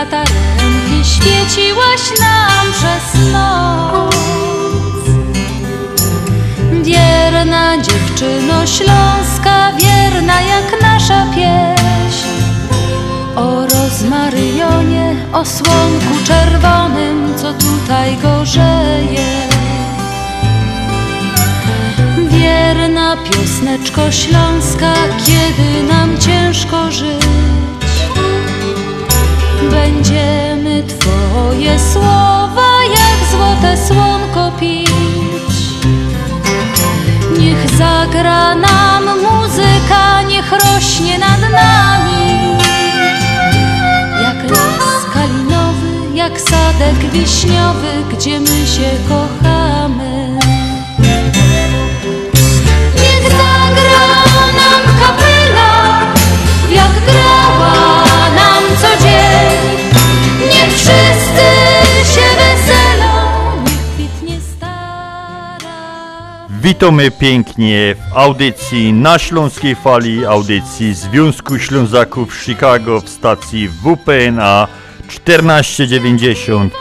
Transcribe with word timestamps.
latarenki 0.00 1.04
świeciłaś 1.04 2.02
nam 2.20 2.72
przez 2.72 3.32
noc. 3.32 4.16
Wierna 6.82 7.82
dziewczyno 7.82 8.66
Śląska, 8.66 9.72
wierna 9.72 10.40
jak 10.40 10.82
nasza 10.82 11.26
pieśń. 11.34 12.26
O 13.36 13.66
rozmaryjonie, 13.66 15.16
o 15.32 15.44
słonku 15.44 16.24
czerwonym, 16.24 17.34
co 17.36 17.52
tutaj 17.52 18.16
gorzeje. 18.16 19.48
Wierna 22.28 23.16
piosneczko 23.16 24.10
śląska, 24.10 24.94
kiedy 25.26 25.82
nam 25.88 26.18
ciężko 26.18 26.90
żyć, 26.90 27.19
będziemy 29.70 30.82
Twoje 30.82 31.78
słowa 31.92 32.70
jak 32.84 33.30
złote 33.30 33.76
słonko 33.88 34.52
pić. 34.60 34.90
Niech 37.38 37.70
zagra 37.78 38.54
nam 38.54 39.04
muzyka, 39.04 40.22
niech 40.22 40.52
rośnie 40.52 41.18
nad 41.18 41.40
nami. 41.40 42.58
Jak 44.22 44.50
las 44.50 45.04
kalinowy, 45.14 46.14
jak 46.14 46.40
sadek 46.40 47.10
wiśniowy, 47.12 47.92
gdzie 48.12 48.40
my 48.40 48.66
się 48.66 48.90
kochamy. 49.08 50.19
Niech 60.70 60.78
wszyscy 60.78 62.14
się 62.14 62.26
weselą, 62.36 63.64
niech 63.64 63.94
kwitnie 63.94 64.40
stara. 64.56 65.98
Witamy 66.62 67.10
pięknie 67.10 67.94
w 67.94 68.16
audycji 68.16 68.92
na 68.92 69.18
Śląskiej 69.18 69.74
Fali, 69.74 70.26
audycji 70.26 70.94
Związku 70.94 71.58
Ślązaków 71.58 72.36
Chicago 72.36 73.00
w 73.00 73.08
stacji 73.08 73.68
WPNA 73.68 74.68
1490. 75.08 76.74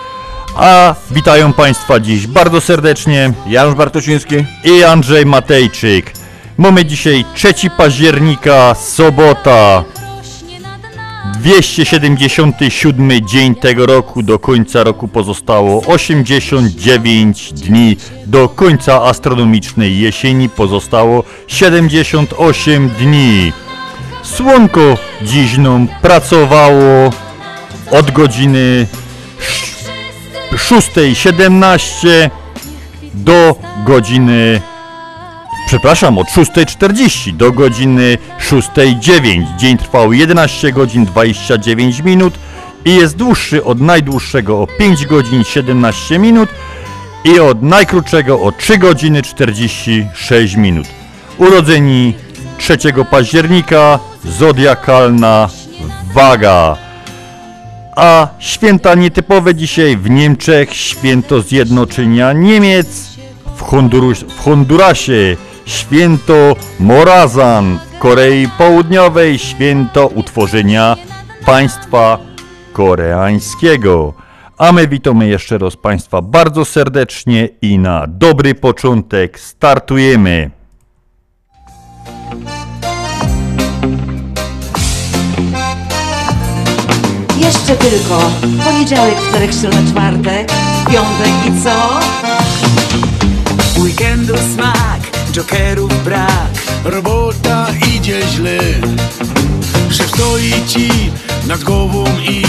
A 0.56 0.96
witają 1.12 1.54
Państwa 1.54 2.00
dziś 2.00 2.28
bardzo 2.28 2.62
serdecznie 2.62 3.34
Janusz 3.48 3.76
Bartosiński. 3.76 4.46
i 4.64 4.84
Andrzej 4.84 5.26
Matejczyk. 5.26 6.14
Mamy 6.58 6.86
dzisiaj 6.86 7.26
3 7.36 7.54
października, 7.78 8.76
sobota. 8.76 9.84
277 11.26 13.12
dzień 13.28 13.56
tego 13.56 13.86
roku. 13.86 14.24
Do 14.24 14.40
końca 14.40 14.84
roku 14.84 15.08
pozostało 15.08 15.82
89 15.86 17.54
dni. 17.54 17.98
Do 18.26 18.50
końca 18.50 19.04
astronomicznej 19.04 20.00
jesieni 20.00 20.50
pozostało 20.50 21.24
78 21.48 22.90
dni. 22.90 23.54
Słonko 24.24 24.98
dziś 25.22 25.58
nam 25.58 25.88
pracowało 26.02 27.10
od 27.92 28.12
godziny 28.12 28.88
6.17 30.52 32.30
do 33.14 33.56
godziny 33.86 34.62
Przepraszam, 35.70 36.18
od 36.18 36.28
6.40 36.28 37.34
do 37.34 37.52
godziny 37.52 38.18
6.09. 38.50 39.58
Dzień 39.58 39.78
trwał 39.78 40.14
11 40.14 40.72
godzin 40.72 41.06
29 41.06 42.00
minut 42.00 42.34
i 42.86 42.96
jest 42.96 43.16
dłuższy 43.16 43.64
od 43.64 43.82
najdłuższego 43.82 44.62
o 44.62 44.68
5 44.68 45.06
godzin 45.06 45.44
17 45.44 46.20
minut 46.20 46.50
i 47.24 47.40
od 47.40 47.64
najkrótszego 47.64 48.42
o 48.42 48.52
3 48.52 48.78
godziny 48.78 49.22
46 49.22 50.56
minut. 50.56 50.88
Urodzeni 51.38 52.14
3 52.58 52.78
października, 53.12 54.00
zodiakalna 54.26 55.50
waga. 56.14 56.78
A 57.96 58.28
święta 58.40 58.96
nietypowe 58.96 59.56
dzisiaj 59.56 59.98
w 59.98 60.10
Niemczech, 60.10 60.74
święto 60.74 61.42
zjednoczenia 61.42 62.34
Niemiec, 62.34 62.88
w, 63.56 63.62
Hondurus, 63.62 64.20
w 64.20 64.40
Hondurasie 64.40 65.38
święto 65.70 66.56
Morazan, 66.80 67.80
w 67.96 68.00
Korei 68.00 68.48
Południowej 68.58 69.40
święto 69.40 70.08
utworzenia 70.08 70.96
państwa 71.46 72.18
koreańskiego. 72.74 74.14
A 74.58 74.72
my 74.72 74.88
witamy 74.88 75.28
jeszcze 75.28 75.58
raz 75.58 75.76
Państwa 75.76 76.22
bardzo 76.22 76.66
serdecznie 76.66 77.50
i 77.62 77.80
na 77.80 78.08
dobry 78.08 78.56
początek 78.56 79.40
startujemy. 79.40 80.52
Jeszcze 87.38 87.76
tylko 87.76 88.32
poniedziałek, 88.64 89.16
wtorek, 89.22 89.54
środa, 89.54 89.78
czwartek, 89.92 90.52
piątek 90.92 91.34
i 91.48 91.64
co? 91.64 92.00
Weekendu 93.82 94.34
smak, 94.38 95.19
jokerów 95.32 96.04
brak. 96.04 96.50
Robota 96.84 97.68
idzie 97.96 98.20
źle 98.32 98.60
Szef 99.92 100.08
stoi 100.08 100.54
ci 100.68 101.12
nad 101.48 101.64
głową 101.64 102.04
i 102.30 102.44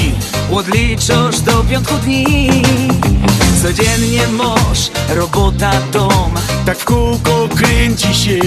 Odliczasz 0.52 1.40
do 1.40 1.64
piątku 1.64 1.94
dni 1.94 2.62
Codziennie 3.62 4.28
masz 4.28 4.90
robota, 5.16 5.70
dom. 5.92 6.32
tak 6.66 6.78
w 6.78 6.84
kółko 6.84 7.48
kręci 7.56 8.14
się. 8.14 8.38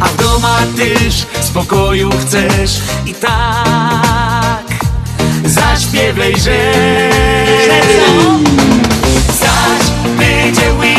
A 0.00 0.08
w 0.08 0.16
doma 0.16 0.58
też 0.76 1.26
spokoju 1.40 2.10
chcesz. 2.10 2.80
I 3.06 3.14
tak 3.14 4.64
zaśpiewaj, 5.44 6.34
że 6.40 6.72
Zaś 9.40 9.90
będzie 10.18 10.74
weekend 10.74 10.93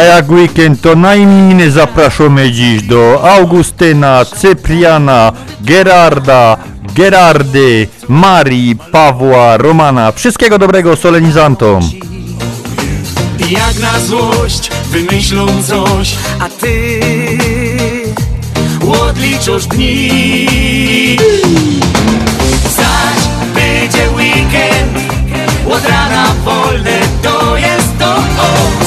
A 0.00 0.02
jak 0.02 0.30
weekend 0.30 0.80
to 0.80 0.96
na 0.96 1.14
imieniny 1.14 1.70
zapraszamy 1.70 2.52
dziś 2.52 2.82
do 2.82 3.30
Augustyna, 3.32 4.24
Cypriana, 4.24 5.32
Gerarda, 5.60 6.56
Gerardy, 6.94 7.88
Marii, 8.08 8.76
Pawła, 8.76 9.56
Romana. 9.56 10.12
Wszystkiego 10.12 10.58
dobrego 10.58 10.96
solenizantom. 10.96 11.90
Jak 13.50 13.78
na 13.78 14.00
złość 14.00 14.70
wymyślą 14.90 15.46
coś 15.62 16.16
A 16.40 16.48
ty 16.48 17.00
odliczasz 19.02 19.66
dni 19.66 21.16
Zaś 22.76 23.28
będzie 23.54 24.10
weekend 24.16 25.12
Od 25.70 25.88
rana 25.88 26.26
wolne 26.44 26.98
to 27.22 27.56
jest 27.56 27.98
to 27.98 28.16
o 28.16 28.79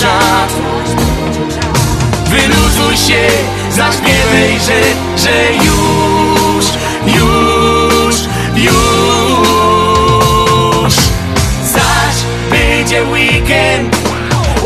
czas 0.00 0.52
Wyluzuj 2.30 2.96
się, 2.96 3.28
zaśpiewaj, 3.70 4.60
że, 4.66 4.80
że 5.22 5.52
już, 5.64 6.66
już, 7.06 8.16
już. 8.56 8.76
Zaś 11.72 12.16
będzie 12.50 13.02
weekend, 13.04 13.96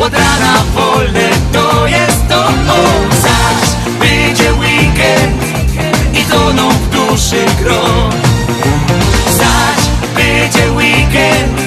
Od 0.01 0.13
rana 0.13 0.55
wolne 0.75 1.29
to 1.53 1.87
jest 1.87 2.29
to 2.29 2.41
o, 2.47 2.85
Zaś 3.23 3.71
będzie 4.01 4.53
weekend 4.53 5.43
I 6.15 6.25
toną 6.25 6.69
w 6.71 6.89
duszy 6.91 7.45
gro. 7.63 7.83
Zaś 9.37 9.81
będzie 10.15 10.73
weekend 10.73 11.61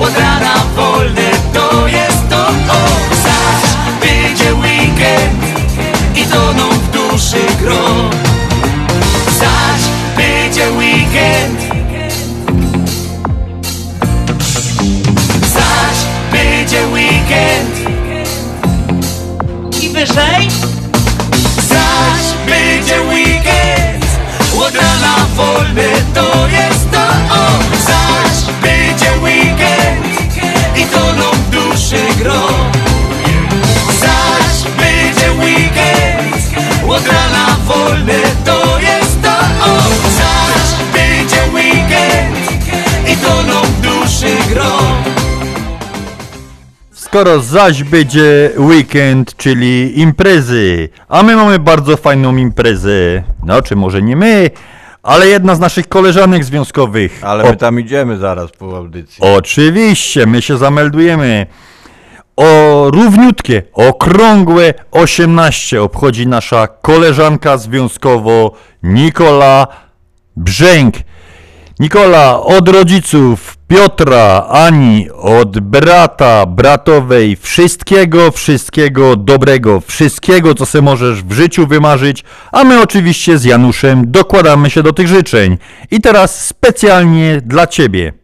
Od 0.00 0.18
rana 0.18 0.54
wolne 0.76 1.30
to 1.52 1.88
jest 1.88 2.19
I 6.30 6.32
toną 6.32 6.68
w 6.68 6.90
duszy 6.90 7.40
gro. 7.62 8.10
Zaś 9.38 9.82
będzie 10.16 10.70
weekend. 10.70 11.60
Zaś 15.54 15.98
będzie 16.32 16.86
weekend. 16.86 17.74
I 19.82 19.88
wyżej. 19.88 20.48
Zaś 21.68 22.24
będzie 22.46 23.02
weekend. 23.02 24.06
Od 24.58 24.74
rana 24.74 25.16
wolne 25.36 25.88
to 26.14 26.48
jest 26.48 26.90
to 26.90 27.02
o. 27.34 27.46
Zaś 27.86 28.54
będzie 28.62 29.12
weekend. 29.22 30.06
I 30.76 30.84
toną 30.84 31.30
w 31.30 31.50
duszy 31.50 32.00
gro 32.18 32.59
to 38.44 38.78
jest 38.80 39.22
to 39.22 39.30
Zaś 40.18 40.70
weekend 41.54 42.36
I 43.12 43.16
toną 43.16 43.60
w 43.62 43.80
duszy 43.80 44.36
gro 44.54 44.70
Skoro 46.92 47.40
zaś 47.40 47.82
będzie 47.82 48.50
weekend, 48.58 49.36
czyli 49.36 50.00
imprezy, 50.00 50.88
a 51.08 51.22
my 51.22 51.36
mamy 51.36 51.58
bardzo 51.58 51.96
fajną 51.96 52.36
imprezę, 52.36 53.22
no 53.42 53.62
czy 53.62 53.76
może 53.76 54.02
nie 54.02 54.16
my, 54.16 54.50
ale 55.02 55.28
jedna 55.28 55.54
z 55.54 55.60
naszych 55.60 55.88
koleżanek 55.88 56.44
związkowych. 56.44 57.20
Ale 57.24 57.44
O- 57.44 57.50
my 57.50 57.56
tam 57.56 57.80
idziemy 57.80 58.16
zaraz 58.16 58.50
po 58.50 58.76
audycji. 58.76 59.16
Oczywiście, 59.20 60.26
my 60.26 60.42
się 60.42 60.56
zameldujemy. 60.58 61.46
O 62.40 62.90
równiutkie, 62.90 63.62
okrągłe 63.72 64.74
18 64.90 65.82
obchodzi 65.82 66.26
nasza 66.26 66.66
koleżanka 66.66 67.58
związkowo 67.58 68.52
Nikola 68.82 69.66
Brzęk. 70.36 70.94
Nikola 71.80 72.40
od 72.40 72.68
rodziców 72.68 73.56
Piotra, 73.68 74.46
Ani, 74.50 75.10
od 75.10 75.60
brata, 75.60 76.46
bratowej, 76.46 77.36
wszystkiego, 77.36 78.30
wszystkiego 78.30 79.16
dobrego, 79.16 79.80
wszystkiego, 79.80 80.54
co 80.54 80.66
se 80.66 80.82
możesz 80.82 81.22
w 81.22 81.32
życiu 81.32 81.66
wymarzyć, 81.66 82.24
a 82.52 82.64
my 82.64 82.82
oczywiście 82.82 83.38
z 83.38 83.44
Januszem 83.44 84.10
dokładamy 84.10 84.70
się 84.70 84.82
do 84.82 84.92
tych 84.92 85.08
życzeń. 85.08 85.58
I 85.90 86.00
teraz 86.00 86.46
specjalnie 86.46 87.40
dla 87.44 87.66
Ciebie. 87.66 88.20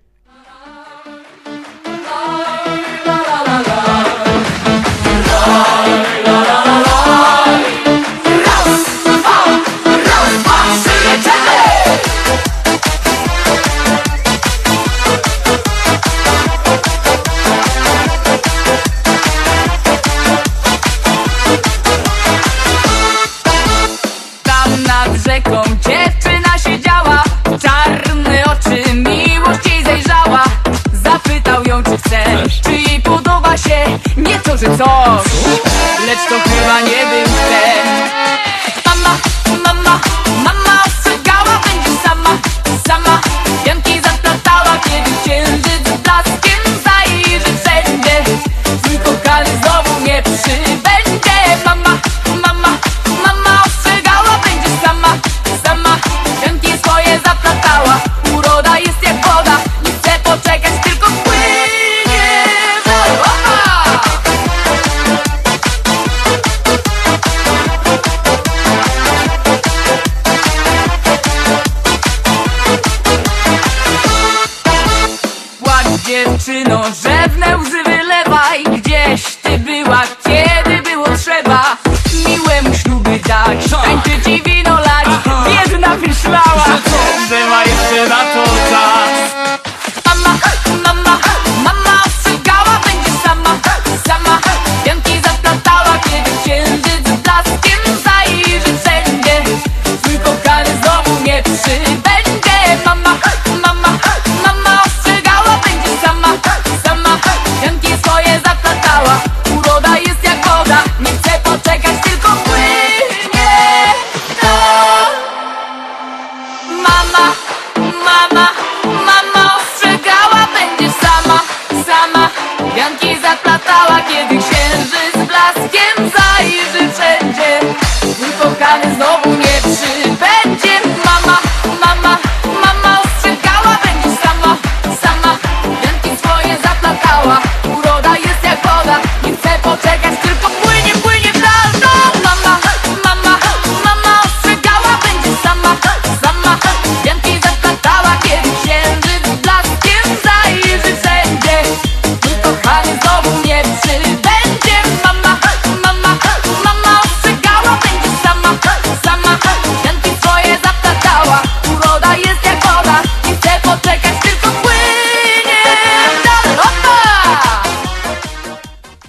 Nie 34.63 34.69
to, 34.69 34.96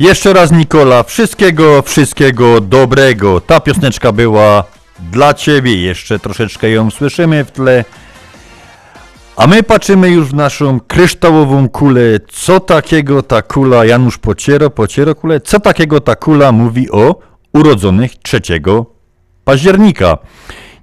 Jeszcze 0.07 0.33
raz 0.33 0.51
Nikola, 0.51 1.03
wszystkiego, 1.03 1.81
wszystkiego 1.81 2.61
dobrego. 2.61 3.41
Ta 3.41 3.59
pioseneczka 3.59 4.11
była 4.11 4.63
dla 5.11 5.33
Ciebie, 5.33 5.81
jeszcze 5.81 6.19
troszeczkę 6.19 6.69
ją 6.69 6.91
słyszymy 6.91 7.45
w 7.45 7.51
tle. 7.51 7.85
A 9.35 9.47
my 9.47 9.63
patrzymy 9.63 10.09
już 10.09 10.27
w 10.27 10.33
naszą 10.33 10.79
kryształową 10.79 11.69
kulę. 11.69 12.01
Co 12.31 12.59
takiego 12.59 13.23
ta 13.23 13.41
kula, 13.41 13.85
Janusz 13.85 14.17
Pociero, 14.17 14.69
Pociero 14.69 15.15
kulę, 15.15 15.41
co 15.41 15.59
takiego 15.59 16.01
ta 16.01 16.15
kula 16.15 16.51
mówi 16.51 16.91
o 16.91 17.19
urodzonych 17.53 18.11
3 18.15 18.41
października. 19.43 20.17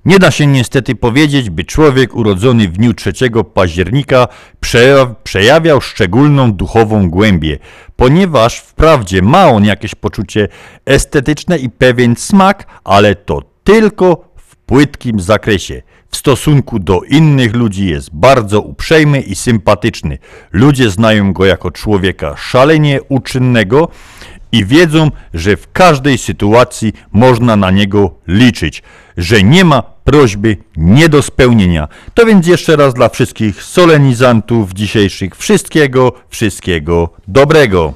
Nie 0.04 0.18
da 0.18 0.30
się 0.30 0.46
niestety 0.46 0.94
powiedzieć, 0.94 1.50
by 1.50 1.64
człowiek 1.64 2.16
urodzony 2.16 2.68
w 2.68 2.72
dniu 2.72 2.94
3 2.94 3.12
października 3.54 4.28
przeja- 4.60 5.14
przejawiał 5.24 5.80
szczególną 5.80 6.52
duchową 6.52 7.10
głębię, 7.10 7.58
ponieważ 7.96 8.58
wprawdzie 8.58 9.22
ma 9.22 9.48
on 9.48 9.64
jakieś 9.64 9.94
poczucie 9.94 10.48
estetyczne 10.86 11.58
i 11.58 11.70
pewien 11.70 12.16
smak, 12.16 12.66
ale 12.84 13.14
to 13.14 13.42
tylko 13.64 14.34
w 14.36 14.56
płytkim 14.56 15.20
zakresie. 15.20 15.82
W 16.10 16.16
stosunku 16.16 16.78
do 16.78 17.00
innych 17.02 17.54
ludzi 17.54 17.86
jest 17.86 18.10
bardzo 18.12 18.60
uprzejmy 18.60 19.20
i 19.20 19.34
sympatyczny. 19.34 20.18
Ludzie 20.52 20.90
znają 20.90 21.32
go 21.32 21.44
jako 21.44 21.70
człowieka 21.70 22.36
szalenie 22.36 23.00
uczynnego 23.08 23.88
i 24.52 24.64
wiedzą, 24.64 25.10
że 25.34 25.56
w 25.56 25.72
każdej 25.72 26.18
sytuacji 26.18 26.92
można 27.12 27.56
na 27.56 27.70
niego 27.70 28.14
liczyć, 28.26 28.82
że 29.16 29.42
nie 29.42 29.64
ma 29.64 29.93
prośby 30.04 30.56
nie 30.76 31.08
do 31.08 31.22
spełnienia. 31.22 31.88
To 32.14 32.26
więc 32.26 32.46
jeszcze 32.46 32.76
raz 32.76 32.94
dla 32.94 33.08
wszystkich 33.08 33.62
solenizantów 33.62 34.72
dzisiejszych 34.72 35.36
wszystkiego, 35.36 36.12
wszystkiego 36.28 37.08
dobrego. 37.28 37.94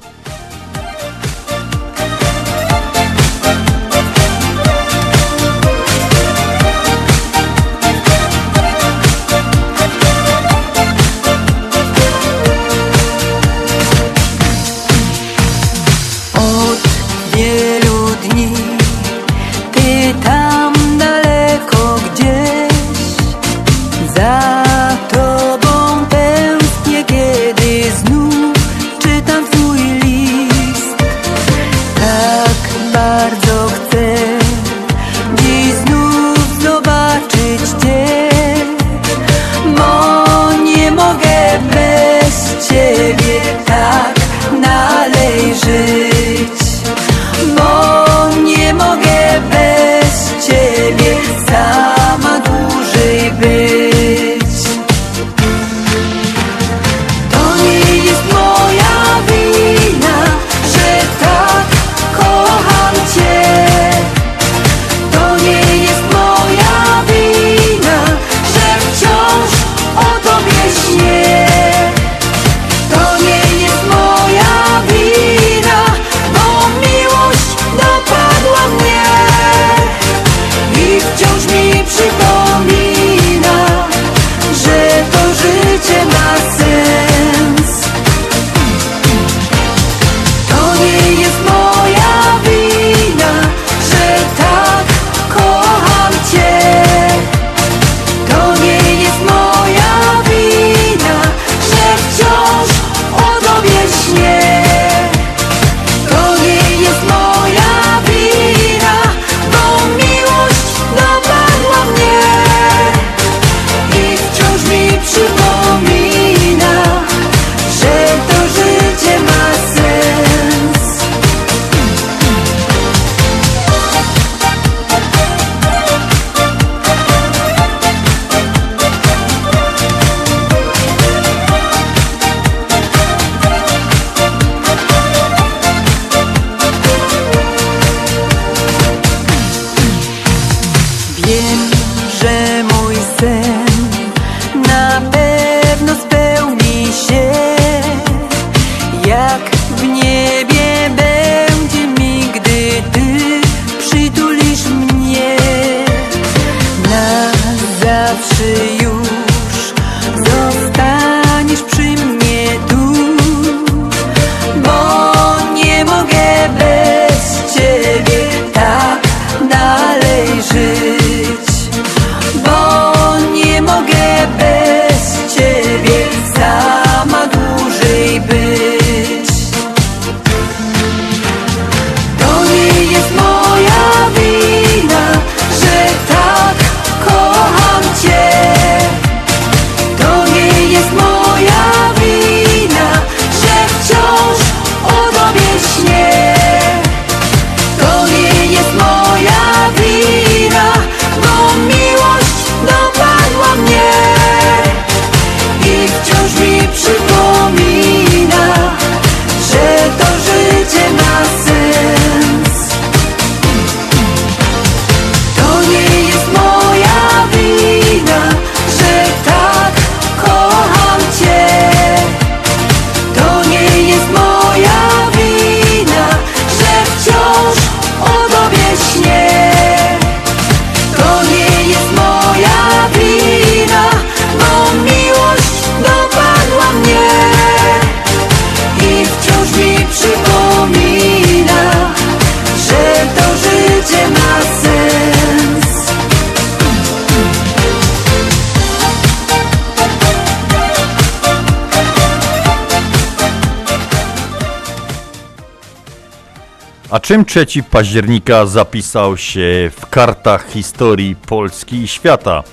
A 256.91 256.99
czym 256.99 257.25
3 257.25 257.45
października 257.71 258.45
zapisał 258.45 259.17
się 259.17 259.69
w 259.71 259.85
kartach 259.89 260.47
historii 260.47 261.15
Polski 261.15 261.75
i 261.75 261.87
świata? 261.87 262.43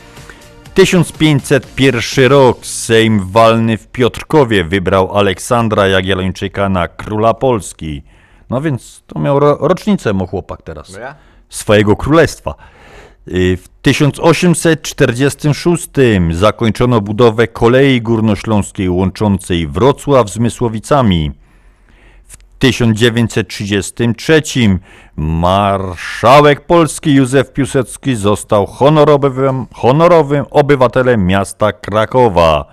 1501 0.74 2.30
rok 2.30 2.66
Sejm 2.66 3.30
walny 3.30 3.78
w 3.78 3.86
Piotrkowie 3.86 4.64
wybrał 4.64 5.18
Aleksandra 5.18 5.86
Jagiellończyka 5.86 6.68
na 6.68 6.88
króla 6.88 7.34
Polski. 7.34 8.02
No 8.50 8.60
więc 8.60 9.02
to 9.06 9.20
miał 9.20 9.40
ro 9.40 9.58
rocznicę 9.60 10.12
mu 10.12 10.26
chłopak 10.26 10.62
teraz. 10.62 10.98
Swojego 11.48 11.96
królestwa. 11.96 12.54
Y, 13.28 13.56
W 13.56 13.68
1846 13.82 15.88
zakończono 16.30 17.00
budowę 17.00 17.48
kolei 17.48 18.02
górnośląskiej 18.02 18.90
łączącej 18.90 19.66
Wrocław 19.66 20.30
z 20.30 20.38
Mysłowicami. 20.38 21.32
W 22.56 22.58
1933 22.58 24.42
marszałek 25.16 26.66
Polski 26.66 27.14
Józef 27.14 27.52
Piłsudski 27.52 28.14
został 28.14 28.66
honorowym, 28.66 29.66
honorowym 29.74 30.44
obywatelem 30.50 31.26
miasta 31.26 31.72
Krakowa. 31.72 32.64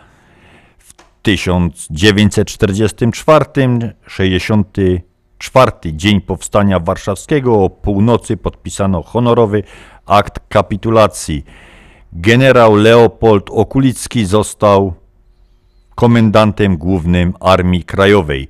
W 0.77 0.93
1944 1.21 3.45
64 4.07 5.71
dzień 5.85 6.21
powstania 6.21 6.79
warszawskiego 6.79 7.63
o 7.63 7.69
północy 7.69 8.37
podpisano 8.37 9.03
honorowy 9.03 9.63
akt 10.05 10.39
kapitulacji. 10.49 11.45
Generał 12.13 12.75
Leopold 12.75 13.49
Okulicki 13.49 14.25
został 14.25 14.93
komendantem 15.95 16.77
głównym 16.77 17.33
Armii 17.39 17.83
Krajowej. 17.83 18.47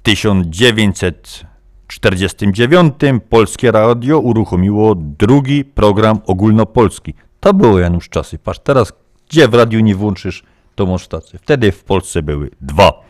W 0.00 0.02
1949 0.02 2.94
Polskie 3.28 3.72
Radio 3.72 4.18
uruchomiło 4.18 4.94
drugi 4.94 5.64
program 5.64 6.20
ogólnopolski. 6.26 7.14
To 7.40 7.54
było 7.54 7.78
Janusz 7.78 8.08
czasy. 8.08 8.38
Patrz, 8.38 8.60
teraz 8.64 8.92
gdzie 9.30 9.48
w 9.48 9.54
radiu 9.54 9.80
nie 9.80 9.94
włączysz 9.94 10.42
tą 10.74 10.98
stację? 10.98 11.38
Wtedy 11.42 11.72
w 11.72 11.84
Polsce 11.84 12.22
były 12.22 12.50
dwa. 12.60 13.02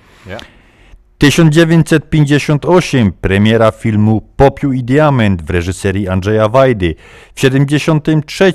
1958 1.19 3.13
premiera 3.13 3.71
filmu 3.71 4.23
Popiół 4.37 4.73
i 4.73 4.85
Diament 4.85 5.43
w 5.43 5.51
reżyserii 5.51 6.09
Andrzeja 6.09 6.49
Wajdy. 6.49 6.95
W 7.35 7.41
73 7.41 8.53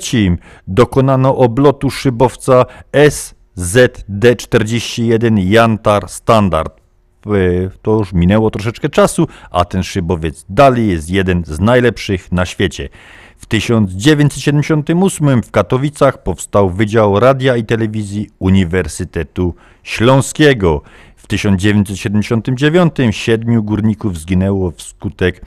dokonano 0.66 1.36
oblotu 1.36 1.90
szybowca 1.90 2.64
SZD-41 2.92 5.38
Jantar 5.38 6.08
Standard. 6.08 6.85
E, 7.26 7.70
To 7.82 7.98
już 7.98 8.12
minęło 8.12 8.50
troszeczkę 8.50 8.88
czasu, 8.88 9.28
a 9.50 9.64
ten 9.64 9.82
szybowiec 9.82 10.44
dalej 10.48 10.88
jest 10.88 11.10
jeden 11.10 11.44
z 11.44 11.60
najlepszych 11.60 12.32
na 12.32 12.46
świecie. 12.46 12.88
W 13.36 13.46
1978 13.46 15.42
w 15.42 15.50
Katowicach 15.50 16.22
powstał 16.22 16.70
Wydział 16.70 17.20
Radia 17.20 17.56
i 17.56 17.64
Telewizji 17.64 18.30
Uniwersytetu 18.38 19.54
Śląskiego. 19.82 20.82
W 21.16 21.26
1979 21.26 22.94
siedmiu 23.10 23.62
górników 23.62 24.18
zginęło 24.18 24.70
wskutek 24.70 25.42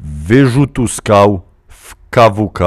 wyrzutu 0.00 0.88
skał 0.88 1.40
w 1.68 1.94
KWK 2.10 2.58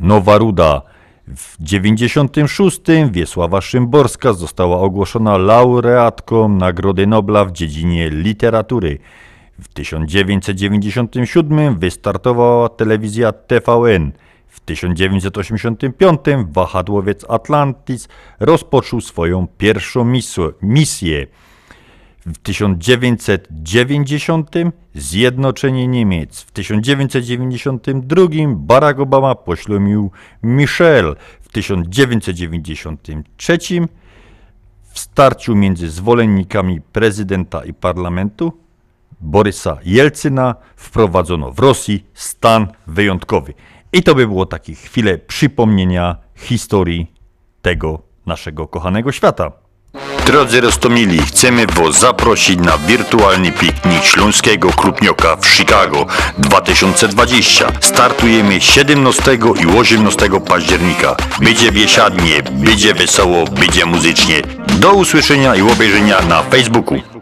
Nowa 0.00 0.38
Ruda. 0.38 0.82
W 1.28 1.56
96 1.60 2.80
Wiesława 3.10 3.60
Szymborska 3.60 4.32
została 4.32 4.78
ogłoszona 4.78 5.38
laureatką 5.38 6.48
Nagrody 6.48 7.06
Nobla 7.06 7.44
w 7.44 7.52
dziedzinie 7.52 8.10
literatury. 8.10 8.98
W 9.60 9.68
1997 9.68 11.78
wystartowała 11.78 12.68
telewizja 12.68 13.32
TVN. 13.32 14.12
W 14.48 14.60
1985 14.60 16.20
wahadłowiec 16.52 17.24
Atlantis 17.28 18.08
rozpoczął 18.40 19.00
swoją 19.00 19.46
pierwszą 19.58 20.04
misję- 20.04 20.52
misję. 20.62 21.26
W 22.26 22.38
1990 22.38 24.50
Zjednoczenie 24.94 25.88
Niemiec. 25.88 26.40
W 26.40 26.50
1992 26.50 28.26
Barack 28.48 29.00
Obama 29.00 29.34
poślubił 29.34 30.10
Michelle. 30.42 31.14
W 31.40 31.48
1993 31.48 33.58
w 34.92 34.98
starciu 34.98 35.54
między 35.54 35.90
zwolennikami 35.90 36.80
prezydenta 36.80 37.64
i 37.64 37.74
parlamentu 37.74 38.52
Borysa 39.20 39.78
Jelcyna 39.84 40.54
wprowadzono 40.76 41.52
w 41.52 41.58
Rosji 41.58 42.06
stan 42.14 42.68
wyjątkowy. 42.86 43.54
I 43.92 44.02
to 44.02 44.14
by 44.14 44.26
było 44.26 44.46
takie 44.46 44.74
chwile 44.74 45.18
przypomnienia 45.18 46.16
historii 46.34 47.12
tego 47.62 48.02
naszego 48.26 48.68
kochanego 48.68 49.12
świata. 49.12 49.63
Drodzy 50.26 50.60
Rostomili, 50.60 51.18
chcemy 51.18 51.66
Was 51.66 52.00
zaprosić 52.00 52.60
na 52.60 52.78
wirtualny 52.78 53.52
piknik 53.52 54.04
Śląskiego 54.04 54.68
Krupnioka 54.68 55.36
w 55.36 55.46
Chicago 55.46 56.06
2020. 56.38 57.72
Startujemy 57.80 58.60
17 58.60 59.38
i 59.62 59.78
18 59.78 60.28
października. 60.48 61.16
Będzie 61.40 61.72
biesiadnie, 61.72 62.42
będzie 62.50 62.94
wesoło, 62.94 63.44
będzie 63.44 63.86
muzycznie. 63.86 64.42
Do 64.78 64.92
usłyszenia 64.92 65.56
i 65.56 65.62
obejrzenia 65.62 66.20
na 66.22 66.42
Facebooku. 66.42 67.13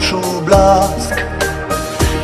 Oczu 0.00 0.20
blask. 0.44 1.14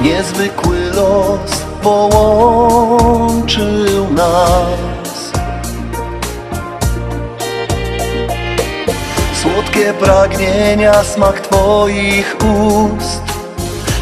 Niezwykły 0.01 0.91
los 0.91 1.51
połączył 1.83 3.65
nas. 4.11 5.33
Słodkie 9.43 9.95
pragnienia, 9.95 11.05
smak 11.05 11.41
Twoich 11.41 12.37
ust. 12.37 13.23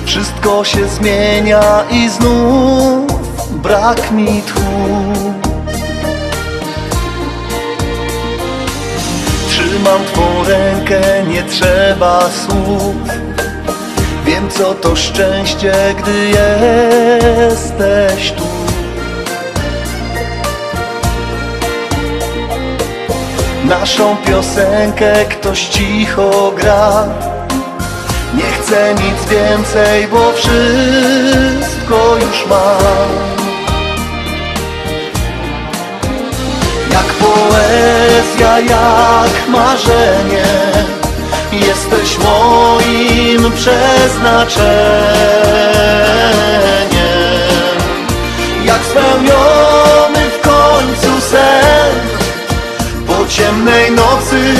Wszystko 0.06 0.64
się 0.64 0.88
zmienia 0.88 1.84
i 1.90 2.08
znów 2.08 3.06
brak 3.62 4.10
mi 4.10 4.42
tchu. 4.42 4.60
Trzymam 9.48 10.04
Twą 10.12 10.44
rękę, 10.44 11.00
nie 11.28 11.42
trzeba 11.42 12.30
słów 12.30 13.33
Wiem 14.34 14.50
co 14.50 14.74
to 14.74 14.96
szczęście, 14.96 15.72
gdy 15.98 16.28
jesteś 16.28 18.32
tu. 18.32 18.44
Naszą 23.64 24.16
piosenkę 24.16 25.24
ktoś 25.24 25.68
cicho 25.68 26.52
gra. 26.56 27.06
Nie 28.34 28.42
chcę 28.42 28.94
nic 28.94 29.28
więcej, 29.30 30.08
bo 30.08 30.32
wszystko 30.32 32.16
już 32.16 32.46
mam 32.46 33.10
Jak 36.90 37.06
poezja, 37.06 38.60
jak 38.60 39.48
marzenie 39.48 40.44
Jesteś 41.60 42.18
moim 42.18 43.52
przeznaczeniem? 43.52 44.64
Jak 48.64 48.80
spełniony 48.84 50.30
w 50.30 50.40
końcu 50.40 51.20
sen 51.20 51.94
Po 53.06 53.26
ciemnej 53.28 53.90
nocy 53.90 54.54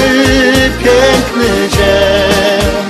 piękny 0.85 1.69
dzień 1.69 2.84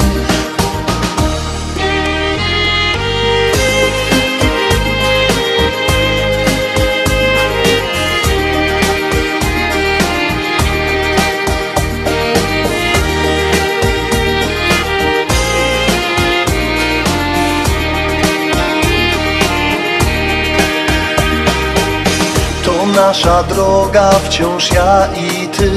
nasza 22.95 23.43
droga 23.43 24.11
wciąż 24.11 24.73
ja 24.73 25.09
i 25.17 25.49
ty. 25.49 25.71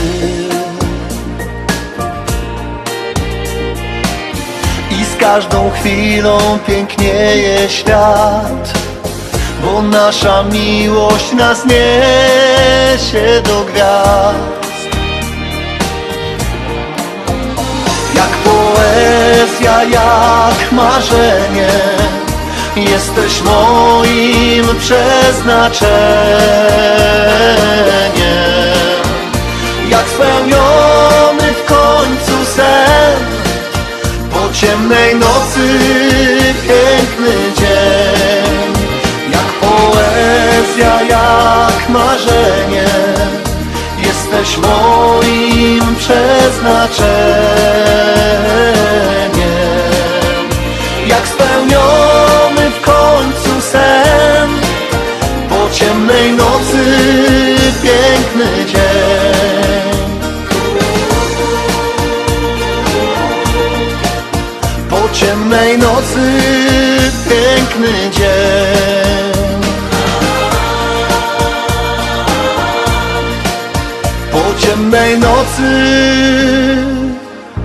I 4.91 5.05
z 5.05 5.17
każdą 5.17 5.71
chwilą 5.71 6.39
pięknieje 6.67 7.69
świat 7.69 8.73
Bo 9.65 9.83
nasza 9.83 10.43
miłość 10.43 11.33
nas 11.33 11.65
niesie 11.65 13.43
do 13.45 13.61
gwiazd 13.65 14.60
Jak 18.21 18.35
poezja, 18.45 19.83
jak 19.83 20.73
marzenie. 20.73 21.69
Jesteś 22.77 23.43
moim 23.43 24.65
przeznaczeniem. 24.79 25.81
Jak 29.89 30.09
spełniony 30.09 31.53
w 31.53 31.65
końcu 31.65 32.45
sen 32.57 33.21
Po 34.33 34.53
ciemnej 34.53 35.15
nocy 35.15 35.79
piękny 36.67 37.35
dzień. 37.57 38.73
Jak 39.33 39.53
poezja, 39.61 41.03
jak 41.03 41.89
marzenie 41.89 42.85
Jesteś 44.41 44.59
moim 44.59 45.97
przeznaczeniem. 45.97 47.01
Jak 51.07 51.29
spełniony 51.29 52.71
w 52.71 52.81
końcu 52.81 53.61
sen 53.61 54.51
Po 55.49 55.71
ciemnej 55.75 56.33
nocy 56.33 56.85
piękny 57.83 58.65
dzień. 58.67 59.91
Po 64.91 65.09
ciemnej 65.13 65.79
nocy 65.79 66.41
piękny 67.29 68.11
dzień 68.11 69.40
ciemnej 74.71 75.19
nocy 75.19 75.63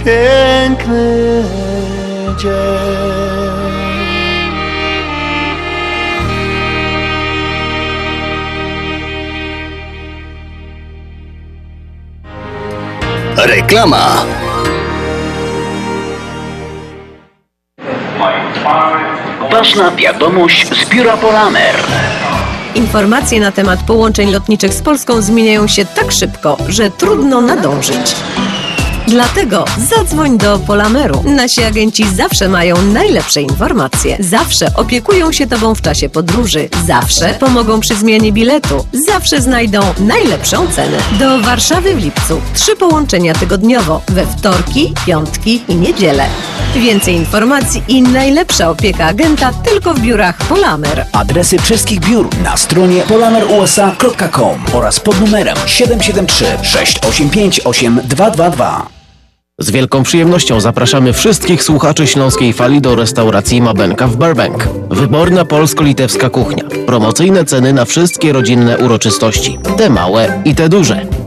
piękny 0.05 1.43
dzień 2.37 2.51
Reklama. 13.37 14.25
Ważna 19.51 19.91
wiadomość 19.91 20.69
z 20.69 20.89
biura 20.89 21.17
Polamer. 21.17 21.75
Informacje 22.75 23.39
na 23.39 23.51
temat 23.51 23.83
połączeń 23.83 24.31
lotniczych 24.31 24.73
z 24.73 24.81
Polską 24.81 25.21
zmieniają 25.21 25.67
się 25.67 25.85
tak 25.85 26.11
szybko, 26.11 26.57
że 26.67 26.91
trudno 26.91 27.41
nadążyć. 27.41 28.15
Dlatego 29.07 29.65
zadzwoń 29.77 30.37
do 30.37 30.59
Polameru. 30.59 31.23
Nasi 31.23 31.63
agenci 31.63 32.05
zawsze 32.15 32.49
mają 32.49 32.81
najlepsze 32.81 33.41
informacje. 33.41 34.17
Zawsze 34.19 34.67
opiekują 34.75 35.31
się 35.31 35.47
Tobą 35.47 35.75
w 35.75 35.81
czasie 35.81 36.09
podróży. 36.09 36.69
Zawsze 36.87 37.33
pomogą 37.39 37.79
przy 37.79 37.95
zmianie 37.95 38.31
biletu. 38.31 38.85
Zawsze 39.07 39.41
znajdą 39.41 39.81
najlepszą 39.99 40.67
cenę. 40.67 40.97
Do 41.19 41.39
Warszawy 41.39 41.95
w 41.95 42.03
lipcu. 42.03 42.41
Trzy 42.53 42.75
połączenia 42.75 43.33
tygodniowo. 43.33 44.01
We 44.07 44.25
wtorki, 44.25 44.93
piątki 45.05 45.61
i 45.67 45.75
niedzielę. 45.75 46.25
Więcej 46.81 47.15
informacji 47.15 47.83
i 47.87 48.01
najlepsza 48.01 48.69
opieka 48.69 49.05
agenta 49.05 49.53
tylko 49.53 49.93
w 49.93 49.99
biurach 49.99 50.37
Polamer. 50.37 51.05
Adresy 51.11 51.59
wszystkich 51.59 51.99
biur 51.99 52.29
na 52.43 52.57
stronie 52.57 53.01
polamerusa.com 53.01 54.59
oraz 54.73 54.99
pod 54.99 55.21
numerem 55.21 55.57
773 55.65 56.45
685 56.63 57.61
8222. 57.65 58.87
Z 59.59 59.71
wielką 59.71 60.03
przyjemnością 60.03 60.59
zapraszamy 60.59 61.13
wszystkich 61.13 61.63
słuchaczy 61.63 62.07
Śląskiej 62.07 62.53
Fali 62.53 62.81
do 62.81 62.95
restauracji 62.95 63.61
Mabenka 63.61 64.07
w 64.07 64.15
Burbank. 64.15 64.67
Wyborna 64.89 65.45
polsko-litewska 65.45 66.29
kuchnia. 66.29 66.63
Promocyjne 66.85 67.45
ceny 67.45 67.73
na 67.73 67.85
wszystkie 67.85 68.33
rodzinne 68.33 68.77
uroczystości. 68.77 69.59
Te 69.77 69.89
małe 69.89 70.41
i 70.45 70.55
te 70.55 70.69
duże. 70.69 71.05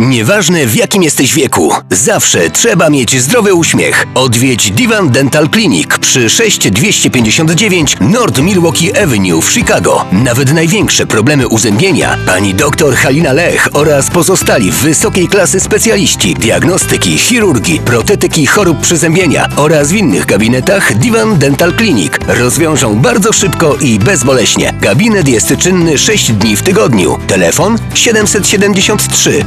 Nieważne 0.00 0.66
w 0.66 0.76
jakim 0.76 1.02
jesteś 1.02 1.34
wieku, 1.34 1.72
zawsze 1.90 2.50
trzeba 2.50 2.90
mieć 2.90 3.22
zdrowy 3.22 3.54
uśmiech. 3.54 4.06
Odwiedź 4.14 4.70
Divan 4.70 5.10
Dental 5.10 5.48
Clinic 5.50 5.88
przy 6.00 6.30
6259 6.30 7.96
North 8.00 8.40
Milwaukee 8.40 8.98
Avenue 8.98 9.42
w 9.42 9.52
Chicago. 9.52 10.04
Nawet 10.12 10.52
największe 10.52 11.06
problemy 11.06 11.48
uzębienia 11.48 12.18
pani 12.26 12.54
dr 12.54 12.96
Halina 12.96 13.32
Lech 13.32 13.68
oraz 13.72 14.10
pozostali 14.10 14.70
wysokiej 14.70 15.28
klasy 15.28 15.60
specjaliści 15.60 16.34
diagnostyki, 16.34 17.18
chirurgii, 17.18 17.80
protetyki 17.80 18.46
chorób 18.46 18.80
przyzębienia 18.80 19.48
oraz 19.56 19.92
w 19.92 19.94
innych 19.94 20.26
gabinetach 20.26 20.94
Divan 20.94 21.38
Dental 21.38 21.72
Clinic 21.76 22.12
rozwiążą 22.26 22.94
bardzo 22.94 23.32
szybko 23.32 23.76
i 23.76 23.98
bezboleśnie. 23.98 24.74
Gabinet 24.80 25.28
jest 25.28 25.56
czynny 25.58 25.98
6 25.98 26.32
dni 26.32 26.56
w 26.56 26.62
tygodniu. 26.62 27.18
Telefon 27.26 27.78
773 27.94 29.44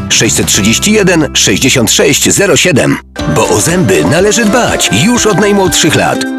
631 0.47 1.28
6607. 1.34 2.97
Bo 3.36 3.49
o 3.49 3.62
zęby 3.62 4.04
należy 4.04 4.45
dbać 4.45 4.89
już 5.04 5.25
od 5.25 5.39
najmłodszych 5.39 5.95
lat. 5.95 6.38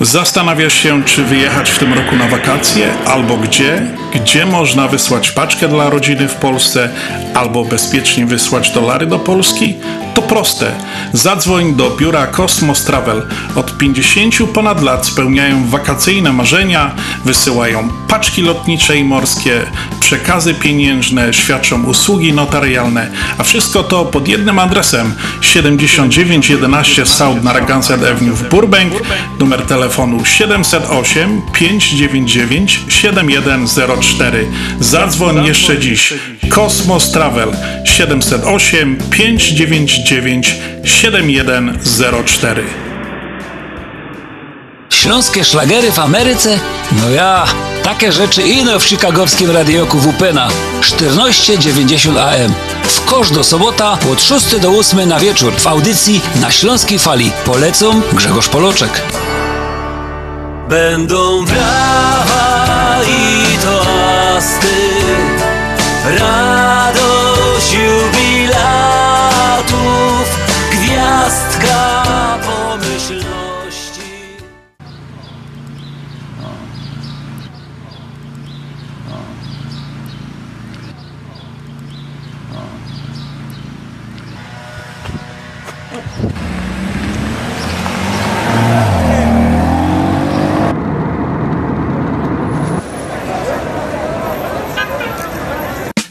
Zastanawiasz 0.00 0.74
się, 0.74 1.04
czy 1.04 1.24
wyjechać 1.24 1.70
w 1.70 1.78
tym 1.78 1.94
roku 1.94 2.16
na 2.16 2.28
wakacje, 2.28 2.94
albo 3.06 3.36
gdzie? 3.36 3.82
Gdzie 4.14 4.46
można 4.46 4.88
wysłać 4.88 5.30
paczkę 5.30 5.68
dla 5.68 5.90
rodziny 5.90 6.28
w 6.28 6.34
Polsce, 6.34 6.90
albo 7.34 7.64
bezpiecznie 7.64 8.26
wysłać 8.26 8.70
dolary 8.70 9.06
do 9.06 9.18
Polski? 9.18 9.74
To 10.14 10.22
proste. 10.22 10.72
Zadzwoń 11.12 11.74
do 11.74 11.90
biura 11.90 12.26
Cosmos 12.26 12.84
Travel. 12.84 13.22
Od 13.54 13.78
50 13.78 14.34
ponad 14.54 14.82
lat 14.82 15.06
spełniają 15.06 15.68
wakacyjne 15.68 16.32
marzenia, 16.32 16.94
wysyłają 17.24 17.88
paczki 18.08 18.42
lotnicze 18.42 18.96
i 18.96 19.04
morskie, 19.04 19.62
przekazy 20.00 20.54
pieniężne, 20.54 21.34
świadczą 21.34 21.84
usługi 21.84 22.32
notarialne, 22.32 23.10
a 23.38 23.42
wszystko 23.42 23.82
to 23.82 24.04
pod 24.04 24.28
jednym 24.28 24.58
adresem 24.58 25.14
7911 25.40 27.06
South 27.06 27.42
Narragansett 27.42 28.04
Avenue 28.04 28.34
w 28.34 28.48
Burbank, 28.48 28.92
numer 29.38 29.62
telefonu 29.62 29.89
708 30.24 31.42
599 31.52 32.80
7104. 32.88 34.46
Zadzwoń 34.80 35.44
jeszcze 35.44 35.78
dziś. 35.78 36.14
Cosmos 36.50 37.10
Travel 37.12 37.52
708 37.84 38.98
599 39.10 40.20
269 40.20 40.54
7104. 40.84 42.64
Śląskie 44.90 45.44
szlagery 45.44 45.92
w 45.92 45.98
Ameryce? 45.98 46.58
No 46.92 47.10
ja, 47.10 47.44
takie 47.82 48.12
rzeczy 48.12 48.42
ino 48.42 48.78
w 48.78 48.84
chicagowskim 48.84 49.50
radioku 49.50 49.98
WPNA 49.98 50.48
1490 50.80 52.18
AM. 52.18 52.54
W 52.82 53.04
kosz 53.04 53.30
do 53.30 53.44
sobota 53.44 53.98
od 54.12 54.22
6 54.22 54.56
do 54.56 54.70
8 54.70 55.08
na 55.08 55.20
wieczór 55.20 55.52
w 55.52 55.66
audycji 55.66 56.20
na 56.40 56.50
Śląskiej 56.50 56.98
Fali. 56.98 57.30
Polecą 57.44 58.00
Grzegorz 58.12 58.48
Poloczek. 58.48 59.02
Będą 60.70 61.44
brawa 61.44 63.00
i 63.06 63.58
toasty, 63.58 64.68
radość 66.04 66.49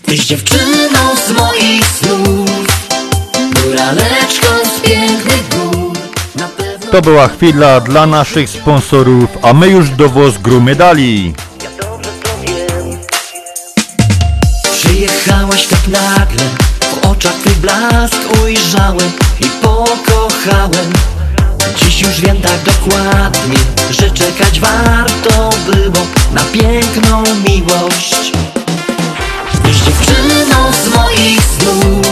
Tyś 0.10 0.26
dziewczyną 0.26 1.15
z 1.28 1.32
moich 1.32 1.86
snów 1.86 2.50
Góraleczką 3.63 4.48
z 4.78 4.80
pięknych 4.82 5.50
gór. 5.50 5.98
To 6.91 7.02
była 7.02 7.28
chwila 7.28 7.80
dla 7.80 8.06
naszych 8.06 8.50
sponsorów, 8.50 9.30
a 9.41 9.54
my 9.54 9.67
już 9.67 9.89
do 9.89 10.10
was 10.10 10.38
gru 10.38 10.62
medali. 10.62 11.34
Przyjechałaś 14.72 15.67
tak 15.67 15.88
nagle 15.88 16.43
W 16.82 17.08
oczach 17.08 17.34
twój 17.34 17.56
blask 17.56 18.43
ujrzałem 18.43 19.12
I 19.39 19.45
pokochałem. 19.62 20.93
Dziś 21.76 22.02
już 22.02 22.22
wiem 22.22 22.41
tak 22.41 22.63
dokładnie 22.63 23.58
Że 23.89 24.12
czekać 24.12 24.60
warto 24.60 25.50
było 25.65 26.06
Na 26.34 26.41
piękną 26.43 27.24
miłość 27.48 28.32
z 30.73 30.95
moich 30.95 31.41
snów. 31.41 32.08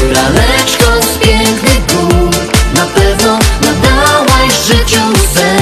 Góraleczką 0.00 0.84
z 1.14 1.18
pięknych 1.18 1.86
gór 1.86 2.30
Na 2.74 2.86
pewno 2.86 3.38
nadałaś 3.62 4.52
życiu 4.66 5.18
sens 5.34 5.59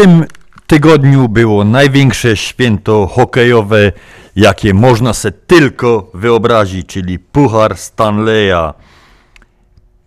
tym 0.00 0.24
tygodniu 0.66 1.28
było 1.28 1.64
największe 1.64 2.36
święto 2.36 3.06
hokejowe, 3.06 3.92
jakie 4.36 4.74
można 4.74 5.12
sobie 5.12 5.38
tylko 5.46 6.10
wyobrazić, 6.14 6.86
czyli 6.86 7.18
Puchar 7.18 7.76
Stanleya. 7.76 8.72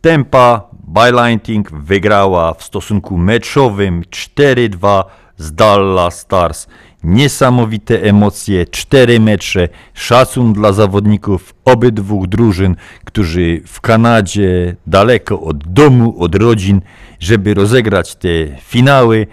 Tempa 0.02 0.62
Bylighting 0.88 1.72
wygrała 1.72 2.54
w 2.54 2.64
stosunku 2.64 3.18
meczowym 3.18 4.02
4-2 4.02 5.04
z 5.38 5.54
Dallas 5.54 6.20
Stars. 6.20 6.68
Niesamowite 7.04 8.02
emocje, 8.02 8.66
cztery 8.66 9.20
mecze, 9.20 9.70
szacun 9.94 10.54
dla 10.54 10.74
zawodników 10.74 11.54
obydwu 11.66 12.28
drużyn, 12.28 12.76
którzy 13.06 13.62
w 13.68 13.82
Kanadzie, 13.82 14.76
daleko 14.88 15.42
od 15.42 15.68
domu, 15.68 16.16
od 16.20 16.36
rodzin, 16.36 16.82
żeby 17.20 17.54
rozegrać 17.54 18.16
te 18.16 18.30
finały 18.62 19.28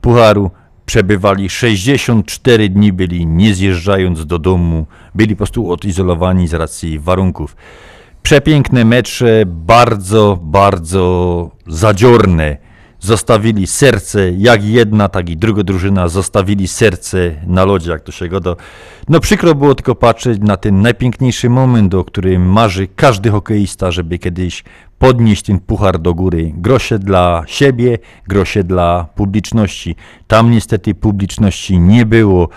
Pucharu, 0.00 0.50
przebywali 0.86 1.50
64 1.50 2.68
dni, 2.68 2.92
byli 2.92 3.26
nie 3.26 3.54
zjeżdżając 3.54 4.26
do 4.26 4.38
domu, 4.38 4.86
byli 5.14 5.34
po 5.34 5.36
prostu 5.36 5.72
odizolowani 5.72 6.48
z 6.48 6.54
racji 6.54 6.98
warunków. 6.98 7.56
Przepiękne 8.22 8.84
mecze, 8.84 9.44
bardzo, 9.46 10.38
bardzo 10.42 11.50
zadziorne. 11.66 12.65
Zostawili 13.06 13.66
serce, 13.66 14.32
jak 14.32 14.64
jedna, 14.64 15.08
tak 15.08 15.28
i 15.28 15.36
druga 15.36 15.62
drużyna 15.62 16.08
zostawili 16.08 16.68
serce 16.68 17.34
na 17.46 17.64
lodzie, 17.64 17.90
jak 17.90 18.02
to 18.02 18.12
się 18.12 18.28
goda. 18.28 18.54
No 19.08 19.20
przykro 19.20 19.54
było 19.54 19.74
tylko 19.74 19.94
patrzeć 19.94 20.38
na 20.40 20.56
ten 20.56 20.82
najpiękniejszy 20.82 21.50
moment, 21.50 21.94
o 21.94 22.04
którym 22.04 22.52
marzy 22.52 22.88
każdy 22.96 23.30
hokeista, 23.30 23.90
żeby 23.90 24.18
kiedyś 24.18 24.64
podnieść 24.98 25.42
ten 25.42 25.60
puchar 25.60 25.98
do 25.98 26.14
góry. 26.14 26.52
Grosie 26.54 26.98
dla 26.98 27.42
siebie, 27.46 27.98
grosie 28.28 28.64
dla 28.64 29.06
publiczności. 29.14 29.96
Tam 30.26 30.50
niestety 30.50 30.94
publiczności 30.94 31.78
nie 31.78 32.06
było 32.06 32.48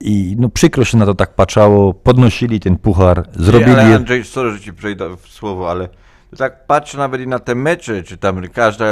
i 0.00 0.36
no 0.38 0.48
przykro 0.48 0.84
się 0.84 0.98
na 0.98 1.06
to 1.06 1.14
tak 1.14 1.34
patrzało. 1.34 1.94
Podnosili 1.94 2.60
ten 2.60 2.76
puchar, 2.76 3.28
zrobili... 3.32 3.70
Nie, 3.70 3.82
ale 3.82 3.96
Andrzej, 3.96 4.24
sorry, 4.24 4.50
że 4.50 4.60
ci 4.60 4.72
przejdę 4.72 5.16
w 5.16 5.28
słowo, 5.28 5.70
ale 5.70 5.88
tak 6.38 6.66
patrzę 6.66 6.98
nawet 6.98 7.20
i 7.20 7.26
na 7.26 7.38
te 7.38 7.54
mecze, 7.54 8.02
czy 8.02 8.16
tam 8.16 8.48
każda... 8.48 8.86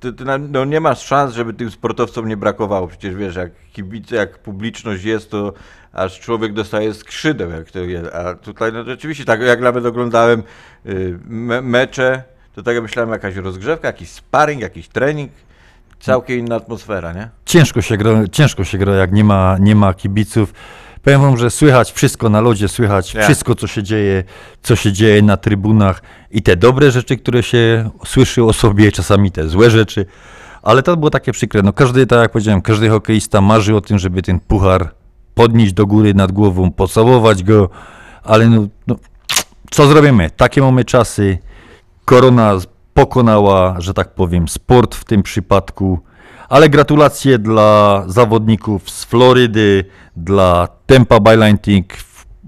Ty, 0.00 0.12
ty, 0.12 0.24
no 0.38 0.64
nie 0.64 0.80
masz 0.80 1.02
szans, 1.02 1.34
żeby 1.34 1.52
tym 1.52 1.70
sportowcom 1.70 2.28
nie 2.28 2.36
brakowało. 2.36 2.88
Przecież 2.88 3.14
wiesz, 3.14 3.36
jak 3.36 3.50
kibice, 3.72 4.16
jak 4.16 4.38
publiczność 4.38 5.04
jest, 5.04 5.30
to 5.30 5.52
aż 5.92 6.20
człowiek 6.20 6.52
dostaje 6.52 6.94
skrzydeł, 6.94 7.50
jak 7.50 7.70
to 7.70 7.78
jest. 7.78 8.14
A 8.14 8.34
tutaj 8.34 8.72
no 8.72 8.84
rzeczywiście, 8.84 9.24
tak 9.24 9.40
jak 9.40 9.60
nawet 9.60 9.86
oglądałem 9.86 10.42
y, 10.86 11.18
me, 11.24 11.62
mecze, 11.62 12.22
to 12.54 12.62
tak 12.62 12.74
jak 12.74 12.82
myślałem, 12.82 13.10
jakaś 13.10 13.36
rozgrzewka, 13.36 13.88
jakiś 13.88 14.10
sparring, 14.10 14.62
jakiś 14.62 14.88
trening. 14.88 15.32
Całkiem 16.00 16.38
inna 16.38 16.56
atmosfera, 16.56 17.12
nie? 17.12 17.28
Ciężko 17.44 17.82
się 17.82 17.96
gra, 17.96 18.10
ciężko 18.32 18.64
się 18.64 18.78
gra 18.78 18.94
jak 18.94 19.12
nie 19.12 19.24
ma, 19.24 19.56
nie 19.60 19.74
ma 19.74 19.94
kibiców. 19.94 20.52
Powiem 21.08 21.20
wam, 21.20 21.36
że 21.36 21.50
słychać 21.50 21.92
wszystko 21.92 22.28
na 22.28 22.40
lodzie, 22.40 22.68
słychać 22.68 23.12
Tak. 23.12 23.24
wszystko, 23.24 23.54
co 23.54 23.66
się 23.66 23.82
dzieje, 23.82 24.24
co 24.62 24.76
się 24.76 24.92
dzieje 24.92 25.22
na 25.22 25.36
trybunach 25.36 26.02
i 26.30 26.42
te 26.42 26.56
dobre 26.56 26.90
rzeczy, 26.90 27.16
które 27.16 27.42
się 27.42 27.90
słyszy 28.06 28.44
o 28.44 28.52
sobie, 28.52 28.92
czasami 28.92 29.32
te 29.32 29.48
złe 29.48 29.70
rzeczy, 29.70 30.06
ale 30.62 30.82
to 30.82 30.96
było 30.96 31.10
takie 31.10 31.32
przykre. 31.32 31.62
No 31.62 31.72
każdy, 31.72 32.06
tak 32.06 32.22
jak 32.22 32.32
powiedziałem, 32.32 32.62
każdy 32.62 32.88
hokeista 32.88 33.40
marzy 33.40 33.76
o 33.76 33.80
tym, 33.80 33.98
żeby 33.98 34.22
ten 34.22 34.40
puchar 34.40 34.94
podnieść 35.34 35.72
do 35.72 35.86
góry 35.86 36.14
nad 36.14 36.32
głową, 36.32 36.72
pocałować 36.72 37.44
go, 37.44 37.68
ale 38.22 38.48
no, 38.48 38.66
no 38.86 38.96
co 39.70 39.86
zrobimy? 39.86 40.30
Takie 40.30 40.60
mamy 40.60 40.84
czasy. 40.84 41.38
Korona 42.04 42.58
pokonała, 42.94 43.74
że 43.78 43.94
tak 43.94 44.14
powiem, 44.14 44.48
sport 44.48 44.94
w 44.94 45.04
tym 45.04 45.22
przypadku. 45.22 45.98
Ale 46.48 46.68
gratulacje 46.68 47.38
dla 47.38 48.04
zawodników 48.06 48.90
z 48.90 49.04
Florydy, 49.04 49.84
dla 50.24 50.68
Tampa 50.86 51.20
Bay 51.20 51.36
Lightning. 51.36 51.92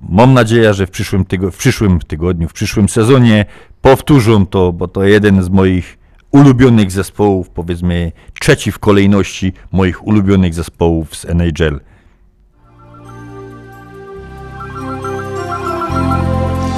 Mam 0.09 0.35
nadzieję, 0.35 0.75
że 0.75 0.87
w 0.87 0.91
przyszłym, 0.91 1.25
w 1.53 1.57
przyszłym 1.57 1.99
tygodniu, 1.99 2.49
w 2.49 2.53
przyszłym 2.53 2.89
sezonie 2.89 3.45
powtórzą 3.81 4.47
to, 4.47 4.73
bo 4.73 4.89
to 4.89 5.05
jeden 5.05 5.43
z 5.43 5.49
moich 5.49 5.99
ulubionych 6.31 6.91
zespołów, 6.91 7.51
powiedzmy 7.51 8.13
trzeci 8.41 8.73
w 8.73 8.79
kolejności 8.79 9.53
moich 9.73 10.07
ulubionych 10.07 10.55
zespołów 10.55 11.17
z 11.17 11.25
NHL. 11.25 11.81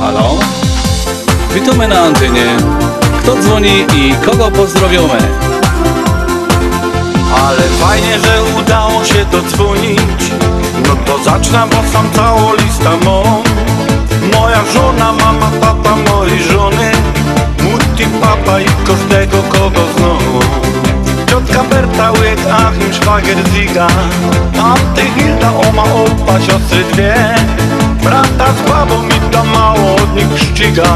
Halo? 0.01 0.39
Witamy 1.55 1.89
na 1.89 2.01
antenie. 2.01 2.57
Kto 3.23 3.37
dzwoni 3.37 3.87
i 3.97 4.15
kogo 4.25 4.51
pozdrowiamy? 4.51 5.19
Ale 7.35 7.63
fajnie, 7.63 8.19
że 8.19 8.61
udało 8.61 9.05
się 9.05 9.25
dodzwonić 9.33 10.33
To 11.07 11.25
zacznę, 11.25 11.67
bo 11.71 11.93
sam 11.93 12.11
całą 12.13 12.55
listę 12.55 12.91
mam. 13.05 13.43
Moja 14.33 14.65
żona, 14.73 15.13
mama, 15.13 15.51
papa 15.61 15.97
mojej 15.97 16.43
żony 16.43 16.93
Mutti, 17.63 18.05
papa 18.21 18.61
i 18.61 18.65
każdego 18.87 19.43
kogo 19.43 19.81
znam 19.97 20.19
Ciotka 21.29 21.65
Berta, 21.65 22.11
łyk, 22.11 22.39
Achim, 22.53 22.93
szwagier, 22.93 23.37
Ziga. 23.55 23.87
Anty, 24.65 25.03
Hilda, 25.17 25.53
oma, 25.69 25.83
opa, 25.83 26.41
siostry 26.41 26.85
dwie. 26.93 27.15
Brata 28.03 28.53
z 28.53 28.71
babą 28.71 29.03
mi 29.03 29.21
to 29.31 29.45
mało 29.45 29.95
od 29.95 30.17
nich 30.17 30.39
szczyga 30.39 30.95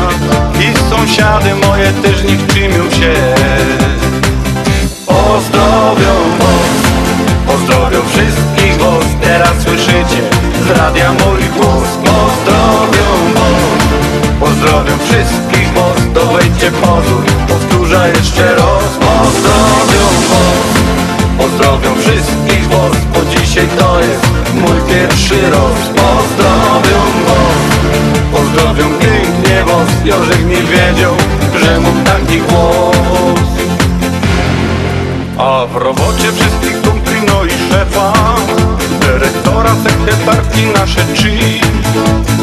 I 0.61 0.90
sąsiady 0.90 1.54
moje 1.66 1.92
też 1.92 2.22
nie 2.22 2.54
czymią 2.54 2.90
się. 2.90 3.14
Pozdrowią 5.06 6.37
pozdrowią 7.46 7.86
Teraz 9.37 9.62
słyszycie. 9.62 10.20
Z 10.66 10.70
radia 10.70 11.12
mój 11.12 11.40
głos 11.57 11.88
Pozdrowią 12.05 13.09
was, 13.35 13.83
pozdrowią 14.40 14.99
wszystkich 14.99 15.72
was 15.75 15.99
To 16.14 16.27
wejdźcie 16.27 16.70
pozór, 16.70 17.25
powtórzę 17.49 18.12
jeszcze 18.14 18.55
raz 18.55 18.90
Pozdrowią 19.01 20.07
was, 20.31 20.68
pozdrowią 21.38 21.94
wszystkich 22.01 22.68
was 22.68 22.96
Bo 23.14 23.20
dzisiaj 23.31 23.68
to 23.79 24.01
jest 24.01 24.27
mój 24.55 24.94
pierwszy 24.94 25.51
raz 25.51 25.81
Pozdrowią 25.96 27.01
was, 27.27 27.62
pozdrowią 28.33 28.85
pięknie 28.99 29.64
was 29.64 30.05
Jorzek 30.05 30.46
nie 30.46 30.62
wiedział, 30.62 31.14
że 31.64 31.81
mam 31.81 32.05
taki 32.05 32.38
głos. 32.38 33.49
A 35.38 35.66
w 35.66 35.77
robocie 35.77 36.33
wszystkich 36.33 36.83
kumpli, 36.83 37.20
no 37.27 37.44
i 37.44 37.51
szefa 37.72 38.12
Dyrektora, 39.06 39.74
sekretarki, 39.84 40.66
nasze 40.66 41.00
trzy 41.14 41.30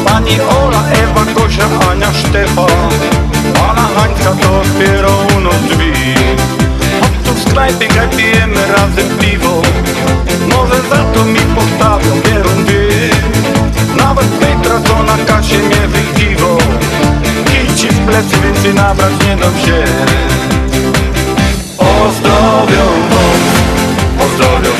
Pani 0.04 0.40
Ola, 0.40 0.82
Ewa, 1.02 1.24
Gosia, 1.34 1.64
Ania, 1.90 2.12
Stefan. 2.12 2.90
Pana 3.54 3.88
Hańka 3.96 4.30
to 4.42 4.60
otwiera 4.60 5.08
u 5.36 5.40
nas 5.40 5.62
drzwi. 5.68 5.92
Chodź 7.00 7.16
tu 7.24 7.34
w 7.34 7.42
sklepie, 7.42 7.88
graj, 7.88 8.08
pijemy 8.08 8.66
razem 8.66 9.18
piwo. 9.20 9.62
Może 10.52 10.80
za 10.90 11.04
to 11.14 11.24
mi 11.24 11.40
postawią 11.40 12.20
pierundy 12.22 13.10
Nawet 13.96 14.26
Petra, 14.26 14.80
co 14.80 15.02
na 15.02 15.16
kasie 15.26 15.58
mnie 15.58 15.88
wykiwo 15.88 16.58
Kici 17.44 17.88
w 17.88 18.06
plecy, 18.06 18.36
więcej 18.44 18.74
nabrać 18.74 19.12
nie 19.26 19.36
dam 19.36 19.52
się. 19.58 19.84
Pozdrowią 21.76 22.86
was, 23.10 23.42
pozdrowią 24.18 24.73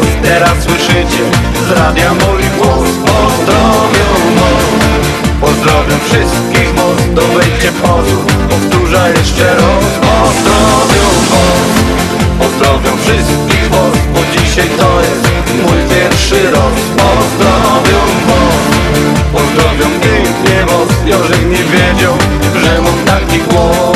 was 0.00 0.06
Teraz 0.22 0.62
słyszycie 0.62 1.24
z 1.68 1.70
radia 1.70 2.10
mój 2.14 2.42
głos. 2.58 2.90
Pozdrowią 3.06 4.08
was, 4.40 4.64
pozdrowią 5.40 5.96
wszystkich 6.08 6.74
To 7.14 7.22
wejdźcie 7.38 7.72
pozór, 7.82 8.24
powtórzę 8.50 9.12
jeszcze 9.16 9.54
raz. 9.54 9.84
Pozdrowią 10.06 11.06
was, 11.30 11.70
pozdrowią 12.38 12.96
wszystkich 13.04 13.68
was 13.70 13.94
Bo 14.14 14.20
dzisiaj 14.32 14.68
to 14.78 15.00
jest 15.00 15.24
mój 15.62 15.96
pierwszy 15.96 16.50
raz. 16.50 16.76
Pozdrowią 16.96 18.00
was, 18.28 18.62
pozdrowią 19.32 19.86
pięknie 20.00 20.64
Jorzek 21.06 21.42
nie 21.50 21.64
wiedział, 21.64 22.14
że 22.64 22.80
mam 22.82 23.04
taki 23.06 23.38
głos. 23.38 23.94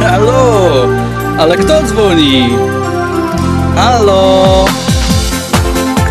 Halo? 0.00 0.53
Ale 1.44 1.56
kto 1.56 1.82
dzwoni? 1.82 2.56
Halo? 3.76 4.64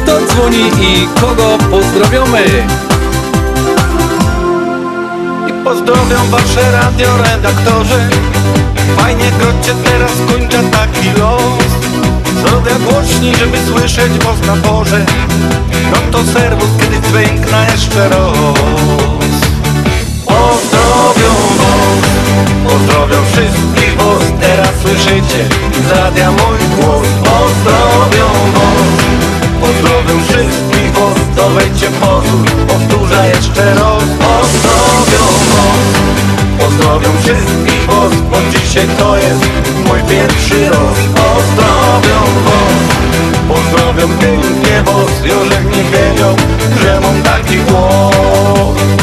Kto 0.04 0.14
dzwoni 0.28 0.70
i 0.82 1.08
kogo 1.22 1.58
pozdrowiamy? 1.72 2.46
I 5.50 5.64
pozdrowią 5.64 6.30
wasze 6.30 6.72
radioredaktorzy 6.72 8.10
Fajnie 8.98 9.32
grocie 9.40 9.74
teraz 9.84 10.12
kończę 10.32 10.64
taki 10.72 11.10
los 11.20 11.70
Zrobię 12.46 12.76
głośniej, 12.90 13.36
żeby 13.36 13.58
słyszeć 13.68 14.14
was 14.20 14.48
na 14.48 14.56
porze 14.56 15.06
No 15.92 15.98
to 16.12 16.32
serwus, 16.34 16.70
kiedy 16.80 17.08
dźwiękna 17.08 17.66
jeszcze 17.72 18.10
raz 18.10 18.60
Pozdrowią 20.26 21.34
was, 21.58 22.13
pozdrowią 22.68 23.18
wszystkich 23.34 23.98
was 23.98 24.24
Teraz 24.42 24.74
słyszycie. 24.82 25.42
Z 25.88 25.92
radia 25.92 26.32
mój 26.32 26.60
głos. 26.76 27.08
Pozdrowią 27.24 28.28
was, 28.56 28.92
pozdrowią 29.62 30.24
wszystkich 30.24 30.92
was 30.94 31.18
To 31.36 31.50
wejdźcie 31.50 31.88
pozór, 31.88 32.46
powtórzę 32.68 33.32
jeszcze 33.36 33.76
raz. 33.76 34.04
Pozdrowią 34.24 35.26
was, 35.54 35.88
pozdrowią 36.60 37.10
wszystkich 37.24 37.86
was 37.88 38.14
Bo 38.32 38.38
dzisiaj 38.52 38.88
to 39.00 39.18
jest 39.18 39.44
mój 39.88 40.00
pierwszy 40.10 40.70
raz. 40.70 40.98
Pozdrowią 41.16 42.20
was, 42.46 42.84
Pozdrowią 43.48 44.08
pięknie, 44.18 44.84
bo 44.86 45.28
Jorzek 45.28 45.66
nie 45.66 45.84
wiedział, 45.84 46.36
że 46.82 47.00
mam 47.02 47.22
taki 47.22 47.58
głos 47.58 49.03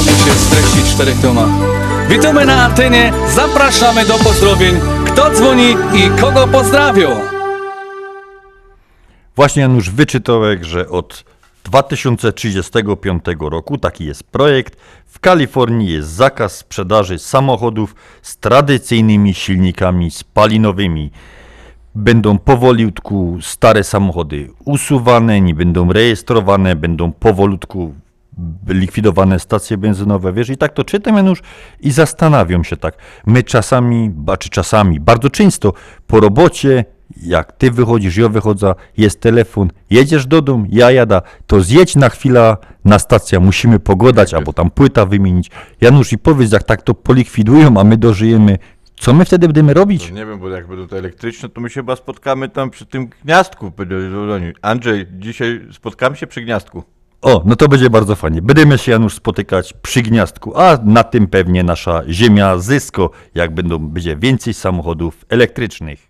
mi 0.00 0.06
się 0.06 0.32
streścić 0.32 0.82
w 0.82 0.94
czterech. 0.94 1.16
Witamy 2.08 2.46
na 2.46 2.64
antenie, 2.64 3.12
zapraszamy 3.34 4.06
do 4.06 4.14
pozdrowień. 4.14 4.74
Kto 5.06 5.30
dzwoni 5.30 5.76
i 5.94 6.20
kogo 6.20 6.48
pozdrawią? 6.48 7.08
Właśnie 9.36 9.62
Janusz 9.62 9.90
Wyczytołek, 9.90 10.64
że 10.64 10.88
od 10.88 11.24
2035 11.64 13.24
roku 13.40 13.78
taki 13.78 14.04
jest 14.04 14.22
projekt. 14.22 14.76
W 15.06 15.20
Kalifornii 15.20 15.92
jest 15.92 16.08
zakaz 16.08 16.56
sprzedaży 16.56 17.18
samochodów 17.18 17.94
z 18.22 18.36
tradycyjnymi 18.36 19.34
silnikami 19.34 20.10
spalinowymi. 20.10 21.10
Będą 21.94 22.38
powolutku 22.38 23.38
stare 23.42 23.84
samochody 23.84 24.50
usuwane, 24.64 25.40
nie 25.40 25.54
będą 25.54 25.92
rejestrowane, 25.92 26.76
będą 26.76 27.12
powolutku 27.12 27.94
likwidowane 28.68 29.38
stacje 29.38 29.76
benzynowe, 29.78 30.32
wiesz, 30.32 30.48
i 30.50 30.56
tak 30.56 30.72
to 30.72 30.84
czytam 30.84 31.16
Janusz 31.16 31.38
i 31.80 31.90
zastanawiam 31.90 32.64
się 32.64 32.76
tak. 32.76 32.94
My 33.26 33.42
czasami, 33.42 34.10
ba- 34.10 34.36
czy 34.36 34.48
czasami, 34.48 35.00
bardzo 35.00 35.30
często 35.30 35.72
po 36.06 36.20
robocie, 36.20 36.84
jak 37.22 37.52
ty 37.52 37.70
wychodzisz, 37.70 38.16
ja 38.16 38.28
wychodzę, 38.28 38.74
jest 38.96 39.20
telefon, 39.20 39.70
jedziesz 39.90 40.26
do 40.26 40.42
domu, 40.42 40.66
ja 40.70 40.90
jada, 40.90 41.22
to 41.46 41.60
zjedź 41.60 41.96
na 41.96 42.08
chwilę 42.08 42.56
na 42.84 42.98
stację, 42.98 43.40
musimy 43.40 43.80
pogodać, 43.80 44.34
albo 44.34 44.52
tam 44.52 44.70
płyta 44.70 45.06
wymienić. 45.06 45.50
Janusz, 45.80 46.12
i 46.12 46.18
powiedz, 46.18 46.52
jak 46.52 46.62
tak 46.62 46.82
to 46.82 46.94
polikwidują, 46.94 47.80
a 47.80 47.84
my 47.84 47.96
dożyjemy, 47.96 48.58
co 48.96 49.14
my 49.14 49.24
wtedy 49.24 49.46
będziemy 49.46 49.74
robić? 49.74 50.10
No 50.10 50.16
nie 50.16 50.26
wiem, 50.26 50.38
bo 50.38 50.48
jak 50.48 50.68
będą 50.68 50.88
te 50.88 50.98
elektryczne, 50.98 51.48
to 51.48 51.60
my 51.60 51.70
się 51.70 51.74
chyba 51.80 51.96
spotkamy 51.96 52.48
tam 52.48 52.70
przy 52.70 52.86
tym 52.86 53.08
gniazdku. 53.24 53.72
Andrzej, 54.62 55.06
dzisiaj 55.12 55.60
spotkamy 55.72 56.16
się 56.16 56.26
przy 56.26 56.40
gniazdku. 56.40 56.97
O, 57.22 57.42
no 57.44 57.56
to 57.56 57.68
będzie 57.68 57.90
bardzo 57.90 58.16
fajnie. 58.16 58.42
Będziemy 58.42 58.78
się 58.78 58.92
Janusz 58.92 59.14
spotykać 59.14 59.72
przy 59.72 60.02
gniazdku, 60.02 60.58
a 60.60 60.78
na 60.84 61.04
tym 61.04 61.26
pewnie 61.26 61.62
nasza 61.62 62.02
ziemia 62.08 62.58
zysko, 62.58 63.10
jak 63.34 63.54
będą, 63.54 63.78
będzie 63.78 64.16
więcej 64.16 64.54
samochodów 64.54 65.24
elektrycznych. 65.28 66.08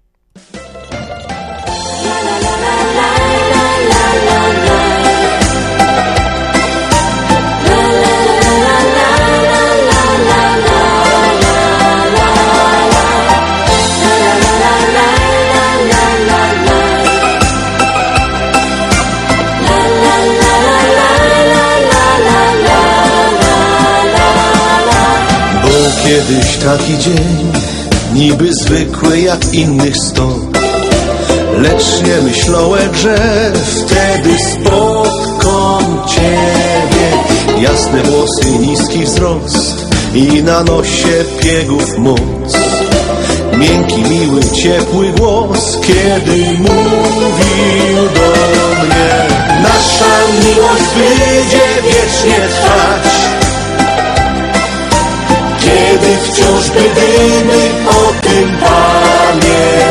Kiedyś 26.09 26.57
taki 26.57 26.99
dzień, 26.99 27.53
niby 28.15 28.55
zwykły 28.55 29.21
jak 29.21 29.55
innych 29.55 29.97
sto. 29.97 30.29
Lecz 31.59 32.03
nie 32.07 32.23
myślałem, 32.23 32.95
że 32.95 33.17
wtedy 33.65 34.39
spotkam 34.39 36.03
Ciebie. 36.09 37.09
Jasne 37.63 38.03
włosy, 38.03 38.51
niski 38.61 39.05
wzrost 39.05 39.87
i 40.15 40.43
na 40.43 40.65
nosie 40.65 41.25
piegów 41.41 41.99
moc. 41.99 42.57
Miękki, 43.59 44.03
miły, 44.03 44.41
ciepły 44.63 45.13
głos, 45.13 45.79
kiedy 45.83 46.37
mówił 46.59 47.97
do 48.15 48.85
mnie. 48.85 49.27
Nasza 49.63 50.19
miłość 50.45 50.91
będzie 50.97 51.65
wiecznie 51.83 52.49
trwać. 52.49 53.08
Wciąż 56.23 56.71
będziemy 56.71 57.61
o 57.89 58.13
tym 58.23 58.57
pamiętali 58.59 59.89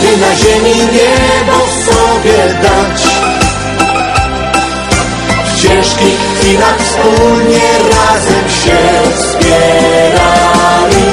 By 0.00 0.16
na 0.16 0.34
ziemi 0.36 0.74
niebo 0.92 1.58
sobie 1.86 2.38
dać. 2.62 3.00
W 5.44 5.62
ciężkich 5.62 6.18
chwilach 6.40 6.78
wspólnie 6.78 7.68
razem 7.90 8.48
się 8.48 8.80
wspierali 9.16 11.06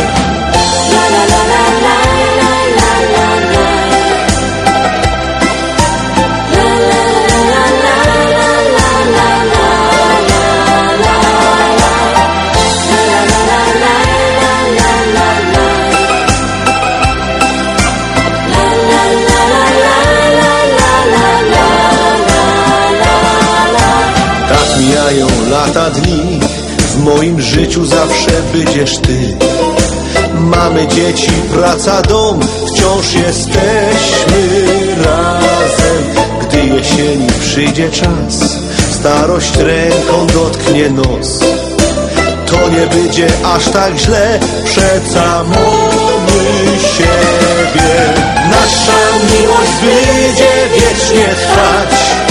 ty. 28.92 29.38
Mamy 30.40 30.88
dzieci, 30.88 31.32
praca, 31.54 32.02
dom 32.02 32.40
Wciąż 32.68 33.14
jesteśmy 33.14 34.66
razem. 35.06 36.04
Gdy 36.42 36.58
jesieni 36.58 37.28
przyjdzie 37.42 37.92
czas 37.92 38.58
Starość 38.92 39.56
ręką 39.56 40.28
dotknie 40.34 40.90
nos. 40.90 41.40
To 42.46 42.70
nie 42.70 42.88
będzie 42.88 43.28
aż 43.56 43.66
tak 43.70 43.98
źle 43.98 44.40
Przeca 44.66 45.44
mamy 45.44 46.80
siebie. 46.80 48.14
Nasza 48.50 49.02
miłość 49.32 49.72
będzie 49.82 50.52
wiecznie 50.76 51.36
trwać. 51.36 52.26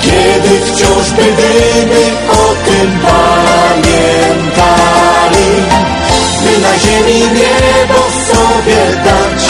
Kiedy 0.00 0.60
wciąż 0.60 1.10
będziemy 1.10 2.02
o 2.30 2.49
tym 2.80 2.92
pamiętali 3.00 3.90
By 6.42 6.52
na 6.58 6.74
ziemi 6.78 7.20
niebo 7.20 8.00
sobie 8.28 8.80
dać. 9.04 9.42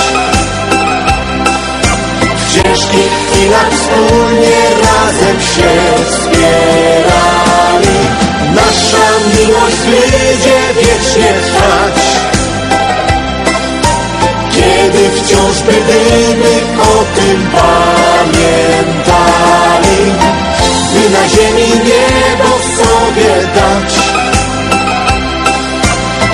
W 2.37 2.43
ciężkich 2.53 3.13
chwilach 3.29 3.71
wspólnie 3.73 4.61
razem 4.83 5.39
się 5.41 5.73
wspierali 6.11 7.99
Nasza 8.55 9.09
miłość 9.27 9.83
będzie 9.85 10.59
wiecznie 10.75 11.31
trwać. 11.47 11.99
Kiedy 14.51 15.03
wciąż 15.11 15.57
będziemy 15.63 16.53
o 16.83 16.95
tym 17.17 17.39
pamiętali 17.53 19.10
by 21.01 21.11
na 21.11 21.25
ziemi 21.29 21.69
niebo 21.89 22.51
sobie 22.77 23.33
dać. 23.55 23.91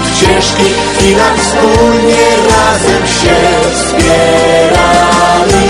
W 0.02 0.20
ciężkich 0.20 0.78
chwilach 0.92 1.36
wspólnie 1.38 2.26
razem 2.50 3.04
się 3.06 3.38
wspierali. 3.74 5.66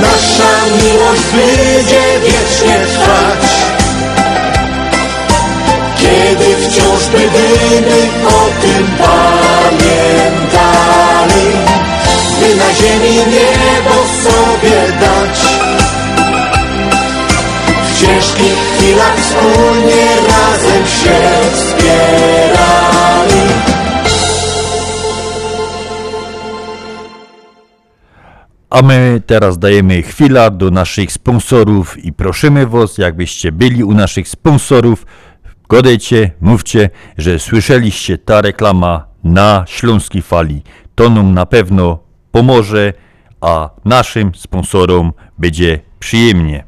Nasza 0.00 0.54
miłość 0.76 1.26
będzie 1.36 2.04
wiecznie 2.20 2.76
trwać. 2.86 3.44
Kiedy 5.96 6.48
wciąż 6.56 7.02
będziemy 7.06 8.00
o 8.26 8.40
tym 8.62 8.84
pamiętali, 8.98 9.88
by 12.40 12.48
na 12.56 12.70
ziemi 12.74 13.16
niebo 13.16 13.94
sobie 14.22 14.76
dać. 15.00 15.36
W 17.96 18.00
ciężkich 18.00 18.54
chwilach 18.54 19.16
wspólnie 19.18 20.06
razem 20.28 20.86
się 20.86 21.20
wspierali. 21.52 23.40
A 28.70 28.82
my 28.82 29.22
teraz 29.26 29.58
dajemy 29.58 30.02
chwilę 30.02 30.50
do 30.50 30.70
naszych 30.70 31.12
sponsorów 31.12 32.04
i 32.04 32.12
prosimy 32.12 32.66
Was, 32.66 32.98
jakbyście 32.98 33.52
byli 33.52 33.84
u 33.84 33.94
naszych 33.94 34.28
sponsorów, 34.28 35.06
godejcie, 35.68 36.30
mówcie, 36.40 36.90
że 37.18 37.38
słyszeliście 37.38 38.18
ta 38.18 38.40
reklama 38.40 39.06
na 39.24 39.64
Śląskiej 39.68 40.22
Fali. 40.22 40.62
To 40.94 41.10
nam 41.10 41.34
na 41.34 41.46
pewno 41.46 41.98
pomoże, 42.30 42.92
a 43.40 43.70
naszym 43.84 44.34
sponsorom 44.34 45.12
będzie 45.38 45.80
przyjemnie. 45.98 46.65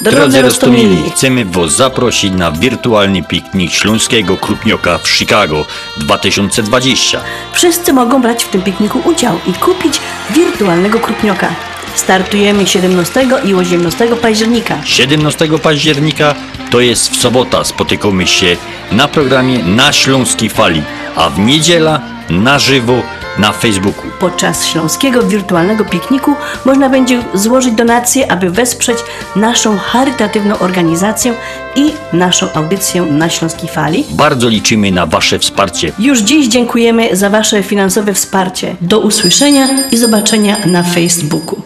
Drodzy 0.00 0.42
Rostomili, 0.42 1.10
chcemy 1.10 1.44
Was 1.44 1.76
zaprosić 1.76 2.32
na 2.32 2.52
wirtualny 2.52 3.22
piknik 3.22 3.72
Śląskiego 3.72 4.36
Krupnioka 4.36 4.98
w 4.98 5.08
Chicago 5.08 5.66
2020. 5.96 7.20
Wszyscy 7.52 7.92
mogą 7.92 8.22
brać 8.22 8.44
w 8.44 8.48
tym 8.48 8.62
pikniku 8.62 9.00
udział 9.04 9.38
i 9.46 9.52
kupić 9.52 10.00
wirtualnego 10.30 11.00
krupnioka. 11.00 11.54
Startujemy 11.94 12.66
17 12.66 13.26
i 13.44 13.54
18 13.54 14.16
października. 14.16 14.78
17 14.84 15.48
października 15.62 16.34
to 16.70 16.80
jest 16.80 17.10
w 17.10 17.20
sobota. 17.20 17.64
Spotykamy 17.64 18.26
się 18.26 18.56
na 18.92 19.08
programie 19.08 19.58
Na 19.64 19.92
Śląskiej 19.92 20.50
Fali, 20.50 20.82
a 21.16 21.30
w 21.30 21.38
niedziela 21.38 22.00
na 22.30 22.58
żywo 22.58 23.02
na 23.38 23.52
Facebooku. 23.52 24.04
Podczas 24.20 24.66
śląskiego 24.66 25.22
wirtualnego 25.22 25.84
pikniku 25.84 26.34
można 26.64 26.88
będzie 26.88 27.22
złożyć 27.34 27.74
donacje, 27.74 28.32
aby 28.32 28.50
wesprzeć 28.50 28.98
naszą 29.36 29.78
charytatywną 29.78 30.58
organizację 30.58 31.34
i 31.76 31.92
naszą 32.12 32.52
audycję 32.52 33.02
na 33.02 33.28
Śląskiej 33.28 33.68
Fali. 33.68 34.04
Bardzo 34.10 34.48
liczymy 34.48 34.92
na 34.92 35.06
Wasze 35.06 35.38
wsparcie. 35.38 35.92
Już 35.98 36.20
dziś 36.20 36.48
dziękujemy 36.48 37.16
za 37.16 37.30
Wasze 37.30 37.62
finansowe 37.62 38.14
wsparcie. 38.14 38.76
Do 38.80 39.00
usłyszenia 39.00 39.68
i 39.92 39.96
zobaczenia 39.96 40.56
na 40.66 40.82
Facebooku. 40.82 41.62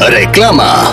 Reklama. 0.00 0.92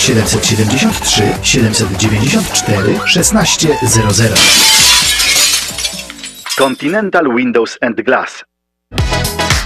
773 0.00 1.44
794 1.44 3.04
1600 3.04 4.34
Continental 6.56 7.28
Windows 7.28 7.76
and 7.82 8.02
Glass 8.02 8.42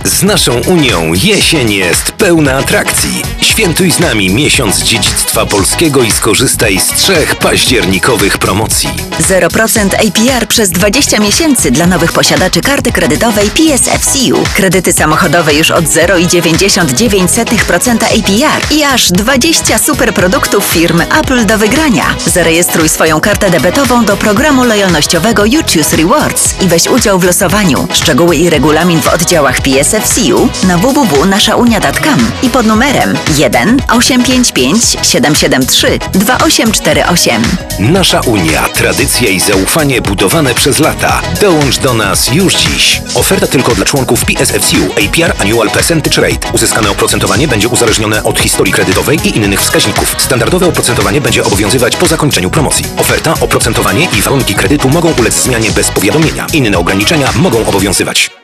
Z 0.04 0.22
naszą 0.22 0.60
Unią 0.66 1.14
jesień 1.14 1.72
jest 1.72 2.12
pełna 2.12 2.52
atrakcji. 2.52 3.22
Świętuj 3.40 3.90
z 3.90 3.98
nami 3.98 4.30
miesiąc 4.30 4.82
dziedzictwa 4.82 5.46
polskiego 5.46 6.02
i 6.02 6.12
skorzystaj 6.12 6.80
z 6.80 6.86
trzech 6.86 7.36
październikowych 7.36 8.38
promocji. 8.38 8.88
0% 9.20 9.94
APR 9.94 10.48
przez 10.48 10.70
20 10.70 11.20
miesięcy 11.20 11.70
dla 11.70 11.86
nowych 11.86 12.12
posiadaczy 12.12 12.60
karty 12.60 12.92
kredytowej 12.92 13.50
PSFCU. 13.50 14.44
Kredyty 14.54 14.92
samochodowe 14.92 15.54
już 15.54 15.70
od 15.70 15.84
0,99% 15.84 18.04
APR 18.04 18.74
i 18.74 18.84
aż 18.84 19.10
20 19.10 19.78
super 19.78 20.14
produktów 20.14 20.64
firm 20.64 21.00
Apple 21.00 21.46
do 21.46 21.58
wygrania. 21.58 22.04
Zarejestruj 22.26 22.88
swoją 22.88 23.20
kartę 23.20 23.50
debetową 23.50 24.04
do 24.04 24.16
programu 24.16 24.64
lojalnościowego 24.64 25.42
UChoose 25.42 25.96
Rewards 25.96 26.54
i 26.62 26.68
weź 26.68 26.86
udział 26.86 27.18
w 27.18 27.24
losowaniu. 27.24 27.88
Szczegóły 27.92 28.36
i 28.36 28.50
regulamin 28.50 29.02
w 29.02 29.08
oddziałach 29.08 29.60
PSFCU 29.94 30.48
na 30.66 30.78
www.naszaunia.com 30.78 32.30
i 32.42 32.50
pod 32.50 32.66
numerem 32.66 33.14
1 33.36 33.82
855 33.88 34.96
773 35.02 35.98
2848. 36.12 37.42
Nasza 37.78 38.20
Unia, 38.20 38.68
tradycja 38.68 39.28
i 39.28 39.40
zaufanie 39.40 40.00
budowane 40.00 40.54
przez 40.54 40.78
lata. 40.78 41.22
Dołącz 41.40 41.78
do 41.78 41.94
nas 41.94 42.32
już 42.32 42.54
dziś. 42.54 43.02
Oferta 43.14 43.46
tylko 43.46 43.74
dla 43.74 43.84
członków 43.84 44.24
PSFCU 44.24 44.84
APR 44.92 45.34
Annual 45.38 45.70
Percentage 45.70 46.22
Rate. 46.22 46.52
Uzyskane 46.52 46.90
oprocentowanie 46.90 47.48
będzie 47.48 47.68
uzależnione 47.68 48.24
od 48.24 48.38
historii 48.38 48.72
kredytowej 48.72 49.18
i 49.24 49.36
innych 49.36 49.60
wskaźników. 49.60 50.16
Standardowe 50.18 50.66
oprocentowanie 50.66 51.20
będzie 51.20 51.44
obowiązywać 51.44 51.96
po 51.96 52.06
zakończeniu 52.06 52.50
promocji. 52.50 52.84
Oferta, 52.96 53.34
oprocentowanie 53.40 54.08
i 54.18 54.22
warunki 54.22 54.54
kredytu 54.54 54.88
mogą 54.88 55.12
ulec 55.18 55.42
zmianie 55.42 55.70
bez 55.70 55.90
powiadomienia. 55.90 56.46
Inne 56.52 56.78
ograniczenia 56.78 57.32
mogą 57.36 57.66
obowiązywać. 57.66 58.43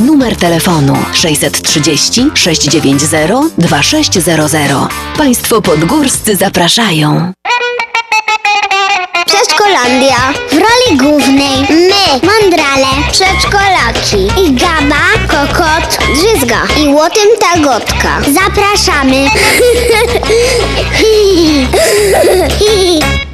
Numer 0.00 0.36
telefonu 0.36 0.96
630 1.12 2.30
690 2.34 3.52
2600. 3.58 4.72
Państwo 5.16 5.62
podgórscy 5.62 6.36
zapraszają. 6.36 7.32
Przedszkolandia. 9.26 10.16
W 10.50 10.52
roli 10.52 10.98
głównej 10.98 11.60
my, 11.70 12.20
Mondrale, 12.22 12.86
przedszkolaki 13.12 14.42
i 14.44 14.54
Gaba, 14.54 15.04
Kokot, 15.28 15.98
Drzyzga 16.14 16.62
i 16.82 16.88
Łotem 16.88 17.28
Tagotka. 17.40 18.20
Zapraszamy. 18.32 19.26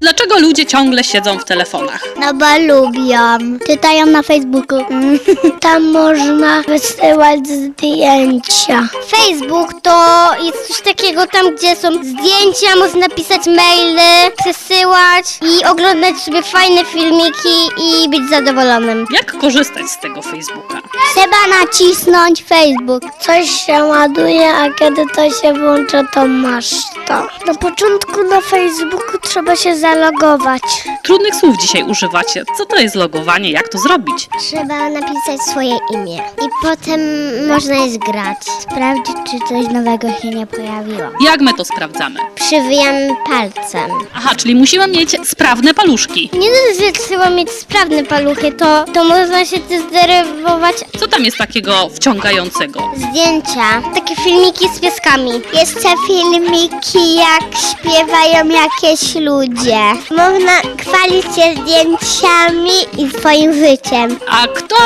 Dlaczego 0.00 0.38
ludzie 0.38 0.66
ciągle 0.66 1.04
siedzą 1.04 1.38
w 1.38 1.44
telefonach? 1.44 2.04
No 2.20 2.34
bo 2.34 2.46
lubią. 2.58 3.58
Czytają 3.66 4.06
na 4.06 4.22
Facebooku. 4.22 4.78
Tam 5.60 5.90
można 5.92 6.62
wysyłać 6.62 7.40
zdjęcia. 7.48 8.88
Facebook 9.08 9.82
to 9.82 10.30
jest 10.44 10.68
coś 10.68 10.80
takiego 10.80 11.26
tam, 11.26 11.54
gdzie 11.56 11.76
są 11.76 11.88
zdjęcia, 11.92 12.76
można 12.78 13.08
pisać 13.08 13.46
maile, 13.46 14.30
przesyłać 14.36 15.24
i 15.42 15.64
oglądać 15.64 16.16
sobie 16.16 16.42
fajne 16.42 16.84
filmiki 16.84 17.58
i 17.76 18.08
być 18.08 18.30
zadowolonym. 18.30 19.06
Jak 19.14 19.38
korzystać 19.38 19.86
z 19.90 19.98
tego 20.00 20.22
Facebooka? 20.22 20.80
Trzeba 21.14 21.60
nacisnąć 21.60 22.44
Facebook. 22.44 23.02
Coś 23.20 23.50
się 23.50 23.84
ładuje, 23.84 24.54
a 24.54 24.70
kiedy 24.70 25.02
to 25.14 25.30
się 25.30 25.52
włącza, 25.52 26.04
to 26.14 26.26
masz 26.26 26.70
to. 27.06 27.26
Na 27.46 27.54
początku 27.54 28.22
na 28.22 28.40
Facebooku 28.40 29.18
trzeba 29.22 29.56
się 29.56 29.76
zalogować. 29.94 30.62
Trudnych 31.02 31.34
słów 31.34 31.56
dzisiaj 31.60 31.82
używacie. 31.82 32.44
Co 32.58 32.64
to 32.66 32.76
jest 32.76 32.94
logowanie? 32.94 33.50
Jak 33.50 33.68
to 33.68 33.78
zrobić? 33.78 34.28
Trzeba 34.38 34.90
napisać 34.90 35.42
swoje 35.50 35.78
imię 35.94 36.22
i 36.46 36.48
potem 36.62 37.00
można 37.48 37.74
jest 37.74 37.98
grać. 37.98 38.36
Sprawdzić, 38.60 39.16
czy 39.30 39.38
coś 39.48 39.72
nowego 39.74 40.08
się 40.22 40.28
nie 40.30 40.46
pojawiło. 40.46 41.08
Jak 41.24 41.40
my 41.40 41.54
to 41.54 41.64
sprawdzamy? 41.64 42.20
Przywijamy 42.34 43.08
palcem. 43.26 43.90
Aha, 44.14 44.30
czyli 44.36 44.54
musimy 44.54 44.88
mieć 44.88 45.28
sprawne 45.28 45.74
paluszki. 45.74 46.30
Nie 46.32 46.48
dość, 46.48 46.80
że 46.80 46.92
trzeba 47.08 47.30
mieć 47.30 47.50
sprawne 47.50 48.04
paluchy, 48.04 48.52
to, 48.52 48.84
to 48.84 49.04
można 49.04 49.44
się 49.44 49.56
zdenerwować 49.88 50.76
Co 51.00 51.08
tam 51.08 51.24
jest 51.24 51.36
takiego 51.38 51.88
wciągającego? 51.94 52.90
zdjęcia, 52.96 53.82
takie 53.94 54.16
filmiki 54.16 54.68
z 54.76 54.80
pieskami. 54.80 55.30
Jeszcze 55.54 55.88
filmiki, 56.06 57.14
jak 57.14 57.42
śpiewają 57.70 58.48
jakieś 58.48 59.14
ludzie. 59.14 59.79
Można 60.10 60.52
chwalić 60.80 61.24
się 61.24 61.54
zdjęciami 61.62 62.72
i 62.98 63.10
swoim 63.10 63.52
życiem. 63.54 64.18
A 64.30 64.46
kto 64.46 64.76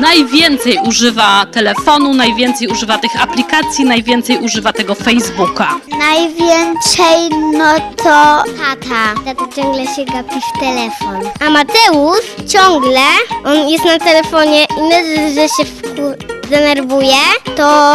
najwięcej 0.00 0.78
używa 0.88 1.46
telefonu, 1.52 2.14
najwięcej 2.14 2.68
używa 2.68 2.98
tych 2.98 3.22
aplikacji, 3.22 3.84
najwięcej 3.84 4.38
używa 4.38 4.72
tego 4.72 4.94
Facebooka? 4.94 5.74
Najwięcej 5.98 7.30
no 7.52 7.74
to 7.96 8.44
tata. 8.58 9.14
Tata 9.24 9.56
ciągle 9.56 9.86
się 9.86 10.04
gapi 10.04 10.40
w 10.40 10.60
telefon. 10.60 11.30
A 11.46 11.50
Mateusz 11.50 12.26
ciągle, 12.52 13.00
on 13.44 13.68
jest 13.68 13.84
na 13.84 13.98
telefonie 13.98 14.66
i 14.78 14.82
nie 14.82 15.28
że 15.34 15.48
się 15.48 15.64
wkur- 15.64 16.37
denerwuje, 16.50 17.16
to 17.56 17.92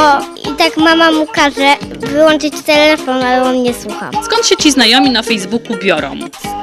i 0.52 0.56
tak 0.58 0.78
mama 0.78 1.12
mu 1.12 1.28
każe 1.28 1.76
wyłączyć 2.00 2.54
telefon, 2.66 3.24
ale 3.24 3.44
on 3.44 3.64
nie 3.64 3.74
słucha. 3.74 4.10
Skąd 4.26 4.46
się 4.46 4.56
ci 4.58 4.72
znajomi 4.72 5.10
na 5.10 5.24
Facebooku 5.24 5.78
biorą? 5.84 6.16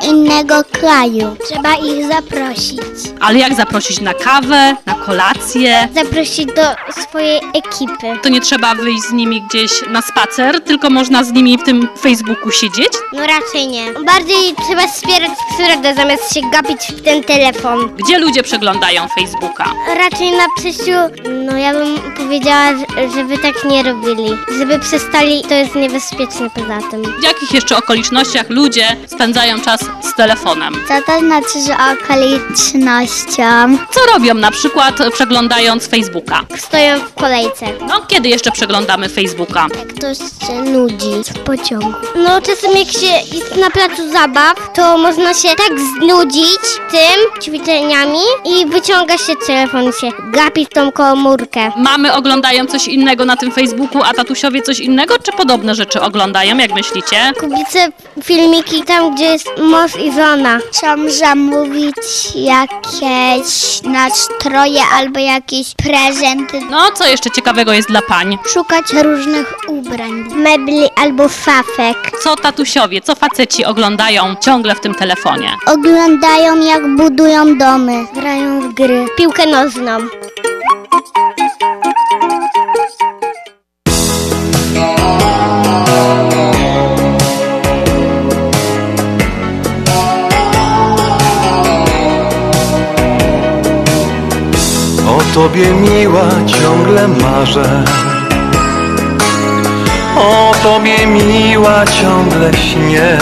innego 0.09 0.55
kraju. 0.73 1.37
Trzeba 1.49 1.75
ich 1.75 2.07
zaprosić. 2.09 2.81
Ale 3.21 3.39
jak 3.39 3.55
zaprosić 3.55 4.01
na 4.01 4.15
kawę, 4.15 4.77
na 4.87 4.95
kolację? 4.95 5.89
Zaprosić 5.95 6.47
do 6.47 6.63
swojej 7.03 7.37
ekipy. 7.37 8.19
To 8.23 8.29
nie 8.29 8.41
trzeba 8.41 8.75
wyjść 8.75 9.03
z 9.03 9.13
nimi 9.13 9.43
gdzieś 9.43 9.71
na 9.89 10.03
spacer, 10.03 10.61
tylko 10.61 10.91
można 10.91 11.25
z 11.25 11.33
nimi 11.33 11.59
w 11.59 11.63
tym 11.63 11.89
Facebooku 12.01 12.51
siedzieć? 12.51 12.93
No 13.13 13.27
raczej 13.27 13.69
nie. 13.69 13.93
Bardziej 13.93 14.55
trzeba 14.69 14.87
wspierać 14.87 15.31
przyrodę 15.55 15.95
zamiast 15.95 16.35
się 16.35 16.41
gapić 16.53 16.81
w 16.81 17.03
ten 17.03 17.25
telefon. 17.25 17.97
Gdzie 17.97 18.19
ludzie 18.19 18.43
przeglądają 18.43 19.09
Facebooka? 19.09 19.65
Raczej 19.97 20.31
na 20.33 20.47
przejściu, 20.57 20.93
no 21.47 21.57
ja 21.57 21.73
bym 21.73 21.80
powiedziała, 22.17 22.73
że- 22.79 23.11
żeby 23.11 23.39
tak 23.39 23.65
nie 23.65 23.83
robili. 23.83 24.31
Żeby 24.59 24.79
przestali, 24.79 25.43
to 25.49 25.55
jest 25.55 25.75
niebezpieczne 25.75 26.51
poza 26.51 26.79
tym. 26.91 27.03
W 27.21 27.23
jakich 27.23 27.53
jeszcze 27.53 27.77
okolicznościach 27.77 28.47
ludzie 28.51 28.97
spędzają 29.07 29.61
czas 29.61 29.81
z 30.03 30.15
telefonem? 30.17 30.75
Co 30.89 31.13
to 31.13 31.19
znaczy, 31.21 31.61
że 31.67 31.77
okolicznością? 31.93 33.79
Co 33.91 34.01
robią 34.15 34.35
na 34.35 34.51
przykład 34.51 34.95
przeglądając 35.15 35.87
Facebooka? 35.89 36.41
Stoją 36.59 36.99
w 37.01 37.15
kolejce. 37.15 37.67
No, 37.89 38.01
kiedy 38.09 38.29
jeszcze 38.29 38.51
przeglądamy 38.51 39.09
Facebooka? 39.09 39.67
Ktoś 39.97 40.19
się 40.19 40.53
nudzi 40.63 41.11
w 41.35 41.39
pociągu. 41.39 41.93
No 42.17 42.41
czasem 42.41 42.71
jak 42.77 42.89
się 42.93 43.37
jest 43.37 43.57
na 43.57 43.71
placu 43.71 44.13
zabaw, 44.13 44.73
to 44.75 44.99
można 44.99 45.35
się 45.35 45.49
tak 45.49 45.79
znudzić 45.81 46.61
tym 46.91 47.43
ćwiczeniami 47.43 48.19
i 48.45 48.67
wyciąga 48.67 49.19
się 49.19 49.33
telefon 49.47 49.85
i 49.91 49.93
się 49.93 50.09
gapi 50.33 50.67
w 50.67 50.69
tą 50.69 50.93
komórkę. 50.93 51.70
Mamy 51.77 52.15
oglądają 52.15 52.67
coś 52.67 52.89
innego 52.89 53.25
na 53.25 53.37
tym 53.37 53.53
Facebooku, 53.53 54.03
a 54.03 54.15
tatusiowie 54.15 54.63
coś 54.63 54.81
innego, 54.81 55.19
czy 55.19 55.33
podobne 55.33 55.75
rzeczy 55.75 56.01
oglądają, 56.01 56.57
jak 56.59 56.75
myślicie? 56.75 57.33
Kubice 57.41 57.89
filmiki 58.23 58.83
tam, 58.83 59.15
gdzie 59.15 59.25
jest 59.25 59.47
mąż 59.59 59.97
i 59.97 60.13
żona. 60.13 60.59
Chcą 60.59 61.11
zamówić 61.11 61.95
jakieś 62.35 63.83
nastroje 63.83 64.81
albo 64.95 65.21
jakieś 65.21 65.75
prezenty. 65.75 66.61
No, 66.71 66.91
co 66.95 67.07
jeszcze 67.07 67.31
ciekawego 67.31 67.73
jest 67.73 67.89
dla 67.89 68.03
pań? 68.03 68.39
Szukać 68.47 68.85
różnych 69.03 69.55
ubrań, 69.69 70.13
mebli 70.35 70.89
albo 70.97 71.29
szafek. 71.29 72.13
Co 72.23 72.37
tatusiowie, 72.37 73.01
co 73.01 73.15
faceci 73.15 73.65
oglądają 73.65 74.35
ciągle 74.41 74.75
w 74.75 74.81
tym 74.81 74.95
telefonie? 74.95 75.57
Oglądają 75.67 76.61
jak 76.65 76.97
budują 76.97 77.59
domy, 77.59 78.07
grają 78.15 78.61
w 78.61 78.75
gry, 78.75 79.07
piłkę 79.17 79.47
nożną. 79.47 79.99
Tobie 95.41 95.75
miła 95.75 96.29
ciągle 96.47 97.09
marzę. 97.09 97.85
O 100.17 100.53
tobie 100.63 101.07
miła 101.07 101.87
ciągle 101.87 102.53
śnię. 102.55 103.19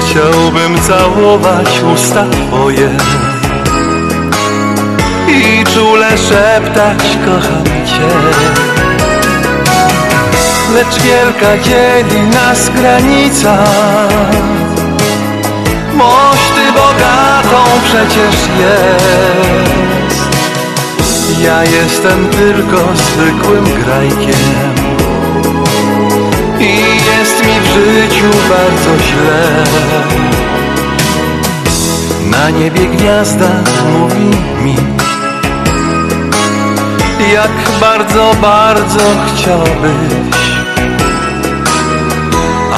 Chciałbym 0.00 0.80
całować 0.80 1.82
usta 1.94 2.24
twoje 2.30 2.90
I 5.28 5.64
czule 5.74 6.18
szeptać 6.18 7.18
kocham 7.24 7.64
cię. 7.86 8.08
Lecz 10.74 11.02
wielka 11.02 11.58
dzieli 11.64 12.20
nas 12.22 12.68
granica 12.68 13.56
Moś 15.94 16.38
ty 16.54 16.55
bogatą 16.76 17.60
przecież 17.84 18.36
jest. 18.60 20.26
Ja 21.42 21.64
jestem 21.64 22.28
tylko 22.28 22.78
zwykłym 22.94 23.64
grajkiem. 23.64 24.74
I 26.60 26.76
jest 27.06 27.46
mi 27.46 27.60
w 27.60 27.66
życiu 27.66 28.30
bardzo 28.48 29.02
źle. 29.04 29.64
Na 32.30 32.50
niebie 32.50 32.86
gwiazda 32.86 33.48
mówi 33.92 34.30
mi 34.64 34.76
Jak 37.32 37.50
bardzo, 37.80 38.34
bardzo 38.42 39.00
chciałabyś 39.26 40.46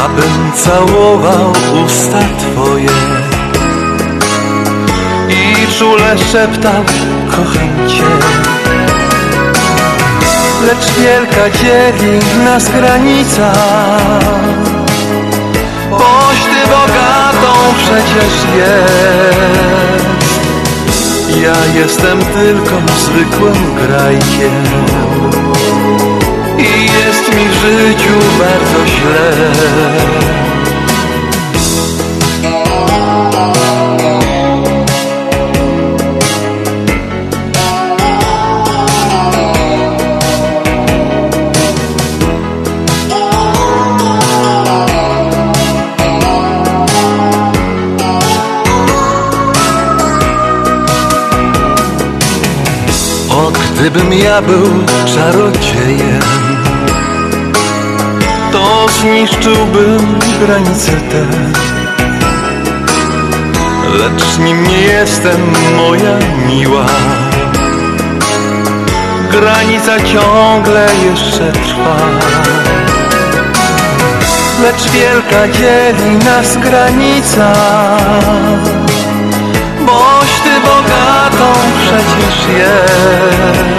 Abym 0.04 0.52
całował 0.54 1.52
usta 1.84 2.18
Twoje 2.38 3.17
I 5.30 5.72
czule 5.78 6.18
szeptał, 6.32 6.84
kocham 7.30 7.88
Cię. 7.88 8.04
Lecz 10.66 10.92
wielka 10.98 11.50
dzieli 11.58 12.18
nas 12.44 12.70
granica. 12.70 13.52
Boś 15.90 16.38
Ty 16.40 16.68
bogatą 16.68 17.52
przecież 17.78 18.32
jest 18.56 19.88
Ja 21.42 21.80
jestem 21.80 22.18
tylko 22.18 22.76
zwykłym 22.98 23.74
grajkiem. 23.74 24.64
I 26.58 26.84
jest 26.84 27.34
mi 27.34 27.48
w 27.48 27.54
życiu 27.54 28.18
bardzo 28.38 28.86
źle. 28.86 29.32
Gdybym 53.78 54.12
ja 54.12 54.42
był 54.42 54.66
czarodziejem 55.14 56.22
to 58.52 58.86
zniszczyłbym 59.00 60.18
granice 60.40 60.92
te. 60.92 61.26
Lecz 63.98 64.38
nim 64.38 64.68
nie 64.68 64.80
jestem 64.80 65.52
moja 65.76 66.18
miła. 66.48 66.86
Granica 69.30 69.96
ciągle 70.00 70.88
jeszcze 71.04 71.52
trwa. 71.52 71.96
Lecz 74.62 74.90
wielka 74.90 75.48
dzieli 75.48 76.16
nas 76.24 76.56
granica 76.56 77.54
bogatą 80.68 81.46
przecież 81.82 82.36
jest. 82.58 83.78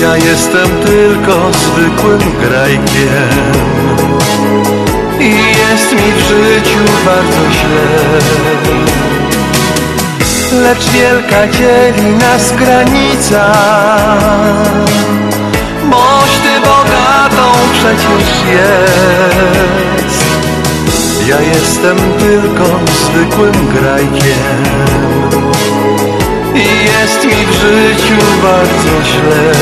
Ja 0.00 0.16
jestem 0.16 0.68
tylko 0.86 1.52
zwykłym 1.52 2.20
grajkiem. 2.40 3.44
I 5.20 5.30
jest 5.58 5.92
mi 5.92 6.12
w 6.12 6.18
życiu 6.18 6.84
bardzo 7.04 7.50
źle. 7.50 7.88
Lecz 10.62 10.90
wielka 10.90 11.48
dzieli 11.48 12.10
nas 12.12 12.52
granica. 12.56 13.52
Boś 15.90 16.30
ty 16.42 16.60
bogatą 16.60 17.52
przecież 17.72 18.26
jest 18.52 20.23
Ja 21.28 21.40
jestem 21.40 21.96
tylko 22.18 22.80
zwykłym 22.88 23.66
grajkiem 23.72 24.64
i 26.54 26.84
jest 26.84 27.24
mi 27.24 27.46
w 27.46 27.52
życiu 27.52 28.24
bardzo 28.42 29.02
źle, 29.04 29.52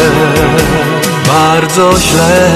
bardzo 1.27 2.01
źle. 2.01 2.51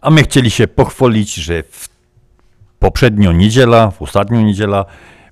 A 0.00 0.10
my 0.10 0.22
chcieli 0.22 0.50
się 0.50 0.68
pochwalić, 0.68 1.34
że 1.34 1.62
w 1.62 1.88
poprzednią 2.78 3.32
niedziela, 3.32 3.90
w 3.90 4.02
ostatnią 4.02 4.40
niedziela 4.40 4.84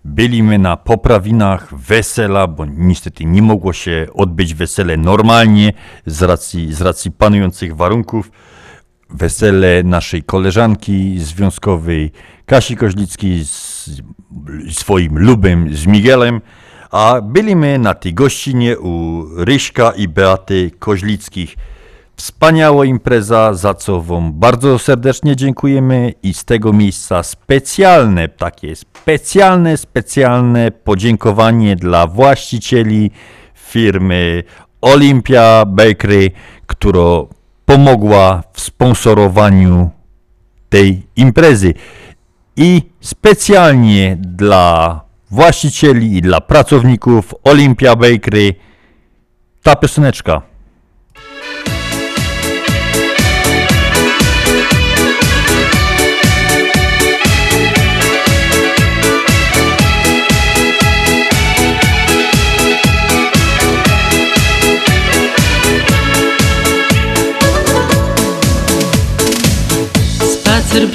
byliśmy 0.05 0.59
na 0.59 0.77
poprawinach 0.77 1.75
wesela, 1.75 2.47
bo 2.47 2.65
niestety 2.67 3.25
nie 3.25 3.43
mogło 3.43 3.73
się 3.73 4.07
odbyć 4.15 4.55
wesele 4.55 4.97
normalnie 4.97 5.73
z 6.07 6.23
racji, 6.23 6.75
z 6.75 6.81
racji 6.81 7.11
panujących 7.11 7.77
warunków. 7.77 8.31
Wesele 9.11 9.83
naszej 9.83 10.23
koleżanki 10.23 11.19
związkowej 11.19 12.13
Kasi 12.47 12.77
Koźlickiej 12.77 13.45
z 13.45 13.91
swoim 14.71 15.19
lubem, 15.19 15.77
z 15.77 15.87
Miguelem, 15.87 16.41
a 16.91 17.21
byliśmy 17.21 17.79
na 17.79 17.95
tej 17.95 18.15
gościnie 18.15 18.79
u 18.79 19.25
Ryśka 19.37 19.91
i 19.91 20.09
Beaty 20.09 20.71
Koźlickich. 20.79 21.57
Wspaniała 22.17 22.85
impreza, 22.85 23.55
za 23.55 23.75
co 23.75 24.01
Wam 24.01 24.33
bardzo 24.33 24.79
serdecznie 24.79 25.37
dziękujemy 25.37 26.13
i 26.23 26.35
z 26.35 26.45
tego 26.45 26.73
miejsca 26.73 27.23
specjalne, 27.23 28.29
takie 28.29 28.77
specjalne, 28.77 29.77
specjalne 29.77 30.71
podziękowanie 30.71 31.77
dla 31.77 32.07
właścicieli 32.07 33.11
firmy 33.55 34.43
Olympia 34.81 35.65
Bakery, 35.67 36.31
która 36.67 37.01
pomogła 37.65 38.43
w 38.53 38.61
sponsorowaniu 38.61 39.91
tej 40.69 41.07
imprezy. 41.17 41.75
I 42.57 42.83
specjalnie 43.01 44.17
dla 44.21 45.01
właścicieli 45.31 46.17
i 46.17 46.23
dla 46.23 46.41
pracowników 46.41 47.35
Olympia 47.45 47.97
Bakery 47.97 48.55
ta 49.63 49.77
pioseneczka. 49.77 50.54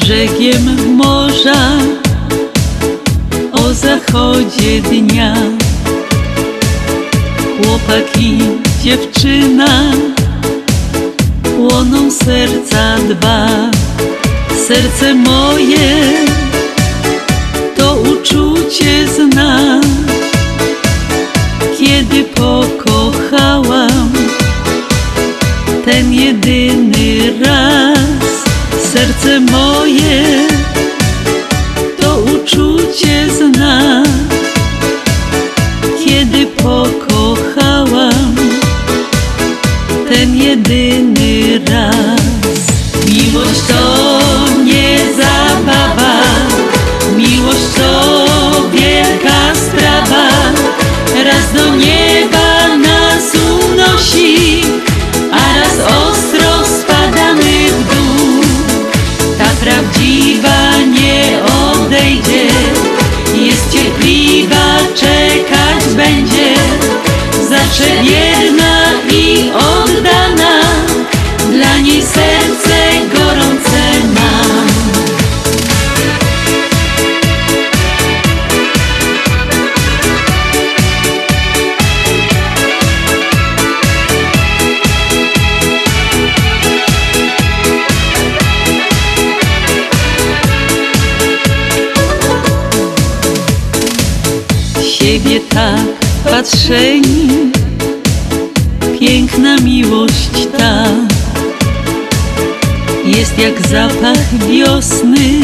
Brzegiem 0.10 0.96
morza 0.96 1.70
o 3.52 3.74
zachodzie 3.74 4.82
dnia. 4.82 5.36
Chłopak 7.58 8.18
i 8.20 8.40
dziewczyna 8.84 9.92
łoną 11.58 12.12
serca 12.12 12.96
dwa. 13.10 13.48
Serce 14.68 15.14
moje 15.14 16.02
to 17.78 17.96
uczucie 17.96 19.08
zna. 19.08 19.82
Kiedy 21.80 22.24
pokochałam 22.24 24.10
ten 25.86 26.14
jedyny 26.14 27.34
raz, 27.46 28.29
serce 28.94 29.40
moje 29.40 30.48
to 32.02 32.20
uczucie 32.20 33.30
zna. 33.38 34.04
Kiedy 36.06 36.46
pokochałam 36.46 38.36
ten 40.10 40.36
jedyny 40.36 41.60
raz. 41.72 41.99
Będzie. 66.00 66.54
Zawsze 67.50 68.04
wierna 68.04 68.84
i 69.12 69.52
oddana, 69.52 70.62
dla 71.52 71.78
niej 71.78 72.02
serce 72.02 72.78
gorące 73.14 73.82
mam. 74.16 74.70
siebie 94.82 95.40
tak 95.40 95.89
patrzeni, 96.32 97.52
piękna 99.00 99.58
miłość 99.58 100.48
ta 100.58 100.84
jest 103.06 103.40
jak 103.40 103.68
zapach 103.68 104.48
wiosny, 104.50 105.42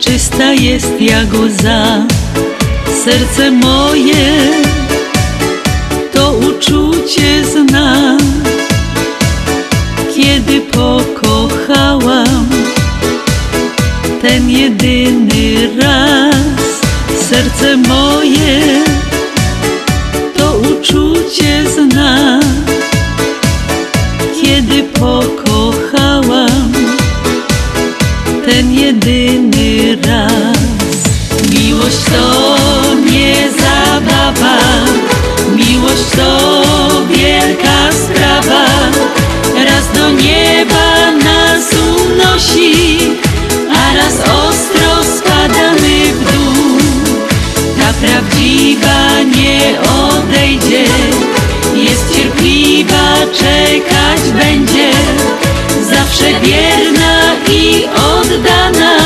czysta 0.00 0.52
jest 0.52 1.00
jak 1.00 1.26
łza. 1.34 2.06
Serce 3.04 3.50
moje 3.50 4.50
to 6.12 6.32
uczucie 6.32 7.44
zna, 7.44 8.16
kiedy 10.16 10.60
pokochałam 10.60 12.46
ten 14.22 14.50
jedyny 14.50 15.70
raz. 15.82 16.36
Serce 17.30 17.76
moje 17.76 18.85
uczucie 20.86 21.64
zna, 21.74 22.40
kiedy 24.42 24.82
pokochałam 24.82 26.72
ten 28.46 28.72
jedyny 28.72 29.96
raz. 30.06 31.02
Miłość 31.50 31.96
to 31.96 32.46
nie 33.10 33.34
zabawa, 33.50 34.58
miłość 35.56 36.04
to 36.16 36.50
wielka 37.10 37.92
sprawa. 37.92 38.66
Raz 39.64 39.92
do 39.94 40.10
nieba 40.10 41.10
nas 41.24 41.64
unosi, 41.72 42.98
a 43.70 43.94
raz 43.96 44.14
ostro 44.14 44.55
prawdziwa 48.06 49.22
nie 49.36 49.80
odejdzie, 49.80 50.84
jest 51.74 52.16
cierpliwa, 52.16 53.14
czekać 53.32 54.20
będzie. 54.42 54.90
Zawsze 55.90 56.40
wierna 56.40 57.34
i 57.48 57.84
oddana, 57.84 58.96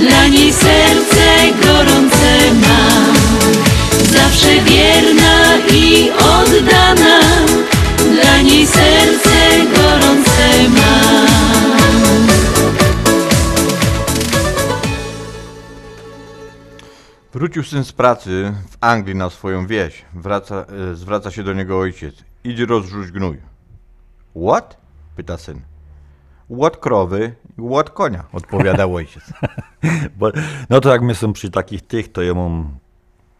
dla 0.00 0.26
niej 0.26 0.52
serce 0.52 1.26
gorące 1.66 2.52
mam. 2.52 3.14
Zawsze 4.12 4.60
wierna 4.64 5.56
i 5.72 6.10
oddana, 6.10 7.20
dla 8.12 8.42
niej 8.42 8.66
serce 8.66 9.66
gorące 9.76 10.68
mam. 10.68 11.15
Wrócił 17.36 17.64
syn 17.64 17.84
z 17.84 17.92
pracy 17.92 18.54
w 18.70 18.76
Anglii 18.80 19.16
na 19.16 19.30
swoją 19.30 19.66
wieś. 19.66 20.04
Wraca, 20.14 20.66
e, 20.90 20.94
zwraca 20.94 21.30
się 21.30 21.42
do 21.42 21.52
niego 21.52 21.78
ojciec. 21.78 22.14
Idź 22.44 22.60
rozrzuć 22.60 23.10
gnój. 23.10 23.38
What? 24.46 24.76
pyta 25.16 25.36
syn. 25.36 25.60
Łot 26.48 26.76
krowy 26.76 27.34
łot 27.58 27.90
konia, 27.90 28.24
odpowiada 28.32 28.86
ojciec. 28.96 29.24
Bo, 30.16 30.30
no 30.70 30.80
to 30.80 30.92
jak 30.92 31.02
my 31.02 31.14
są 31.14 31.32
przy 31.32 31.50
takich 31.50 31.86
tych, 31.86 32.12
to 32.12 32.22
ja 32.22 32.34
mam 32.34 32.78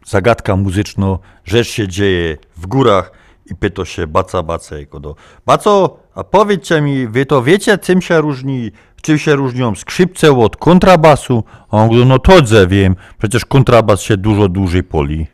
zagadka 0.07 0.57
muzyczna, 0.57 1.19
rzecz 1.45 1.69
się 1.69 1.89
dzieje 1.89 2.37
w 2.57 2.67
górach 2.67 3.13
i 3.47 3.55
pyta 3.55 3.85
się 3.85 4.07
baca 4.07 4.77
jego 4.79 5.01
do 5.01 5.17
Baco, 5.47 5.99
a 6.15 6.25
powiedzcie 6.25 6.81
mi, 6.81 7.09
wy 7.09 7.27
to 7.27 7.43
wiecie, 7.43 7.79
czym 7.79 8.03
się 8.03 8.21
różni, 8.21 8.73
czym 9.07 9.19
się 9.19 9.37
różnią 9.37 9.75
skrzypce 9.75 10.33
od 10.33 10.57
kontrabasu? 10.57 11.45
A 11.71 11.77
on 11.77 11.89
mówi, 11.89 12.07
no 12.07 12.19
to 12.19 12.43
dze 12.43 12.67
wiem, 12.67 12.97
przecież 13.19 13.45
kontrabas 13.45 14.01
się 14.01 14.17
dużo 14.17 14.49
dłużej 14.49 14.83
poli. 14.83 15.27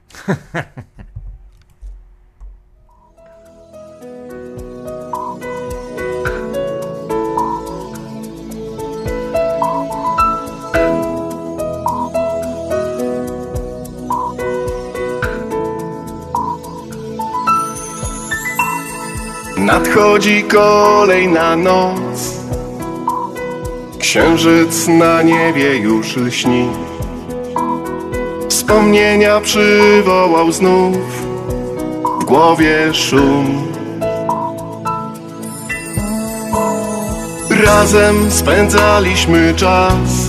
Nadchodzi 19.59 20.45
kolejna 20.45 21.57
noc 21.57 22.32
Księżyc 24.03 24.89
na 24.89 25.23
niebie 25.23 25.77
już 25.77 26.17
lśni. 26.17 26.69
Wspomnienia 28.49 29.41
przywołał 29.41 30.53
znów 30.53 31.27
W 32.21 32.25
głowie 32.25 32.95
szum. 32.95 33.67
Razem 37.65 38.31
spędzaliśmy 38.31 39.55
czas 39.57 40.29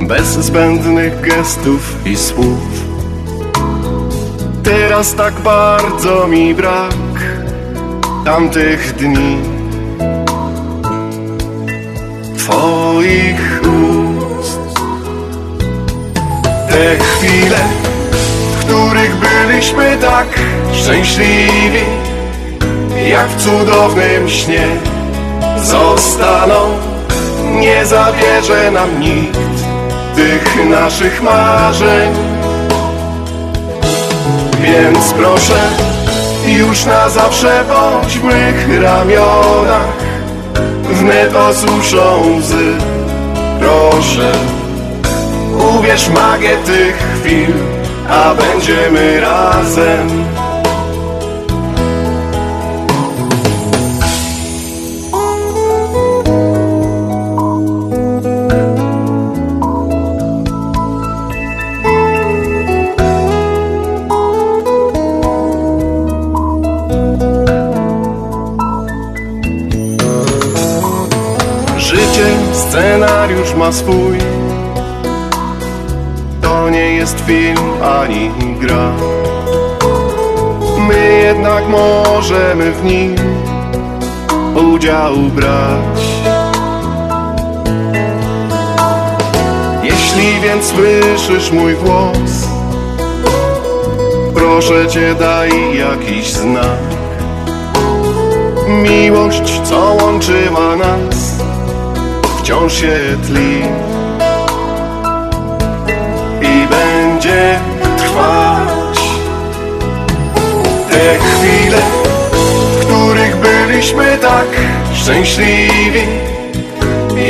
Bez 0.00 0.26
zbędnych 0.26 1.20
gestów 1.20 2.06
i 2.06 2.16
słów. 2.16 2.84
Teraz 4.62 5.14
tak 5.14 5.34
bardzo 5.40 6.28
mi 6.28 6.54
brak 6.54 6.94
Tamtych 8.24 8.94
dni 8.96 9.55
Twoich 12.46 13.60
ust. 14.38 14.60
Te 16.68 16.96
chwile, 16.98 17.58
w 18.52 18.64
których 18.64 19.16
byliśmy 19.16 19.96
tak 20.00 20.26
szczęśliwi 20.72 21.84
Jak 23.08 23.28
w 23.28 23.44
cudownym 23.44 24.28
śnie 24.28 24.66
Zostaną, 25.56 26.78
nie 27.60 27.86
zabierze 27.86 28.70
nam 28.70 29.00
nikt 29.00 29.38
Tych 30.16 30.68
naszych 30.70 31.22
marzeń. 31.22 32.14
Więc 34.60 35.12
proszę, 35.12 35.60
już 36.46 36.84
na 36.84 37.08
zawsze 37.08 37.64
bądź 37.68 38.18
w 38.18 38.24
mych 38.24 38.82
ramionach 38.82 40.05
Wnet 40.90 41.36
osuszą 41.36 42.36
łzy. 42.38 42.72
Proszę, 43.60 44.32
uwierz 45.78 46.08
magię 46.08 46.56
tych 46.66 46.96
chwil 46.96 47.52
A 48.10 48.34
będziemy 48.34 49.20
razem 49.20 50.08
ma 73.56 73.72
swój. 73.72 74.18
To 76.42 76.70
nie 76.70 76.94
jest 76.94 77.20
film 77.26 77.82
ani 77.82 78.30
gra. 78.60 78.92
My 80.88 81.22
jednak 81.22 81.68
możemy 81.68 82.72
w 82.72 82.84
nim 82.84 83.14
udział 84.72 85.14
brać. 85.14 86.00
Jeśli 89.82 90.40
więc 90.40 90.64
słyszysz 90.66 91.52
mój 91.52 91.74
głos 91.74 92.46
Proszę 94.34 94.88
cię 94.88 95.14
daj 95.14 95.50
jakiś 95.78 96.32
znak. 96.32 96.80
Miłość, 98.68 99.60
co 99.64 99.96
łączyła 100.02 100.76
nas 100.76 101.45
wciąż 102.46 102.72
się 102.72 102.98
tli 103.26 103.62
i 106.42 106.66
będzie 106.66 107.60
trwać. 107.98 108.98
Te 110.90 111.18
chwile, 111.18 111.78
w 112.80 112.84
których 112.84 113.36
byliśmy 113.36 114.18
tak 114.18 114.46
szczęśliwi, 114.94 116.06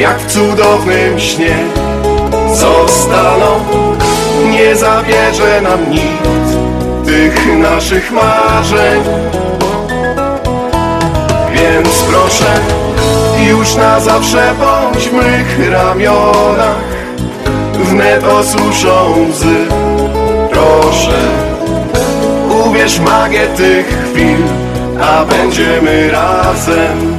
jak 0.00 0.18
w 0.18 0.32
cudownym 0.32 1.20
śnie, 1.20 1.56
zostaną, 2.54 3.60
nie 4.50 4.76
zabierze 4.76 5.60
nam 5.62 5.90
nikt 5.90 6.48
tych 7.06 7.58
naszych 7.58 8.12
marzeń. 8.12 9.02
Więc 11.52 12.02
proszę, 12.10 12.60
już 13.48 13.74
na 13.74 14.00
zawsze 14.00 14.54
bądź 14.60 15.08
w 15.08 15.12
mych 15.12 15.70
ramionach 15.70 16.96
Wnet 17.84 18.24
osuszą 18.24 19.26
łzy. 19.30 19.66
Proszę, 20.50 21.18
uwierz 22.66 22.98
magię 22.98 23.46
tych 23.56 23.86
chwil 23.86 24.38
A 25.00 25.24
będziemy 25.24 26.10
razem. 26.10 27.16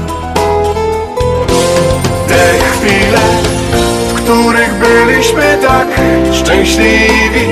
Te 2.27 2.53
chwile, 2.59 3.19
w 4.09 4.13
których 4.13 4.73
byliśmy 4.73 5.57
tak 5.67 5.87
szczęśliwi 6.33 7.47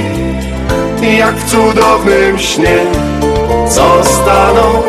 Jak 1.17 1.35
w 1.35 1.51
cudownym 1.51 2.39
śnie 2.39 2.77
Zostaną, 3.67 4.83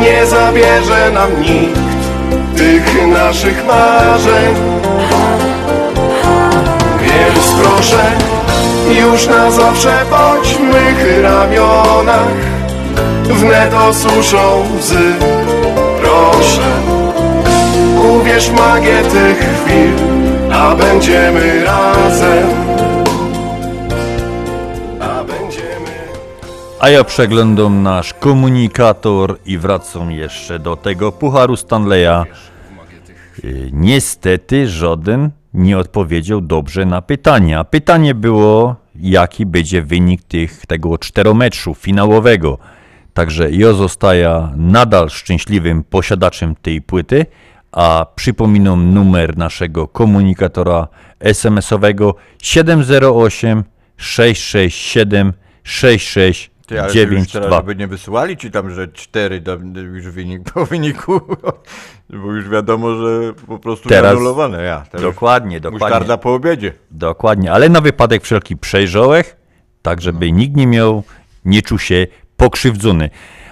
nie 0.00 0.26
zabierze 0.26 1.10
nam 1.14 1.42
nikt 1.42 1.87
tych 2.58 3.06
naszych 3.06 3.66
marzeń. 3.66 4.54
Więc 7.00 7.54
proszę, 7.62 8.12
już 9.00 9.26
na 9.26 9.50
zawsze 9.50 10.04
bądź 10.10 10.48
w 10.48 10.60
mych 10.60 11.22
ramionach. 11.22 12.58
Wnet 13.24 13.74
osuszą 13.74 14.64
łzy 14.78 15.12
Proszę, 16.00 16.70
uwierz 18.12 18.50
magię 18.50 19.02
tych 19.02 19.38
chwil 19.38 19.92
A 20.52 20.74
będziemy 20.74 21.64
razem. 21.64 22.68
A 26.80 26.88
ja 26.88 27.04
przeglądam 27.04 27.82
nasz 27.82 28.14
komunikator 28.14 29.38
i 29.46 29.58
wracam 29.58 30.10
jeszcze 30.10 30.58
do 30.58 30.76
tego 30.76 31.12
pucharu 31.12 31.56
Stanleya. 31.56 32.24
Y, 33.44 33.70
Niestety 33.72 34.68
żaden 34.68 35.30
nie 35.54 35.78
odpowiedział 35.78 36.40
dobrze 36.40 36.86
na 36.86 37.02
pytanie. 37.02 37.58
A 37.58 37.64
pytanie 37.64 38.14
było, 38.14 38.76
jaki 38.94 39.46
będzie 39.46 39.82
wynik 39.82 40.22
tych, 40.22 40.66
tego 40.66 40.98
czteromeczu 40.98 41.74
finałowego. 41.74 42.58
Także 43.14 43.50
ja 43.50 43.72
zostaję 43.72 44.48
nadal 44.56 45.10
szczęśliwym 45.10 45.84
posiadaczem 45.84 46.54
tej 46.62 46.82
płyty, 46.82 47.26
a 47.72 48.06
przypominam 48.14 48.94
numer 48.94 49.36
naszego 49.36 49.88
komunikatora 49.88 50.88
SMS-owego 51.20 52.14
708 52.42 53.64
667 53.96 55.32
66 55.62 56.50
Ty, 56.68 56.80
ale 56.80 56.92
to 56.92 56.98
już 56.98 57.32
teraz, 57.32 57.54
żeby 57.54 57.76
nie 57.76 57.86
wysyłali 57.86 58.36
ci 58.36 58.50
tam, 58.50 58.70
że 58.70 58.88
4 58.88 59.40
tam 59.40 59.74
już 59.74 60.08
wynik 60.08 60.52
po 60.52 60.66
wyniku, 60.66 61.20
bo 62.22 62.32
już 62.32 62.48
wiadomo, 62.48 62.94
że 62.94 63.34
po 63.46 63.58
prostu 63.58 63.88
Teraz- 63.88 64.12
anulowane. 64.12 64.62
Ja, 64.62 64.84
teraz 64.90 65.02
Dokładnie, 65.02 65.60
dokładnie. 65.60 65.86
Musztarda 65.86 66.18
po 66.18 66.34
obiedzie. 66.34 66.72
Dokładnie, 66.90 67.52
ale 67.52 67.68
na 67.68 67.80
wypadek 67.80 68.22
wszelki 68.22 68.56
przejrzałek, 68.56 69.36
tak 69.82 70.00
żeby 70.00 70.32
nikt 70.32 70.56
nie 70.56 70.66
miał, 70.66 71.02
nie 71.44 71.62
czuł 71.62 71.78
się 71.78 72.06
pokrzywdzony. 72.36 73.10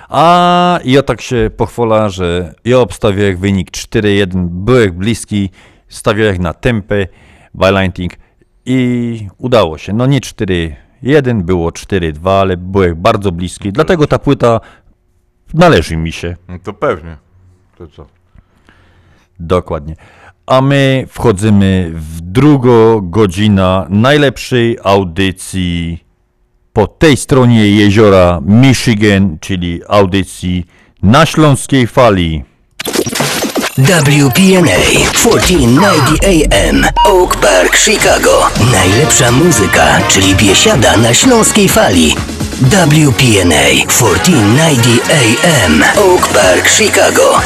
A 0.09 0.81
ja 0.85 1.03
tak 1.03 1.21
się 1.21 1.51
pochwala, 1.57 2.09
że 2.09 2.55
ja 2.64 2.79
obstawiałem 2.79 3.37
wynik 3.37 3.71
4-1, 3.71 4.47
byłem 4.49 4.93
bliski, 4.93 5.51
stawiałem 5.89 6.39
na 6.39 6.55
tempę, 6.55 7.07
balancing 7.55 8.12
i 8.67 9.29
udało 9.39 9.79
się. 9.79 9.93
No 9.93 10.07
nie 10.07 10.21
4-1, 11.07 11.43
było 11.43 11.71
4-2, 11.71 12.31
ale 12.31 12.57
byłem 12.57 12.97
bardzo 12.97 13.33
bliski, 13.33 13.73
dlatego 13.73 14.07
ta 14.07 14.19
płyta 14.19 14.61
należy 15.55 15.97
mi 15.97 16.13
się. 16.13 16.37
No 16.49 16.59
to 16.59 16.73
pewnie. 16.73 17.17
To 17.79 17.87
co? 17.87 18.07
Dokładnie. 19.41 19.97
A 20.47 20.61
my 20.61 21.05
wchodzimy 21.09 21.93
w 21.95 22.21
drugą 22.21 23.01
godzinę 23.11 23.87
najlepszej 23.89 24.79
audycji 24.85 26.05
po 26.73 26.87
tej 26.87 27.17
stronie 27.17 27.71
jeziora 27.71 28.41
Michigan, 28.45 29.39
czyli 29.41 29.81
audycji 29.89 30.67
na 31.03 31.27
Śląskiej 31.27 31.87
Fali. 31.87 32.45
WPNA 33.79 35.12
1490 35.12 36.24
AM 36.24 36.87
Oak 37.05 37.37
Park, 37.37 37.77
Chicago. 37.77 38.51
Najlepsza 38.72 39.31
muzyka, 39.33 40.01
czyli 40.09 40.35
biesiada 40.35 40.97
na 40.97 41.14
śląskiej 41.14 41.68
fali. 41.68 42.14
WPNA 42.61 43.87
1490 43.89 45.11
AM 45.11 45.83
Oak 45.83 46.29
Park, 46.29 46.68
Chicago. 46.68 47.41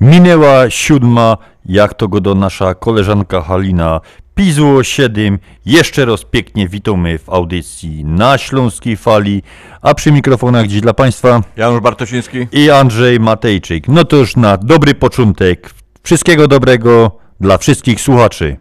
Minęła 0.00 0.70
siódma 0.70 1.36
jak 1.66 1.94
to 1.94 2.08
go 2.08 2.20
do 2.20 2.34
nasza 2.34 2.74
koleżanka 2.74 3.42
Halina 3.42 4.00
Pizło 4.34 4.84
7. 4.84 5.38
Jeszcze 5.66 6.04
raz 6.04 6.24
pięknie 6.24 6.68
witamy 6.68 7.18
w 7.18 7.28
audycji 7.30 8.04
na 8.04 8.38
Śląskiej 8.38 8.96
Fali, 8.96 9.42
a 9.82 9.94
przy 9.94 10.12
mikrofonach 10.12 10.66
dziś 10.66 10.80
dla 10.80 10.94
Państwa 10.94 11.42
Janusz 11.56 11.80
Bartosiński 11.80 12.46
i 12.52 12.70
Andrzej 12.70 13.20
Matejczyk. 13.20 13.88
No 13.88 14.04
to 14.04 14.16
już 14.16 14.36
na 14.36 14.56
dobry 14.56 14.94
początek. 14.94 15.70
Wszystkiego 16.02 16.48
dobrego 16.48 17.18
dla 17.40 17.58
wszystkich 17.58 18.00
słuchaczy. 18.00 18.56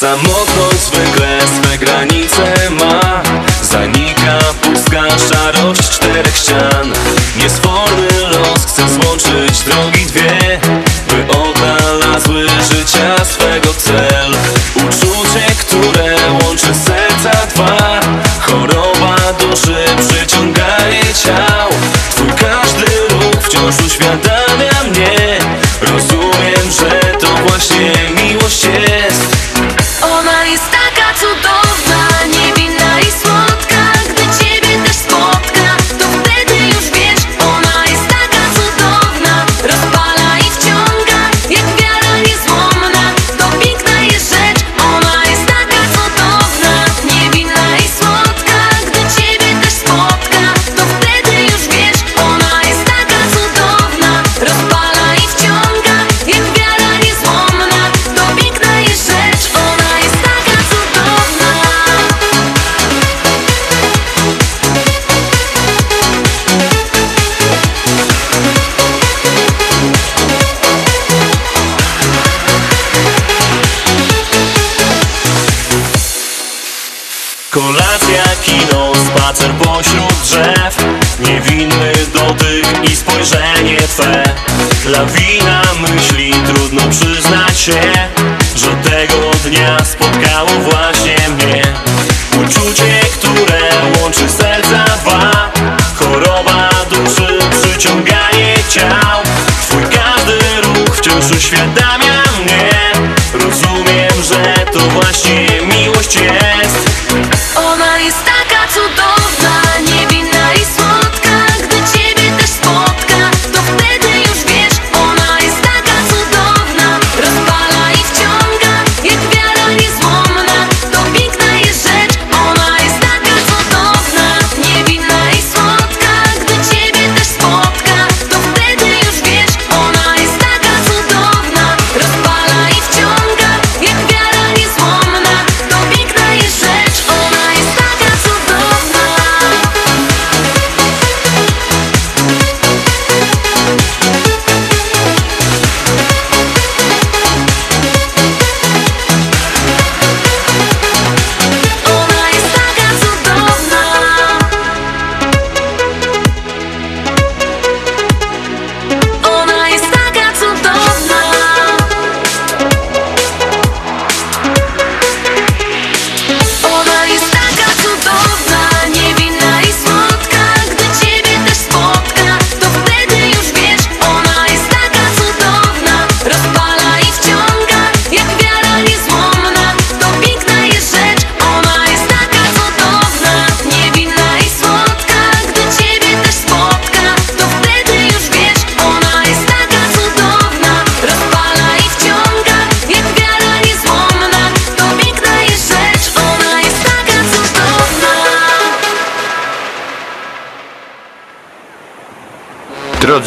Samotność 0.00 0.80
zwykle 0.80 1.38
swe 1.40 1.78
granice 1.78 2.70
ma. 2.70 3.22
Zanika 3.62 4.38
pustka 4.60 5.02
szarość 5.18 5.90
czterech 5.90 6.36
ścian. 6.36 6.92
Niesforny 7.36 8.08
los 8.32 8.66
chce 8.66 8.88
złączyć 8.88 9.62
drogi 9.62 10.06
dwie 10.06 10.49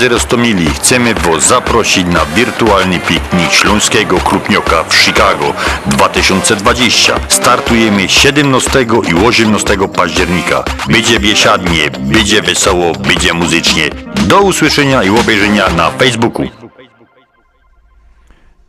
Drodzy 0.03 0.15
Rostomili, 0.15 0.65
chcemy 0.65 1.13
Was 1.13 1.47
zaprosić 1.47 2.07
na 2.07 2.25
wirtualny 2.25 2.99
piknik 2.99 3.51
Śląskiego 3.51 4.17
Krupnioka 4.17 4.83
w 4.83 4.95
Chicago 4.95 5.53
2020. 5.85 7.19
Startujemy 7.27 8.09
17 8.09 8.85
i 9.11 9.25
18 9.25 9.77
października. 9.95 10.63
Będzie 10.87 11.19
biesiadnie, 11.19 11.91
będzie 11.99 12.41
wesoło, 12.41 12.91
będzie 12.91 13.33
muzycznie. 13.33 13.89
Do 14.27 14.41
usłyszenia 14.41 15.03
i 15.03 15.09
obejrzenia 15.09 15.69
na 15.69 15.91
Facebooku. 15.91 16.45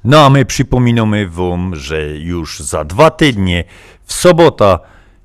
No 0.05 0.25
a 0.25 0.31
my 0.31 0.45
przypominamy 0.45 1.29
Wam, 1.29 1.77
że 1.77 2.19
już 2.19 2.61
za 2.61 2.85
dwa 2.85 3.11
tygodnie, 3.11 3.65
w 4.05 4.13
sobota 4.13 4.79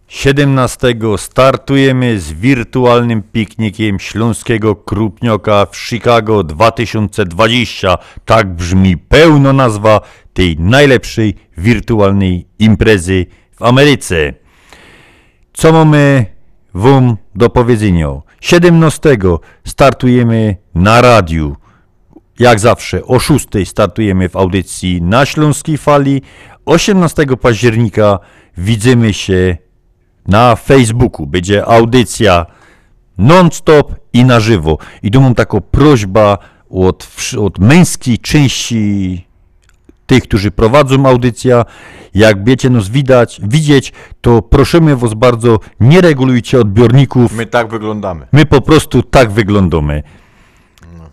17 0.09 0.95
startujemy 1.17 2.19
z 2.19 2.33
wirtualnym 2.33 3.23
piknikiem 3.23 3.99
Śląskiego 3.99 4.75
Krupnioka 4.75 5.65
w 5.65 5.77
Chicago 5.77 6.43
2020. 6.43 7.97
Tak 8.25 8.55
brzmi 8.55 8.97
pełno 8.97 9.53
nazwa 9.53 10.01
tej 10.33 10.57
najlepszej 10.59 11.35
wirtualnej 11.57 12.47
imprezy 12.59 13.25
w 13.55 13.61
Ameryce. 13.61 14.33
Co 15.53 15.71
mamy 15.71 16.25
Wam 16.73 17.17
do 17.35 17.49
powiedzenia? 17.49 18.21
17 18.41 19.17
startujemy 19.63 20.55
na 20.75 21.01
radiu. 21.01 21.55
Jak 22.39 22.59
zawsze 22.59 23.05
o 23.05 23.19
6 23.19 23.47
startujemy 23.65 24.29
w 24.29 24.35
audycji 24.35 25.01
na 25.01 25.25
Śląskiej 25.25 25.77
Fali. 25.77 26.21
18 26.65 27.25
października 27.41 28.19
widzimy 28.57 29.13
się 29.13 29.68
na 30.29 30.55
Facebooku. 30.55 31.27
Będzie 31.27 31.65
audycja 31.65 32.45
non-stop 33.17 33.95
i 34.13 34.25
na 34.25 34.39
żywo. 34.39 34.77
I 35.03 35.11
tu 35.11 35.21
mam 35.21 35.35
taką 35.35 35.61
prośbę 35.61 36.37
od, 36.69 37.07
od 37.39 37.59
męskiej 37.59 38.19
części 38.19 39.25
tych, 40.05 40.23
którzy 40.23 40.51
prowadzą 40.51 41.05
audycja. 41.05 41.65
Jak 42.13 42.37
będziecie 42.37 42.69
nas 42.69 42.89
widać, 42.89 43.41
widzieć, 43.43 43.93
to 44.21 44.41
prosimy 44.41 44.95
was 44.95 45.13
bardzo, 45.13 45.59
nie 45.79 46.01
regulujcie 46.01 46.59
odbiorników. 46.59 47.33
My 47.33 47.45
tak 47.45 47.69
wyglądamy. 47.69 48.27
My 48.31 48.45
po 48.45 48.61
prostu 48.61 49.03
tak 49.03 49.31
wyglądamy. 49.31 50.03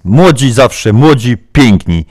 Młodzi 0.05 0.53
zawsze, 0.53 0.93
młodzi, 0.93 1.37
piękni. 1.53 2.07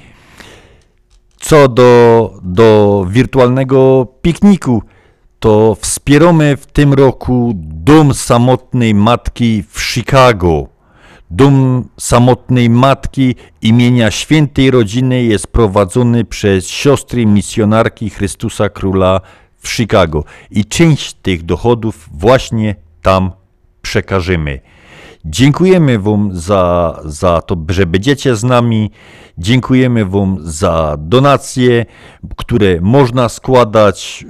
Co 1.39 1.68
do, 1.68 2.34
do 2.43 3.06
wirtualnego 3.10 4.08
pikniku, 4.22 4.84
to 5.46 5.76
wspieramy 5.82 6.58
w 6.58 6.66
tym 6.66 6.93
roku 6.93 7.52
Dom 7.56 8.14
Samotnej 8.14 8.93
Matki 8.93 9.64
w 9.70 9.82
Chicago. 9.82 10.68
Dom 11.32 11.89
Samotnej 12.00 12.70
Matki 12.70 13.36
imienia 13.62 14.12
Świętej 14.12 14.72
Rodziny 14.72 15.24
jest 15.24 15.48
prowadzony 15.48 16.26
przez 16.26 16.68
siostry 16.68 17.26
misjonarki 17.26 18.10
Chrystusa 18.10 18.70
Króla 18.70 19.22
w 19.58 19.70
Chicago 19.70 20.24
i 20.52 20.66
część 20.66 21.14
tych 21.14 21.43
dochodów 21.43 22.10
właśnie 22.14 22.76
tam 23.02 23.32
przekażemy. 23.82 24.60
Dziękujemy 25.26 26.00
Wam 26.00 26.30
za, 26.34 27.00
za 27.06 27.41
to, 27.41 27.58
że 27.70 27.86
będziecie 27.86 28.36
z 28.36 28.43
nami. 28.43 28.91
Dziękujemy 29.38 30.06
Wam 30.06 30.38
za 30.39 30.96
donacje, 31.00 31.86
które 32.36 32.82
można 32.82 33.30
składać 33.30 34.26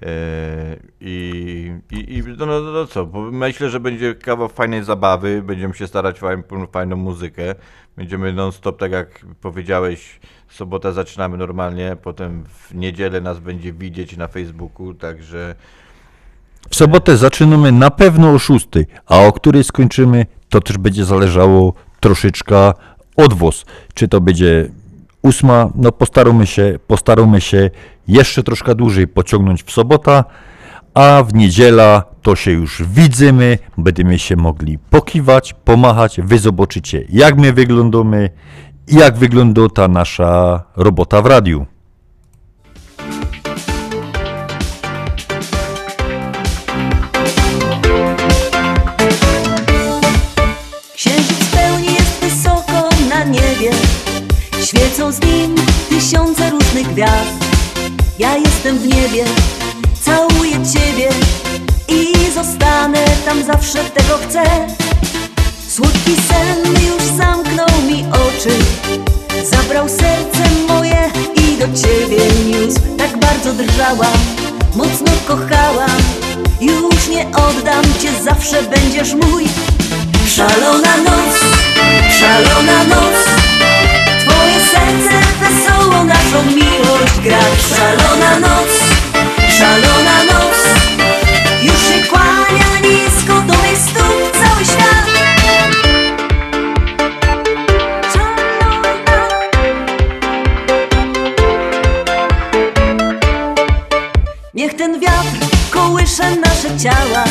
E, 0.01 0.77
I, 1.01 1.71
i, 1.91 2.13
i 2.13 2.23
no, 2.37 2.45
no, 2.45 2.61
no 2.61 2.87
co, 2.87 3.05
myślę, 3.31 3.69
że 3.69 3.79
będzie 3.79 4.15
kawał 4.15 4.49
fajnej 4.49 4.83
zabawy, 4.83 5.41
będziemy 5.41 5.73
się 5.73 5.87
starać 5.87 6.19
fajną, 6.19 6.43
fajną 6.71 6.95
muzykę, 6.95 7.55
będziemy 7.97 8.33
non-stop, 8.33 8.79
tak 8.79 8.91
jak 8.91 9.25
powiedziałeś, 9.41 10.19
w 10.47 10.55
sobotę 10.55 10.93
zaczynamy 10.93 11.37
normalnie, 11.37 11.97
potem 12.03 12.43
w 12.43 12.75
niedzielę 12.75 13.21
nas 13.21 13.39
będzie 13.39 13.73
widzieć 13.73 14.17
na 14.17 14.27
Facebooku, 14.27 14.93
także 14.93 15.55
W 16.69 16.75
sobotę 16.75 17.17
zaczynamy 17.17 17.71
na 17.71 17.91
pewno 17.91 18.31
o 18.31 18.39
6, 18.39 18.67
a 19.05 19.19
o 19.19 19.31
której 19.31 19.63
skończymy, 19.63 20.25
to 20.49 20.61
też 20.61 20.77
będzie 20.77 21.05
zależało 21.05 21.73
troszeczkę 21.99 22.73
od 23.15 23.33
was. 23.33 23.65
Czy 23.93 24.07
to 24.07 24.21
będzie 24.21 24.69
ósma, 25.21 25.69
no 25.75 25.91
postaramy 25.91 26.47
się, 26.47 26.79
postaramy 26.87 27.41
się 27.41 27.69
jeszcze 28.07 28.43
troszkę 28.43 28.75
dłużej 28.75 29.07
pociągnąć 29.07 29.63
w 29.63 29.71
sobota, 29.71 30.23
a 30.93 31.23
w 31.23 31.33
niedziela 31.33 32.03
to 32.21 32.35
się 32.35 32.51
już 32.51 32.83
widzimy, 32.83 33.57
będziemy 33.77 34.19
się 34.19 34.35
mogli 34.35 34.77
pokiwać, 34.77 35.53
pomachać, 35.53 36.19
wy 36.23 36.39
zobaczycie 36.39 37.05
jak 37.09 37.37
my 37.37 37.53
wyglądamy 37.53 38.29
i 38.87 38.95
jak 38.95 39.17
wygląda 39.17 39.69
ta 39.69 39.87
nasza 39.87 40.63
robota 40.75 41.21
w 41.21 41.25
radiu. 41.25 41.65
Księżyc 50.95 51.45
pełni 51.55 51.93
jest 51.93 52.19
wysoko 52.21 52.89
na 53.09 53.23
niebie. 53.23 53.71
Świecą 54.65 55.11
z 55.11 55.21
nim 55.21 55.55
tysiące 55.89 56.49
różnych 56.49 56.87
gwiazd 56.87 57.44
Ja 58.19 58.37
jestem 58.37 58.77
w 58.79 58.87
niebie, 58.87 59.25
całuję 60.01 60.51
Ciebie 60.73 61.09
I 61.87 62.31
zostanę 62.33 63.05
tam 63.25 63.43
zawsze, 63.43 63.79
tego 63.79 64.17
chcę. 64.17 64.43
Słodki 65.69 66.15
sen 66.27 66.73
już 66.73 67.03
zamknął 67.17 67.81
mi 67.87 68.05
oczy 68.11 68.49
Zabrał 69.51 69.89
serce 69.89 70.43
moje 70.67 71.09
i 71.35 71.57
do 71.57 71.65
Ciebie 71.81 72.17
niósł. 72.45 72.79
Tak 72.97 73.17
bardzo 73.19 73.53
drżałam, 73.53 74.17
mocno 74.75 75.11
kochałam 75.27 76.01
Już 76.61 77.07
nie 77.07 77.27
oddam 77.27 77.83
Cię, 78.01 78.09
zawsze 78.23 78.63
będziesz 78.63 79.13
mój. 79.13 79.43
Szalona 80.27 80.97
noc, 80.97 81.35
szalona 82.19 82.83
noc 82.83 83.15
Twoje 84.19 84.59
serce 84.71 85.27
wesoło 85.39 85.74
naszą 86.35 86.51
miłość 86.51 87.19
gra 87.23 87.39
Szalona 87.69 88.39
noc, 88.39 88.69
szalona 89.49 90.23
noc. 90.23 90.57
Już 91.61 91.73
się 91.73 92.07
kłania 92.09 92.79
nisko 92.81 93.33
do 93.33 93.53
mych 93.53 93.77
stóp 93.77 94.31
cały 94.33 94.65
świat. 94.65 95.05
Niech 104.53 104.73
ten 104.73 104.99
wiatr 104.99 105.37
kołysze 105.71 106.35
nasze 106.35 106.79
ciała 106.83 107.23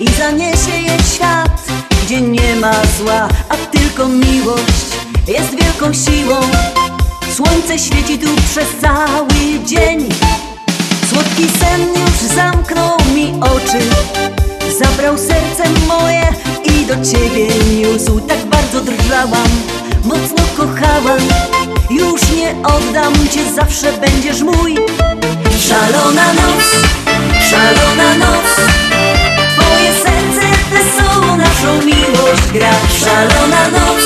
i 0.00 0.08
zaniesie 0.08 0.76
je 0.86 0.98
w 0.98 1.14
świat, 1.14 1.62
gdzie 2.02 2.20
nie 2.20 2.56
ma 2.56 2.72
zła, 2.98 3.28
a 3.48 3.56
tylko 3.56 4.08
miłość 4.08 4.86
jest 5.28 5.50
wielką 5.50 5.92
siłą. 5.92 6.61
Słońce 7.72 7.86
świeci 7.86 8.18
tu 8.18 8.26
przez 8.50 8.68
cały 8.80 9.64
dzień. 9.66 10.08
Słodki 11.10 11.48
sen 11.58 11.80
już 11.80 12.34
zamknął 12.34 12.96
mi 13.14 13.32
oczy, 13.40 13.78
zabrał 14.78 15.18
serce 15.18 15.64
moje 15.88 16.26
i 16.64 16.86
do 16.86 16.94
ciebie 16.94 17.48
niósł. 17.80 18.20
Tak 18.20 18.38
bardzo 18.46 18.80
drżałam, 18.80 19.48
mocno 20.04 20.44
kochałam. 20.56 21.20
Już 21.90 22.20
nie 22.36 22.54
oddam 22.64 23.14
cię, 23.28 23.40
zawsze 23.54 23.92
będziesz 23.92 24.42
mój. 24.42 24.74
Szalona 25.68 26.32
noc, 26.32 26.64
szalona 27.50 28.14
noc. 28.18 28.46
Twoje 29.56 29.92
serce 29.94 30.46
wesoło 30.70 31.36
naszą 31.36 31.86
miłość 31.86 32.42
gra 32.52 32.72
Szalona 33.00 33.68
noc, 33.68 34.02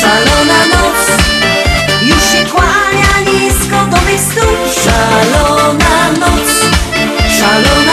szalona 0.00 0.66
noc 0.66 1.33
nisko 3.40 3.76
do 3.90 3.96
mych 4.06 4.20
stóp 4.20 4.68
Szalona 4.68 6.10
noc, 6.20 6.50
szalona 7.38 7.83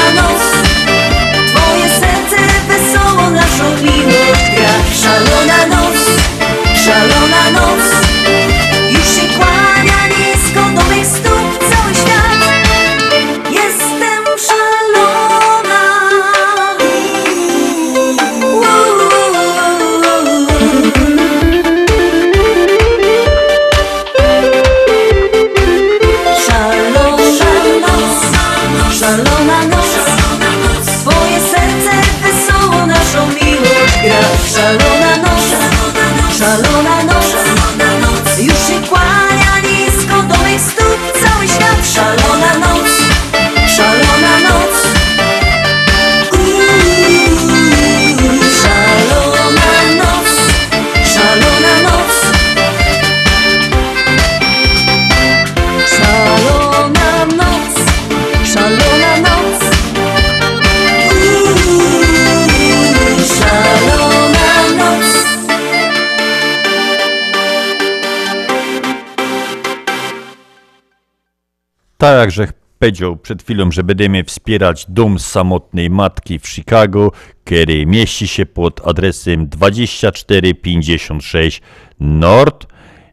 tak 72.02 72.38
jak 72.38 72.54
powiedział 72.80 73.18
przed 73.18 73.44
chwilą, 73.44 73.72
że 73.72 73.84
będziemy 73.84 74.24
wspierać 74.24 74.86
dom 74.90 75.20
samotnej 75.20 75.90
matki 75.90 76.40
w 76.40 76.48
Chicago, 76.48 77.12
który 77.44 77.86
mieści 77.86 78.28
się 78.28 78.46
pod 78.46 78.88
adresem 78.88 79.48
2456 79.48 81.62
North 82.00 82.68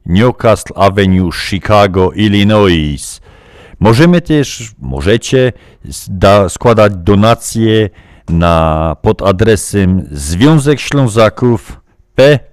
Newcastle 0.06 0.72
Avenue, 0.76 1.32
Chicago, 1.32 2.12
Illinois. 2.12 3.20
Możemy 3.80 4.20
też, 4.20 4.72
możecie 4.78 5.52
da, 6.08 6.48
składać 6.48 6.92
donacje 6.96 7.90
na, 8.28 8.96
pod 9.02 9.22
adresem 9.22 10.08
Związek 10.10 10.80
Ślązaków 10.80 11.80
p.o.box 12.14 12.48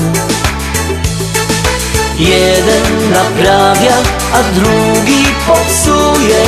Jeden 2.20 3.12
naprawia, 3.12 3.94
a 4.34 4.44
drugi 4.44 5.26
popsuje. 5.48 6.44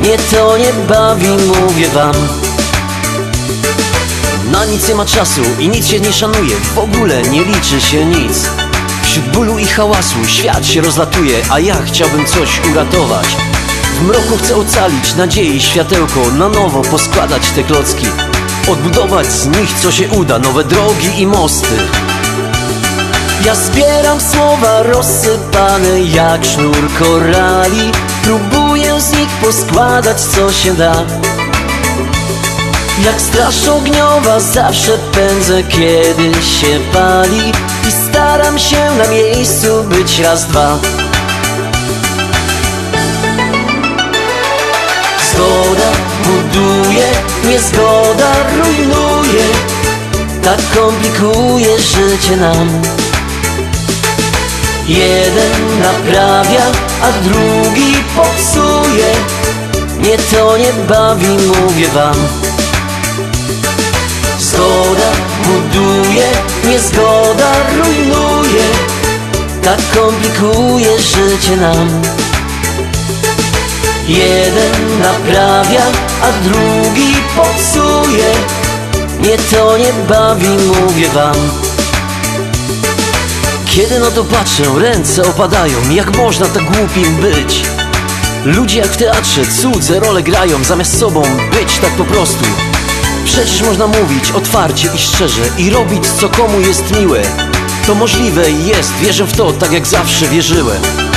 Nie 0.00 0.18
to 0.18 0.56
nie 0.58 0.72
bawi, 0.88 1.28
mówię 1.28 1.88
wam. 1.88 2.14
Na 4.52 4.64
nic 4.64 4.88
nie 4.88 4.94
ma 4.94 5.04
czasu 5.04 5.42
i 5.58 5.68
nic 5.68 5.86
się 5.86 6.00
nie 6.00 6.12
szanuje. 6.12 6.56
W 6.74 6.78
ogóle 6.78 7.22
nie 7.22 7.44
liczy 7.44 7.80
się 7.80 8.04
nic. 8.04 8.50
Wśród 9.02 9.28
bólu 9.28 9.58
i 9.58 9.66
hałasu 9.66 10.26
świat 10.26 10.66
się 10.66 10.80
rozlatuje 10.80 11.42
A 11.50 11.60
ja 11.60 11.76
chciałbym 11.86 12.26
coś 12.26 12.60
uratować. 12.72 13.26
W 14.00 14.02
mroku 14.02 14.36
chcę 14.36 14.56
ocalić 14.56 15.14
nadziei 15.14 15.60
światełko 15.60 16.30
Na 16.38 16.48
nowo 16.48 16.82
poskładać 16.82 17.50
te 17.50 17.62
klocki 17.62 18.06
Odbudować 18.72 19.26
z 19.26 19.46
nich 19.46 19.74
co 19.82 19.92
się 19.92 20.08
uda 20.08 20.38
Nowe 20.38 20.64
drogi 20.64 21.20
i 21.20 21.26
mosty. 21.26 21.76
Ja 23.44 23.54
zbieram 23.54 24.20
słowa 24.20 24.82
rozsypane 24.82 26.00
jak 26.00 26.44
sznur 26.44 26.88
korali. 26.98 27.92
Próbuję 28.22 29.00
z 29.00 29.12
nich 29.12 29.28
poskładać 29.28 30.20
co 30.20 30.52
się 30.52 30.74
da. 30.74 31.04
Jak 33.04 33.20
straż 33.20 33.68
ogniowa 33.68 34.40
zawsze 34.40 34.98
pędzę 35.12 35.62
kiedy 35.62 36.42
się 36.42 36.80
pali. 36.92 37.52
I 37.88 38.08
staram 38.08 38.58
się 38.58 38.90
na 38.98 39.08
miejscu 39.08 39.84
być 39.84 40.18
raz, 40.18 40.46
dwa 40.46 40.78
buduje, 46.48 47.06
niezgoda 47.44 48.32
rujnuje 48.56 49.44
Tak 50.42 50.60
komplikuje 50.74 51.78
życie 51.78 52.36
nam. 52.36 52.82
Jeden 54.86 55.52
naprawia, 55.82 56.64
a 57.02 57.12
drugi 57.12 57.94
popsuje 58.16 59.12
Nie 60.00 60.18
to 60.18 60.56
nie 60.56 60.72
bawi, 60.88 61.28
mówię 61.28 61.88
wam. 61.88 62.16
Zgoda 64.38 65.10
buduje, 65.44 66.28
niezgoda 66.64 67.52
rujnuje 67.78 68.64
Tak 69.62 69.80
komplikuje 69.94 70.98
życie 70.98 71.56
nam 71.56 72.02
Jeden 74.08 75.00
naprawia, 75.00 75.82
a 76.22 76.32
drugi 76.48 77.14
popsuje. 77.36 78.32
Nie 79.20 79.38
to 79.38 79.78
nie 79.78 79.92
bawi, 80.08 80.48
mówię 80.48 81.08
wam. 81.08 81.34
Kiedy 83.66 83.98
na 83.98 84.10
to 84.10 84.24
patrzę, 84.24 84.62
ręce 84.78 85.22
opadają 85.22 85.90
Jak 85.90 86.16
można 86.16 86.46
tak 86.46 86.64
głupim 86.64 87.16
być? 87.16 87.62
Ludzie 88.44 88.78
jak 88.78 88.88
w 88.88 88.96
teatrze 88.96 89.46
cudze 89.46 90.00
role 90.00 90.22
grają 90.22 90.64
Zamiast 90.64 90.98
sobą 90.98 91.22
być 91.52 91.78
tak 91.78 91.90
po 91.90 92.04
prostu. 92.04 92.44
Przecież 93.24 93.62
można 93.62 93.86
mówić 93.86 94.30
otwarcie 94.30 94.88
i 94.94 94.98
szczerze 94.98 95.42
I 95.58 95.70
robić 95.70 96.04
co 96.20 96.28
komu 96.28 96.60
jest 96.60 97.00
miłe. 97.00 97.22
To 97.86 97.94
możliwe 97.94 98.50
jest, 98.50 98.92
wierzę 99.00 99.24
w 99.24 99.36
to 99.36 99.52
tak 99.52 99.72
jak 99.72 99.86
zawsze 99.86 100.28
wierzyłem 100.28 101.07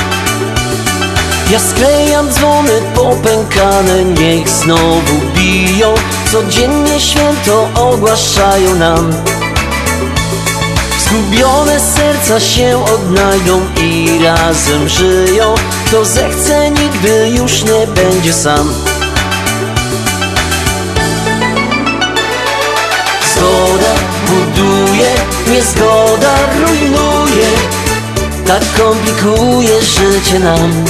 ja 1.52 1.60
sklejam 1.60 2.30
dzwony 2.30 2.82
popękane, 2.96 4.04
niech 4.04 4.50
znowu 4.50 5.14
biją. 5.36 5.94
Codziennie 6.32 7.00
święto 7.00 7.68
ogłaszają 7.76 8.76
nam. 8.76 9.14
Zgubione 11.00 11.80
serca 11.80 12.40
się 12.40 12.86
odnajdą 12.94 13.62
i 13.82 14.20
razem 14.24 14.90
żyją. 14.90 15.56
Kto 15.86 16.06
zechce 16.06 16.72
nigdy 16.72 17.30
już 17.30 17.64
nie 17.64 17.88
będzie 17.88 18.34
sam. 18.34 18.74
Zgoda 23.36 23.94
buduje, 24.28 25.12
niezgoda 25.48 26.36
rujnuje. 26.62 27.48
Tak 28.48 28.64
komplikuje 28.78 29.82
życie 29.82 30.40
nam 30.40 30.86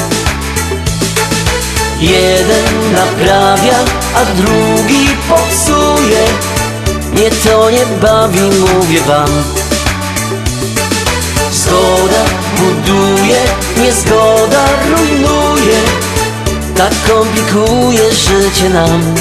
Jeden 2.02 2.94
naprawia, 2.94 3.78
a 4.16 4.26
drugi 4.26 5.08
popsuje. 5.30 6.26
Nie 7.14 7.30
to 7.30 7.70
nie 7.70 7.86
bawi, 8.02 8.42
mówię 8.42 9.02
wam. 9.02 9.30
Zgoda 11.52 12.24
buduje, 12.58 13.42
niezgoda 13.78 14.66
rujnuje. 14.90 15.80
Tak 16.76 16.94
komplikuje 17.08 18.12
życie 18.12 18.70
nam. 18.70 19.16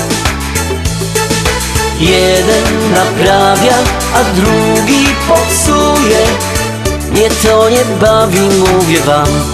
Jeden 1.98 2.92
naprawia, 2.94 3.74
a 4.14 4.24
drugi 4.24 5.06
popsuje. 5.28 6.20
Nie 7.12 7.30
to 7.30 7.68
nie 7.68 7.84
bawi, 8.00 8.40
mówię 8.40 9.00
wam 9.00 9.49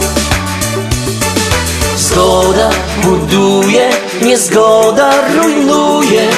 Zgoda 2.17 2.71
buduje, 3.05 3.91
niezgoda 4.23 5.11
rujnuje. 5.37 6.29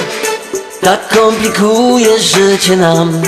Tak 0.80 1.09
komplikuje 1.09 2.18
życie 2.18 2.76
nam. 2.76 3.22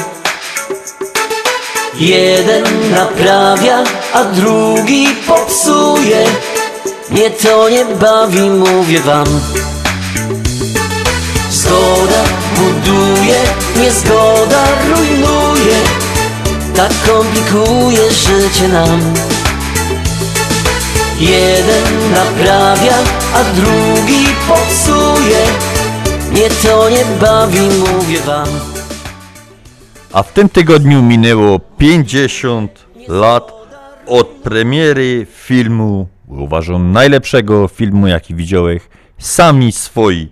Jeden 1.95 2.65
naprawia, 2.91 3.85
a 4.15 4.25
drugi 4.25 5.09
popsuje. 5.27 6.27
Nie 7.11 7.31
to 7.31 7.69
nie 7.69 7.85
bawi, 7.85 8.51
mówię 8.51 9.01
wam. 9.01 9.41
Zgoda 11.51 12.23
buduje, 12.57 13.41
niezgoda 13.77 14.65
rujnuje. 14.91 15.79
Tak 16.75 16.93
komplikuje 17.07 18.11
życie 18.11 18.69
nam 18.69 19.30
Jeden 21.21 22.13
naprawia, 22.13 22.97
a 23.35 23.45
drugi 23.45 24.25
popsuje 24.49 25.45
Nie 26.33 26.49
to 26.51 26.91
nie 26.91 27.05
bawi, 27.21 27.61
mówię 27.61 28.21
wam 28.21 28.49
A 30.13 30.23
w 30.23 30.33
tym 30.33 30.49
tygodniu 30.49 31.03
minęło 31.03 31.59
50 31.79 32.87
lat 33.09 33.53
od 34.07 34.29
premiery 34.29 35.27
filmu, 35.33 36.09
uważam 36.29 36.93
najlepszego 36.93 37.69
filmu 37.69 38.07
jaki 38.07 38.35
widziałem, 38.35 38.79
Sami 39.19 39.73
Swoi 39.73 40.29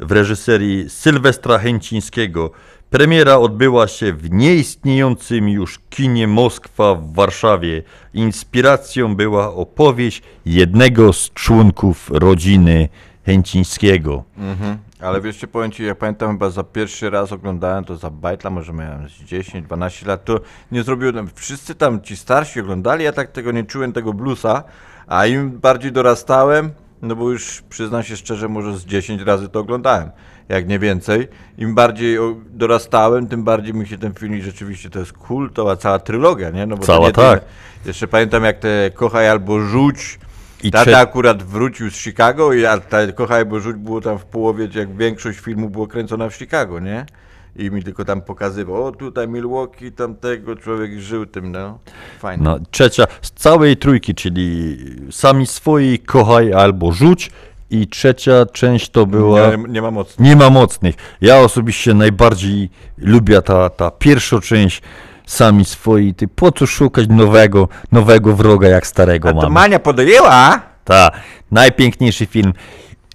w 0.00 0.12
reżyserii 0.12 0.90
Sylwestra 0.90 1.58
Chęcińskiego. 1.58 2.50
Premiera 2.90 3.38
odbyła 3.38 3.88
się 3.88 4.12
w 4.12 4.30
nieistniejącym 4.30 5.48
już 5.48 5.78
kinie 5.90 6.28
Moskwa 6.28 6.94
w 6.94 7.14
Warszawie. 7.14 7.82
Inspiracją 8.14 9.16
była 9.16 9.54
opowieść 9.54 10.22
jednego 10.46 11.12
z 11.12 11.30
członków 11.30 12.10
rodziny 12.10 12.88
Chęcińskiego. 13.26 14.24
Mhm. 14.38 14.78
Ale 15.00 15.20
wiesz, 15.20 15.46
powiem 15.52 15.70
ci, 15.70 15.84
ja 15.84 15.94
pamiętam 15.94 16.32
chyba 16.32 16.50
za 16.50 16.64
pierwszy 16.64 17.10
raz 17.10 17.32
oglądałem 17.32 17.84
to 17.84 17.96
za 17.96 18.10
bajtla, 18.10 18.50
może 18.50 18.72
miałem 18.72 19.08
z 19.08 19.12
10-12 19.12 20.06
lat, 20.06 20.24
to 20.24 20.40
nie 20.72 20.82
zrobiłem, 20.82 21.30
wszyscy 21.34 21.74
tam 21.74 22.02
ci 22.02 22.16
starsi 22.16 22.60
oglądali, 22.60 23.04
ja 23.04 23.12
tak 23.12 23.32
tego 23.32 23.52
nie 23.52 23.64
czułem, 23.64 23.92
tego 23.92 24.12
bluesa, 24.12 24.64
a 25.06 25.26
im 25.26 25.50
bardziej 25.50 25.92
dorastałem, 25.92 26.70
no 27.02 27.16
bo 27.16 27.30
już 27.30 27.62
przyznam 27.62 28.02
się 28.02 28.16
szczerze, 28.16 28.48
może 28.48 28.78
z 28.78 28.84
10 28.84 29.22
razy 29.22 29.48
to 29.48 29.60
oglądałem, 29.60 30.10
jak 30.50 30.68
nie 30.68 30.78
więcej. 30.78 31.28
Im 31.58 31.74
bardziej 31.74 32.18
dorastałem, 32.50 33.26
tym 33.26 33.44
bardziej 33.44 33.74
mi 33.74 33.86
się 33.86 33.98
ten 33.98 34.14
film 34.14 34.42
rzeczywiście 34.42 34.90
to 34.90 34.98
jest 34.98 35.12
kultowa 35.12 35.76
cała 35.76 35.98
trylogia, 35.98 36.50
nie? 36.50 36.66
No 36.66 36.76
bo 36.76 36.82
Cała, 36.82 37.06
nie 37.06 37.12
tak. 37.12 37.40
Tyle, 37.40 37.50
jeszcze 37.86 38.08
pamiętam 38.08 38.44
jak 38.44 38.58
te 38.58 38.90
Kochaj 38.94 39.28
albo 39.28 39.60
Rzuć, 39.60 40.18
I 40.62 40.70
Tata 40.70 40.90
trze- 40.90 41.00
akurat 41.00 41.42
wrócił 41.42 41.90
z 41.90 41.94
Chicago 41.94 42.52
i 42.52 42.66
a 42.66 42.78
ta 42.78 43.12
Kochaj 43.12 43.38
albo 43.38 43.60
Rzuć 43.60 43.76
było 43.76 44.00
tam 44.00 44.18
w 44.18 44.24
połowie, 44.24 44.68
jak 44.74 44.96
większość 44.96 45.38
filmu 45.38 45.70
było 45.70 45.86
kręcona 45.86 46.28
w 46.28 46.34
Chicago, 46.34 46.80
nie? 46.80 47.06
I 47.56 47.70
mi 47.70 47.82
tylko 47.82 48.04
tam 48.04 48.22
pokazywał, 48.22 48.86
o 48.86 48.92
tutaj 48.92 49.28
Milwaukee, 49.28 49.92
tamtego 49.92 50.56
człowiek 50.56 51.00
żył 51.00 51.26
tym, 51.26 51.52
no. 51.52 51.78
Fajnie. 52.18 52.44
No, 52.44 52.58
trzecia 52.70 53.04
z 53.22 53.30
całej 53.30 53.76
trójki, 53.76 54.14
czyli 54.14 54.78
sami 55.10 55.46
swoi, 55.46 55.98
kochaj 55.98 56.52
albo 56.52 56.92
rzuć. 56.92 57.30
I 57.70 57.86
trzecia 57.88 58.46
część 58.52 58.90
to 58.90 59.06
była. 59.06 59.50
Nie- 59.50 59.64
nie 59.68 59.82
ma 59.82 59.90
mocnych. 59.90 60.28
Nie 60.28 60.36
ma 60.36 60.50
mocnych. 60.50 60.94
Ja 61.20 61.38
osobiście 61.38 61.94
najbardziej 61.94 62.70
lubię 62.98 63.42
ta, 63.42 63.70
ta 63.70 63.90
pierwsza 63.90 64.40
część. 64.40 64.82
Sami 65.26 65.64
swoi. 65.64 66.14
Ty 66.14 66.28
po 66.28 66.52
co 66.52 66.66
szukać 66.66 67.08
nowego, 67.08 67.68
nowego 67.92 68.36
wroga 68.36 68.68
jak 68.68 68.86
starego 68.86 69.28
A 69.28 69.32
to 69.32 69.36
mamy? 69.36 69.50
Mania 69.50 69.78
podjęła? 69.78 70.60
Tak, 70.84 71.12
najpiękniejszy 71.50 72.26
film. 72.26 72.52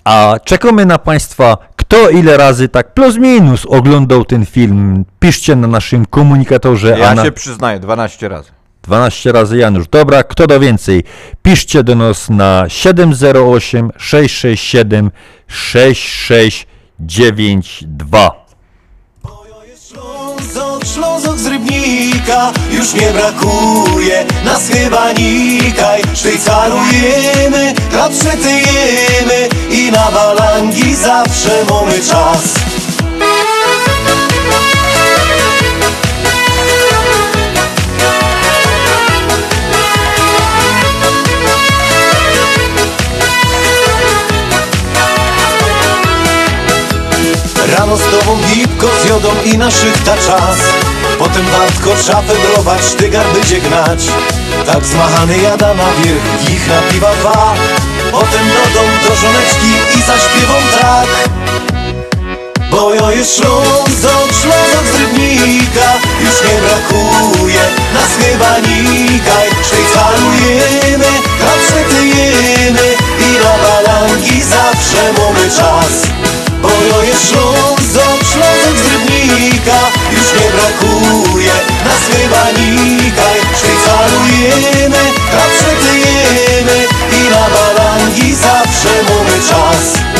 A 0.03 0.35
czekamy 0.45 0.85
na 0.85 0.97
Państwa, 0.97 1.57
kto 1.75 2.09
ile 2.09 2.37
razy 2.37 2.69
tak 2.69 2.93
plus 2.93 3.17
minus 3.17 3.65
oglądał 3.65 4.25
ten 4.25 4.45
film. 4.45 5.05
Piszcie 5.19 5.55
na 5.55 5.67
naszym 5.67 6.05
komunikatorze. 6.05 6.99
Ja 6.99 7.15
na... 7.15 7.23
się 7.23 7.31
przyznaję, 7.31 7.79
12 7.79 8.29
razy. 8.29 8.54
12 8.85 9.31
razy 9.31 9.57
Janusz. 9.57 9.87
Dobra, 9.87 10.23
kto 10.23 10.47
da 10.47 10.59
więcej? 10.59 11.03
Piszcie 11.43 11.83
do 11.83 11.95
nas 11.95 12.29
na 12.29 12.69
708 12.69 13.91
667 13.97 15.11
6692. 15.47 18.45
Ślązok, 19.89 20.85
Ślązok 20.93 21.37
z 21.37 21.45
Rybnika 21.45 22.51
już 22.71 22.93
nie 22.93 23.11
brakuje 23.11 24.25
Nas 24.45 24.69
chyba 24.69 25.11
nikaj 25.11 26.01
Szwajcarujemy, 26.15 27.73
chleb 27.91 28.11
przetyjemy 28.11 29.49
I 29.71 29.91
na 29.91 30.11
balangi 30.11 30.95
zawsze 30.95 31.65
mamy 31.69 31.99
czas 31.99 32.53
Rano 47.71 47.97
z 47.97 48.01
tobą 48.01 48.37
z 49.03 49.09
jodą 49.09 49.29
i 49.45 49.57
na 49.57 49.71
szychta 49.71 50.17
czas. 50.17 50.57
Potem 51.19 51.45
wartko 51.45 52.03
szafę 52.03 52.33
brować, 52.43 52.81
sztygar 52.83 53.25
będzie 53.33 53.61
gnać. 53.61 53.99
Tak 54.65 54.85
zmachany 54.85 55.37
jada 55.37 55.73
na 55.73 55.93
wierzch, 55.93 56.49
ich 56.49 56.69
piwa 56.91 57.11
dwa. 57.15 57.53
Potem 58.11 58.47
do 58.47 58.79
dom 58.79 58.89
do 59.07 59.15
żoneczki 59.15 59.97
i 59.97 60.01
zaśpiewą 60.01 60.53
tak. 60.81 61.07
Bo 62.71 62.93
jo 62.93 63.11
jest 63.11 63.35
Ślązok, 63.35 64.29
Ślązok 64.41 64.85
z 64.93 64.99
Rybnika. 64.99 65.93
Już 66.21 66.41
nie 66.41 66.61
brakuje 66.61 67.85
nas 67.93 68.11
chyba 68.19 68.59
nikaj 68.59 69.49
Szwajcarujemy, 69.65 71.11
chleb 71.39 71.59
przetyjemy 71.67 72.95
I 73.19 73.43
na 73.43 73.53
balangi 73.63 74.41
zawsze 74.43 75.13
mamy 75.17 75.49
czas 75.57 76.44
jest 77.03 77.29
Ślązok, 77.29 78.19
Ślązok 78.31 78.77
z 78.77 78.91
Rybnika 78.91 79.79
Już 80.11 80.41
nie 80.41 80.49
brakuje 80.51 81.75
nas 81.85 82.03
chyba 82.11 82.51
nikaj. 82.51 83.39
Szwajcarujemy, 83.57 85.03
chleb 85.29 85.51
przetyjemy 85.57 86.87
I 87.11 87.29
na 87.29 87.49
balangi 87.49 88.35
zawsze 88.35 88.89
mamy 89.09 89.41
czas 89.49 90.14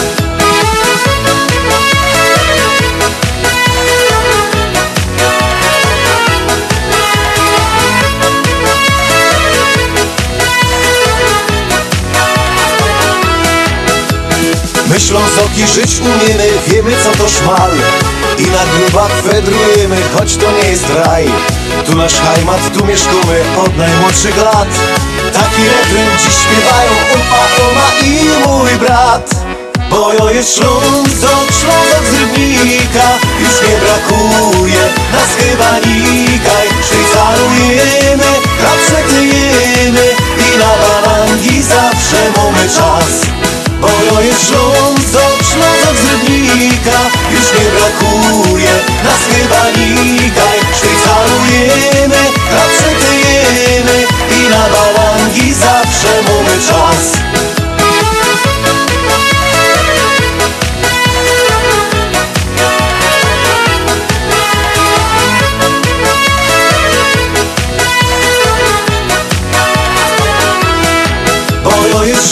My 14.96 15.02
Ślązoki 15.02 15.68
żyć 15.76 16.00
umiemy, 16.00 16.48
wiemy 16.68 16.92
co 17.04 17.24
to 17.24 17.30
szmal. 17.30 17.72
I 18.38 18.42
na 18.42 18.64
grubach 18.66 19.24
wędrujemy, 19.24 19.98
choć 20.14 20.38
to 20.38 20.52
nie 20.52 20.70
jest 20.70 20.86
raj. 20.90 21.26
Tu 21.86 21.96
nasz 21.96 22.14
hajmat, 22.14 22.74
tu 22.74 22.86
mieszkamy 22.86 23.44
od 23.58 23.78
najmłodszych 23.78 24.38
lat. 24.38 24.68
Taki 25.34 25.62
refren 25.64 26.08
dziś 26.18 26.34
śpiewają 26.44 26.92
upa, 27.16 27.64
oma 27.66 27.88
i 28.04 28.48
mój 28.48 28.80
brat. 28.80 29.36
Bo 29.90 30.14
jo 30.14 30.30
jest 30.30 30.56
Ślązok, 30.56 31.48
Ślązok 31.62 32.04
z 32.12 32.14
Rybnika. 32.20 33.08
Już 33.40 33.70
nie 33.70 33.76
brakuje 33.78 34.84
nas 35.14 35.30
chyba 35.40 35.80
nikaj. 35.80 36.68
Szwajcarujemy, 36.86 38.32
przetyjemy 38.88 40.08
I 40.38 40.58
na 40.58 40.72
balangi 40.82 41.64
zawsze 41.64 42.18
mamy 42.38 42.70
czas 42.70 43.36
bo 43.82 43.88
jo 43.88 44.22
jest 44.22 44.48
Ślązok, 44.48 45.38
Ślązok 45.52 45.96
z 46.02 46.12
Rybnika 46.12 47.00
Już 47.32 47.46
nie 47.54 47.66
brakuje 47.72 48.74
nas 49.04 49.22
chyba 49.32 49.70
nikaj 49.80 50.60
Szwajcarujemy, 50.78 52.22
chleb 52.50 52.70
przetyjemy 52.78 54.06
I 54.40 54.50
na 54.50 54.70
balangi 54.70 55.54
zawsze 55.54 56.22
mamy 56.28 56.62
czas. 56.68 57.26
Jest 72.06 72.30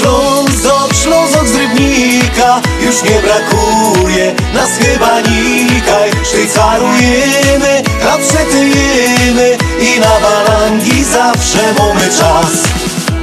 Już 2.93 3.03
nie 3.03 3.19
brakuje 3.21 4.35
nas 4.53 4.69
chyba 4.79 5.19
nikaj. 5.19 6.11
Szwajcarujemy, 6.23 7.83
przetyjemy 8.21 9.57
I 9.79 9.99
na 9.99 10.19
balangi 10.19 11.03
zawsze 11.03 11.73
mamy 11.79 12.07
czas. 12.19 12.51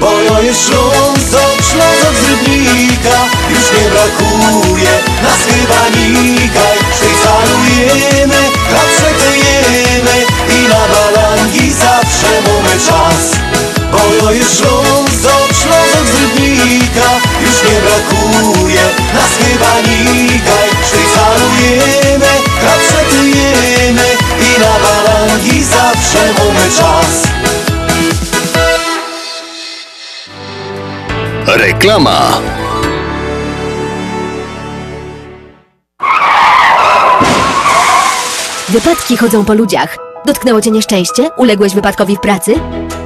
Bo 0.00 0.12
jo 0.12 0.42
jest 0.42 0.66
Ślązok, 0.66 1.56
Ślązok 1.70 2.14
z 2.22 2.28
Rybnika. 2.30 3.18
Już 3.50 3.66
nie 3.76 3.88
brakuje 3.90 4.92
nas 5.22 5.40
chyba 5.50 5.82
nikaj. 5.98 6.78
Szwajcarujemy, 6.96 8.42
przetyjemy 8.96 10.24
I 10.48 10.68
na 10.68 10.82
balangi 10.94 11.72
zawsze 11.72 12.42
mamy 12.46 12.80
czas 12.86 13.40
bo 13.92 14.14
jo 14.14 14.32
jest 14.32 14.58
Ślązok, 14.58 15.48
Ślązok 15.62 16.06
z 16.06 16.20
Rybnika 16.20 17.10
Już 17.40 17.62
nie 17.62 17.80
brakuje 17.80 18.84
nas 19.14 19.30
chyba 19.38 19.80
nikaj 19.80 20.68
Szwajcarujemy, 20.86 22.32
chleb 22.60 22.80
przetyjemy 22.88 24.06
I 24.40 24.60
na 24.60 24.74
balangi 24.82 25.64
zawsze 25.64 26.18
mamy 26.38 26.70
czas 26.76 27.30
Reklama. 31.46 32.40
Wypadki 38.68 39.16
chodzą 39.16 39.44
po 39.44 39.54
ludziach. 39.54 40.09
Dotknęło 40.24 40.60
cię 40.60 40.70
nieszczęście? 40.70 41.30
Uległeś 41.36 41.74
wypadkowi 41.74 42.16
w 42.16 42.20
pracy? 42.20 42.54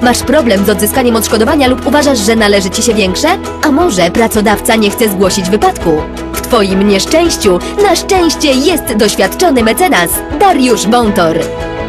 Masz 0.02 0.22
problem 0.22 0.64
z 0.64 0.70
odzyskaniem 0.70 1.16
odszkodowania 1.16 1.68
lub 1.68 1.86
uważasz, 1.86 2.18
że 2.18 2.36
należy 2.36 2.70
ci 2.70 2.82
się 2.82 2.94
większe? 2.94 3.28
A 3.62 3.70
może 3.70 4.10
pracodawca 4.10 4.76
nie 4.76 4.90
chce 4.90 5.08
zgłosić 5.08 5.50
wypadku? 5.50 5.90
W 6.32 6.40
twoim 6.40 6.88
nieszczęściu 6.88 7.58
na 7.82 7.96
szczęście 7.96 8.52
jest 8.52 8.96
doświadczony 8.96 9.62
mecenas 9.62 10.10
Dariusz 10.40 10.86
Wątor. 10.86 11.38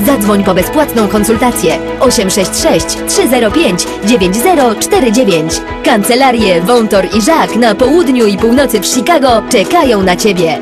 Zadzwoń 0.05 0.43
po 0.43 0.53
bezpłatną 0.53 1.07
konsultację 1.07 1.77
866 1.99 2.85
305 3.07 3.87
9049. 4.05 5.53
Kancelarie 5.83 6.61
Wątor 6.61 7.05
i 7.17 7.21
Żak 7.21 7.55
na 7.55 7.75
południu 7.75 8.25
i 8.25 8.37
północy 8.37 8.79
w 8.79 8.85
Chicago 8.85 9.43
czekają 9.49 10.03
na 10.03 10.15
ciebie. 10.15 10.61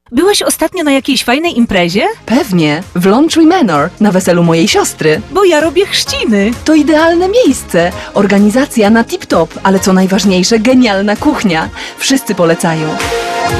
Byłeś 0.13 0.41
ostatnio 0.41 0.83
na 0.83 0.91
jakiejś 0.91 1.23
fajnej 1.23 1.57
imprezie? 1.57 2.05
Pewnie, 2.25 2.83
w 2.95 3.05
Laundry 3.05 3.45
Manor, 3.45 3.89
na 3.99 4.11
weselu 4.11 4.43
mojej 4.43 4.67
siostry. 4.67 5.21
Bo 5.31 5.43
ja 5.43 5.59
robię 5.59 5.85
chrzciny. 5.85 6.51
To 6.65 6.75
idealne 6.75 7.29
miejsce. 7.29 7.91
Organizacja 8.13 8.89
na 8.89 9.03
tip-top, 9.03 9.47
ale 9.63 9.79
co 9.79 9.93
najważniejsze, 9.93 10.59
genialna 10.59 11.15
kuchnia. 11.15 11.69
Wszyscy 11.97 12.35
polecają. 12.35 12.89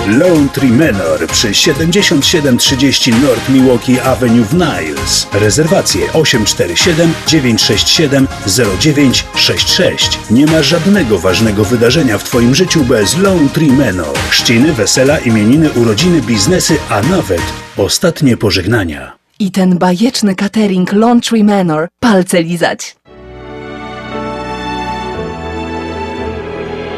Laundry 0.08 0.68
Manor 0.68 1.28
przy 1.28 1.54
7730 1.54 3.12
North 3.12 3.50
Milwaukee 3.50 4.00
Avenue 4.00 4.44
w 4.44 4.54
Niles. 4.54 5.28
Rezerwacje 5.34 6.14
847 6.14 7.14
967 7.28 8.28
0966. 8.46 10.20
Nie 10.32 10.46
ma 10.46 10.64
żadnego 10.64 11.20
ważnego 11.20 11.66
wydarzenia 11.66 12.18
w 12.18 12.24
Twoim 12.24 12.56
życiu 12.56 12.84
bez 12.84 13.18
Laundry 13.18 13.68
Manor. 13.68 14.18
Chrzciny, 14.30 14.74
wesela, 14.74 15.20
imieniny, 15.20 15.72
urodziny, 15.72 16.22
biznesy, 16.42 16.78
a 16.90 17.02
nawet 17.02 17.42
ostatnie 17.78 18.38
pożegnania. 18.38 19.12
I 19.40 19.52
ten 19.52 19.78
bajeczny 19.78 20.36
catering 20.36 20.94
Laundry 20.94 21.44
Manor. 21.44 21.88
Palce 22.00 22.44
lizać. 22.44 22.96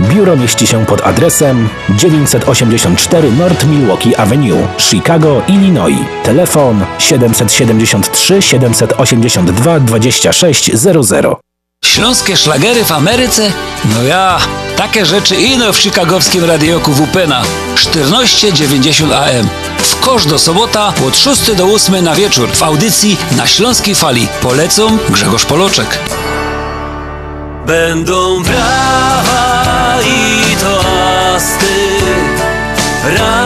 Biuro 0.00 0.36
mieści 0.36 0.66
się 0.66 0.86
pod 0.86 1.06
adresem 1.06 1.68
984 1.90 3.32
North 3.32 3.64
Milwaukee 3.66 4.16
Avenue, 4.16 4.68
Chicago, 4.78 5.42
Illinois. 5.48 5.98
Telefon 6.22 6.84
773 6.98 8.42
782 8.42 9.80
2600. 9.80 11.26
Śląskie 11.84 12.36
szlagery 12.36 12.84
w 12.84 12.92
Ameryce? 12.92 13.52
No 13.84 14.02
ja, 14.02 14.38
takie 14.76 15.06
rzeczy 15.06 15.36
ino 15.36 15.72
w 15.72 15.76
chicagowskim 15.76 16.44
radioku 16.44 16.92
WPNA 16.92 17.42
1490 17.74 19.12
AM. 19.12 19.48
W 19.78 20.00
kosz 20.00 20.26
do 20.26 20.38
sobota 20.38 20.92
od 21.06 21.16
6 21.16 21.52
do 21.52 21.64
8 21.64 22.04
na 22.04 22.14
wieczór 22.14 22.48
w 22.52 22.62
audycji 22.62 23.16
na 23.36 23.46
Śląskiej 23.46 23.94
Fali. 23.94 24.28
Polecą 24.42 24.98
Grzegorz 25.08 25.44
Poloczek. 25.44 25.98
Będą 27.66 28.42
brawa 28.42 29.53
Рад 33.04 33.43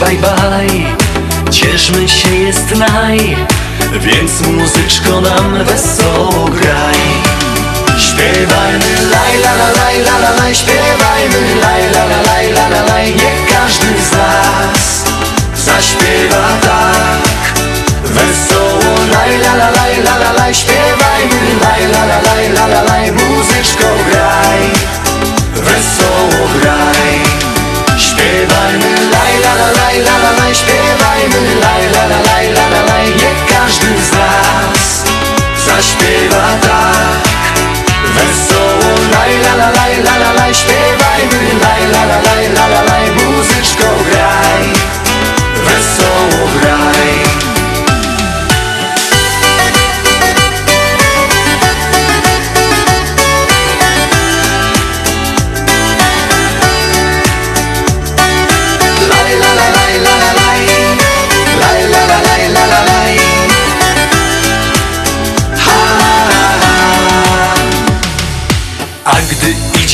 bye 0.00 0.16
bye. 0.16 1.50
Cieszmy 1.50 2.08
się 2.08 2.34
jest 2.34 2.76
naj 2.76 3.36
Więc 4.00 4.40
muzyczko 4.40 5.20
nam 5.20 5.64
wesoło 5.64 6.48
graj. 6.48 7.00
Śpiewajmy 7.98 8.94
laj, 9.10 9.38
la, 9.44 9.52
la, 9.52 9.70
laj, 9.82 10.00
la, 10.02 10.18
la, 10.18 10.30
laj, 10.30 10.54
śpiewajmy 10.54 11.54
laj, 11.62 11.82
la, 11.92 12.04
la, 12.04 12.22
laj, 12.22 12.52
la, 12.52 12.68
la, 12.68 12.82
laj, 12.82 13.14
niech 13.14 13.52
każdy 13.52 13.86
z 13.86 14.12
nas 14.12 15.04
zaśpiewa 15.66 16.48
tak. 16.62 17.60
Wesoło 18.04 18.94
laj, 19.12 19.38
la, 19.38 19.54
la, 19.54 19.70
laj, 19.70 20.02
la, 20.02 20.18
la, 20.18 20.32
laj, 20.32 20.54
śpiewajmy 20.54 21.60
laj, 21.62 21.86
la, 21.92 22.04
la, 22.04 22.20
laj, 22.22 22.48
la, 22.52 22.66
la, 22.66 22.82
laj, 22.82 23.12
muzyczko 23.12 23.88
graj, 24.10 24.60
wesoło 25.54 25.99
śpiewajmy 31.30 31.54
laj, 31.60 31.90
la, 31.92 32.06
la, 32.06 32.22
laj, 32.22 32.52
la, 32.52 32.68
la, 32.68 32.82
laj, 32.82 33.06
niech 33.06 33.46
każdy 33.46 33.86
z 33.86 34.12
nas 34.12 35.04
zaśpiewa 35.66 36.46
tak 36.60 37.28
wesoło 38.14 38.94
laj, 39.14 39.38
la, 39.42 39.54
la, 39.54 39.70
laj, 39.70 40.02
la, 40.02 40.18
la, 40.18 40.32
laj, 40.32 40.54
śpiewajmy 40.54 41.60
laj, 41.62 41.86
la, 41.92 42.04
la, 42.04 42.18
laj, 42.22 42.29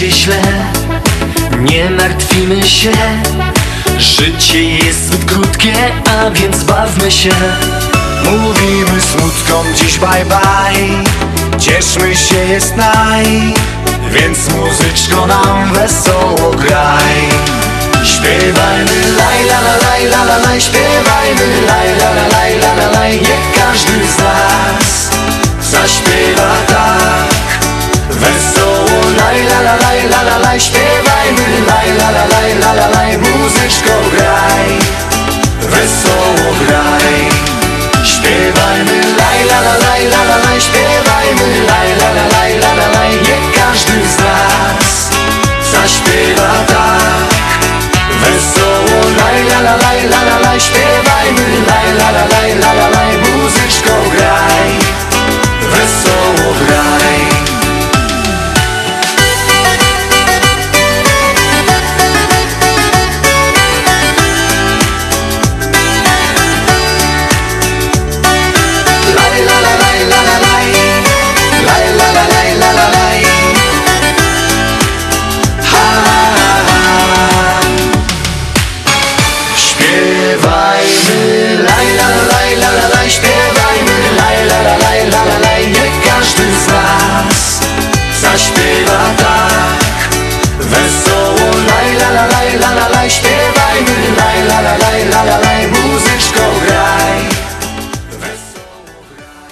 idzie 0.07 0.17
źle 0.17 0.43
Nie 1.61 1.91
martwimy 1.91 2.63
się. 2.63 2.93
Życie 3.99 4.63
jest 4.63 5.07
zbyt 5.07 5.25
krótkie 5.25 5.75
A 6.07 6.31
więc 6.31 6.65
bawmy 6.65 7.11
się. 7.11 7.35
Mówimy 8.25 9.01
smutkom 9.01 9.67
dziś 9.75 9.99
bye 9.99 10.25
bye. 10.25 11.59
Cieszmy 11.59 12.17
się 12.17 12.39
jest 12.39 12.77
naj. 12.77 13.55
Więc 14.11 14.39
muzyczko 14.49 15.27
nam 15.27 15.73
wesoło 15.73 16.51
graj. 16.51 17.17
Śpiewajmy 18.05 19.13
laj 19.17 19.45
la 19.45 19.61
la 19.61 19.77
laj 19.89 20.07
la 20.07 20.25
la 20.25 20.39
laj. 20.39 20.61
Śpiewajmy 20.61 21.67
laj 21.67 21.99
la 21.99 22.11
la 22.11 22.29
laj 22.29 22.59
la 22.59 22.75
la 22.75 22.99
laj. 22.99 23.13
Niech 23.13 23.53
każdy 23.59 24.07
z 24.07 24.19
nas 24.19 25.11
zaśpiewa 25.63 26.57
tak 26.69 27.46
Wesoło, 28.21 29.01
laj, 29.21 29.45
la, 29.51 29.61
la, 29.61 29.77
laj, 29.77 30.09
la, 30.09 30.23
la, 30.23 30.39
laj, 30.39 30.61
śpiewajmy, 30.61 31.49
laj, 31.69 31.89
la, 31.99 32.11
la, 32.11 32.25
laj, 32.33 32.55
la, 32.63 32.73
la, 32.73 32.89
laj, 32.89 33.19
muzyczko 33.19 33.95
graj, 34.13 34.69
wesoło 35.61 36.55
graj. 36.61 37.17
Śpiewajmy, 38.05 39.01
laj, 39.21 39.41
la, 39.51 39.61
la, 39.67 39.75
laj, 39.87 40.03
la, 40.13 40.25
la, 40.25 40.37
laj, 40.45 40.61
śpiewajmy, 40.61 41.51
laj, 41.71 41.91
la, 42.01 42.09
la, 42.17 42.27
laj, 42.35 42.59
la, 42.59 42.75
la, 42.75 42.89
laj, 42.99 43.13
niech 43.27 43.47
każdy 43.59 43.99
z 44.09 44.19
nas 44.19 45.11
zaśpiewa 45.73 46.53
tak. 46.67 47.31
Wesoło, 48.23 49.01
laj, 49.21 49.45
la, 49.45 49.61
graj, 54.15 54.36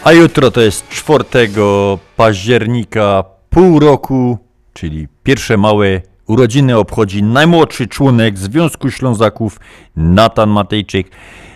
A 0.05 0.13
jutro 0.13 0.51
to 0.51 0.61
jest 0.61 0.89
4 0.89 1.25
października, 2.17 3.25
pół 3.51 3.81
roku, 3.81 4.39
czyli 4.73 5.09
pierwsze 5.23 5.57
małe 5.57 6.01
urodziny 6.27 6.79
obchodzi 6.79 7.23
najmłodszy 7.23 7.87
członek 7.87 8.39
Związku 8.39 8.91
Ślązaków, 8.91 9.61
Natan 9.97 10.51
Matejczyk. 10.51 11.11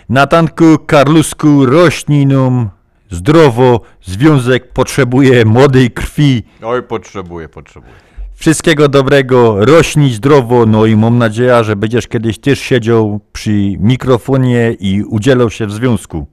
Natanku, 0.09 0.77
Karlusku, 0.85 1.65
rośninom, 1.65 2.69
zdrowo, 3.11 3.81
związek 4.03 4.73
potrzebuje 4.73 5.45
młodej 5.45 5.91
krwi. 5.91 6.43
Oj, 6.63 6.83
potrzebuję, 6.83 7.49
potrzebuję. 7.49 7.93
Wszystkiego 8.33 8.87
dobrego, 8.87 9.65
rośnij 9.65 10.13
zdrowo, 10.13 10.65
no 10.65 10.85
i 10.85 10.95
mam 10.95 11.17
nadzieję, 11.17 11.63
że 11.63 11.75
będziesz 11.75 12.07
kiedyś 12.07 12.39
też 12.39 12.59
siedział 12.59 13.19
przy 13.31 13.51
mikrofonie 13.79 14.75
i 14.79 15.03
udzielał 15.03 15.49
się 15.49 15.65
w 15.67 15.71
związku. 15.71 16.27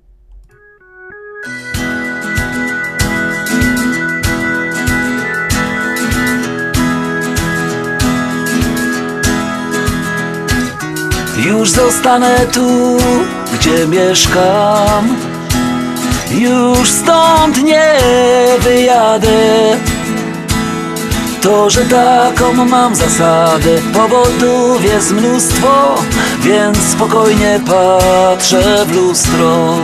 Już 11.46 11.70
zostanę 11.70 12.46
tu, 12.52 12.96
gdzie 13.54 13.86
mieszkam. 13.86 15.16
Już 16.30 16.90
stąd 16.90 17.62
nie 17.62 17.94
wyjadę. 18.60 19.76
To, 21.42 21.70
że 21.70 21.80
taką 21.80 22.64
mam 22.64 22.94
zasadę 22.94 23.78
Powodów 23.92 24.84
jest 24.84 25.12
mnóstwo 25.12 25.94
Więc 26.42 26.78
spokojnie 26.78 27.60
patrzę 27.66 28.86
w 28.86 28.94
lustro. 28.94 29.74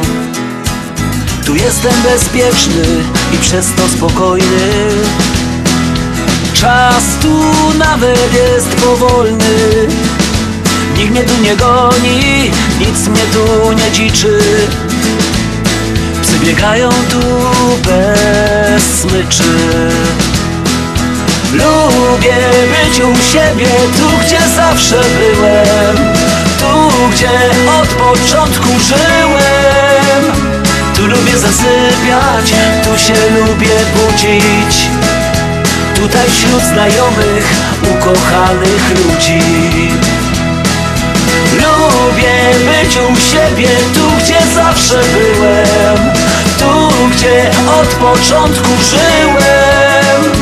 Tu 1.46 1.54
jestem 1.54 1.94
bezpieczny 2.02 2.84
i 3.34 3.38
przez 3.38 3.66
to 3.76 3.88
spokojny. 3.88 4.88
Czas 6.54 7.02
tu 7.22 7.38
nawet 7.78 8.34
jest 8.34 8.68
powolny 8.68 9.88
Nikt 10.96 11.10
mnie 11.10 11.22
tu 11.22 11.42
nie 11.42 11.56
goni, 11.56 12.50
nic 12.80 13.08
mnie 13.08 13.22
tu 13.32 13.72
nie 13.72 13.92
dziczy. 13.92 14.38
Psy 16.22 16.38
biegają 16.38 16.88
tu 16.88 17.20
bez 17.84 18.82
smyczy. 19.00 19.42
Lubię 21.52 22.36
być 22.72 23.00
u 23.00 23.32
siebie, 23.32 23.66
tu 23.98 24.26
gdzie 24.26 24.38
zawsze 24.56 24.96
byłem. 24.96 25.96
Tu 26.58 26.92
gdzie 27.12 27.30
od 27.80 27.88
początku 27.88 28.68
żyłem. 28.88 30.32
Tu 30.96 31.06
lubię 31.06 31.38
zasypiać, 31.38 32.52
tu 32.84 32.98
się 32.98 33.14
lubię 33.14 33.76
budzić. 33.94 34.76
Tutaj 35.94 36.30
wśród 36.30 36.62
znajomych, 36.62 37.54
ukochanych 37.82 38.90
ludzi 38.90 39.42
Lubię 41.52 42.34
być 42.64 42.96
u 42.96 43.30
siebie, 43.30 43.68
tu 43.94 44.00
gdzie 44.24 44.38
zawsze 44.54 45.00
byłem. 45.12 46.12
Tu 46.58 47.08
gdzie 47.10 47.50
od 47.80 47.88
początku 47.88 48.70
żyłem. 48.90 50.32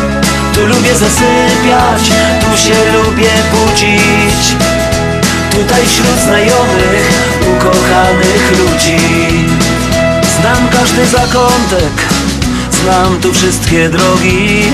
Tu 0.54 0.66
lubię 0.66 0.94
zasypiać, 0.94 2.02
tu 2.40 2.62
się 2.62 2.74
lubię 2.92 3.30
budzić. 3.52 4.56
Tutaj 5.50 5.86
wśród 5.86 6.18
znajomych, 6.24 7.10
ukochanych 7.56 8.52
ludzi. 8.58 8.98
Znam 10.40 10.68
każdy 10.68 11.06
zakątek, 11.06 12.08
znam 12.82 13.20
tu 13.20 13.32
wszystkie 13.34 13.88
drogi. 13.88 14.64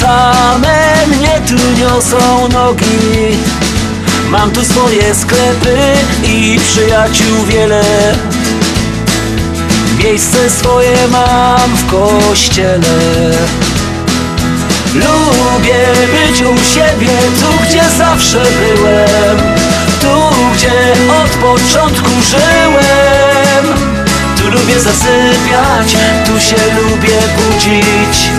Same 0.00 1.06
mnie 1.06 1.40
tu 1.48 1.80
niosą 1.80 2.48
nogi 2.48 3.38
Mam 4.30 4.50
tu 4.50 4.64
swoje 4.64 5.14
sklepy 5.14 5.76
i 6.24 6.58
przyjaciół 6.60 7.44
wiele. 7.48 7.82
Miejsce 9.98 10.50
swoje 10.50 11.08
mam 11.08 11.76
w 11.76 11.86
kościele. 11.86 12.98
Lubię 14.94 15.84
być 16.12 16.42
u 16.42 16.74
siebie, 16.74 17.12
tu 17.40 17.64
gdzie 17.64 17.82
zawsze 17.98 18.42
byłem. 18.42 19.38
Tu 20.00 20.34
gdzie 20.54 20.72
od 21.22 21.30
początku 21.30 22.10
żyłem. 22.30 23.74
Tu 24.38 24.50
lubię 24.50 24.80
zasypiać, 24.80 25.96
tu 26.26 26.40
się 26.40 26.56
lubię 26.74 27.18
budzić. 27.36 28.30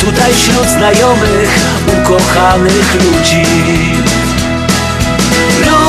Tutaj 0.00 0.34
wśród 0.34 0.68
znajomych, 0.68 1.58
ukochanych 1.86 2.94
ludzi 2.94 3.46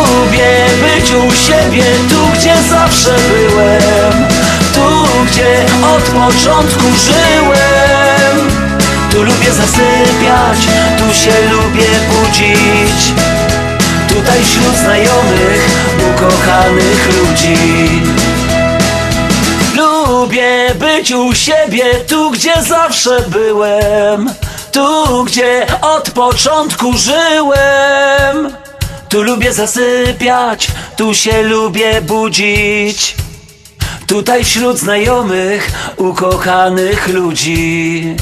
Lubię 0.08 0.66
być 0.82 1.12
u 1.12 1.36
siebie, 1.36 1.84
tu 2.10 2.38
gdzie 2.40 2.54
zawsze 2.70 3.16
byłem 3.30 4.28
Tu 4.74 5.08
gdzie 5.26 5.66
od 5.96 6.04
początku 6.04 6.84
żyłem. 7.06 8.52
Tu 9.12 9.24
lubię 9.24 9.52
zasypiać, 9.52 10.60
tu 10.98 11.14
się 11.14 11.32
lubię 11.52 11.88
budzić. 12.12 13.14
Tutaj 14.10 14.44
wśród 14.44 14.76
znajomych, 14.76 15.70
ukochanych 16.16 17.10
ludzi. 17.18 17.58
Lubię 19.76 20.76
być 20.76 21.12
u 21.12 21.36
siebie, 21.36 21.84
tu 22.08 22.32
gdzie 22.32 22.54
zawsze 22.62 23.22
byłem 23.28 24.30
Tu 24.72 25.24
gdzie 25.24 25.66
od 25.82 26.12
początku 26.12 26.94
żyłem 26.98 28.67
tu 29.10 29.24
lubię 29.24 29.54
zasypiać, 29.54 30.68
tu 30.98 31.14
się 31.14 31.42
lubię 31.42 32.02
budzić. 32.02 33.16
Tutaj 34.08 34.44
wśród 34.44 34.78
znajomych, 34.78 35.72
ukochanych 35.98 37.08
ludzi. 37.08 38.16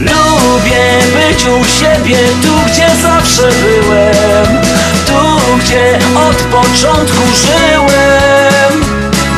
Lubię 0.00 0.84
być 1.12 1.44
u 1.44 1.64
siebie, 1.78 2.18
tu 2.42 2.70
gdzie 2.72 2.90
zawsze 3.02 3.42
byłem. 3.42 4.62
Tu 5.06 5.58
gdzie 5.58 5.98
od 6.28 6.36
początku 6.36 7.22
żyłem. 7.36 8.84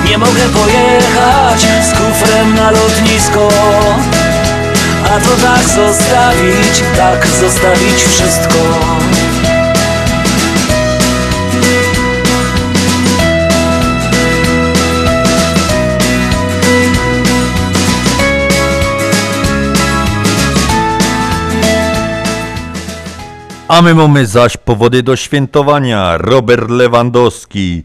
Nie 0.04 0.18
mogę 0.18 0.48
pojechać 0.54 1.60
z 1.60 1.90
kufrem 1.90 2.54
na 2.54 2.70
lotnisko. 2.70 3.48
A 5.04 5.20
to 5.20 5.30
tak 5.46 5.68
zostawić, 5.68 6.82
tak 6.96 7.26
zostawić 7.26 8.02
wszystko 8.02 8.58
A 23.72 23.82
my 23.82 23.94
mamy 23.94 24.26
zaś 24.26 24.56
powody 24.56 25.02
do 25.02 25.16
świętowania. 25.16 26.16
Robert 26.18 26.70
Lewandowski, 26.70 27.82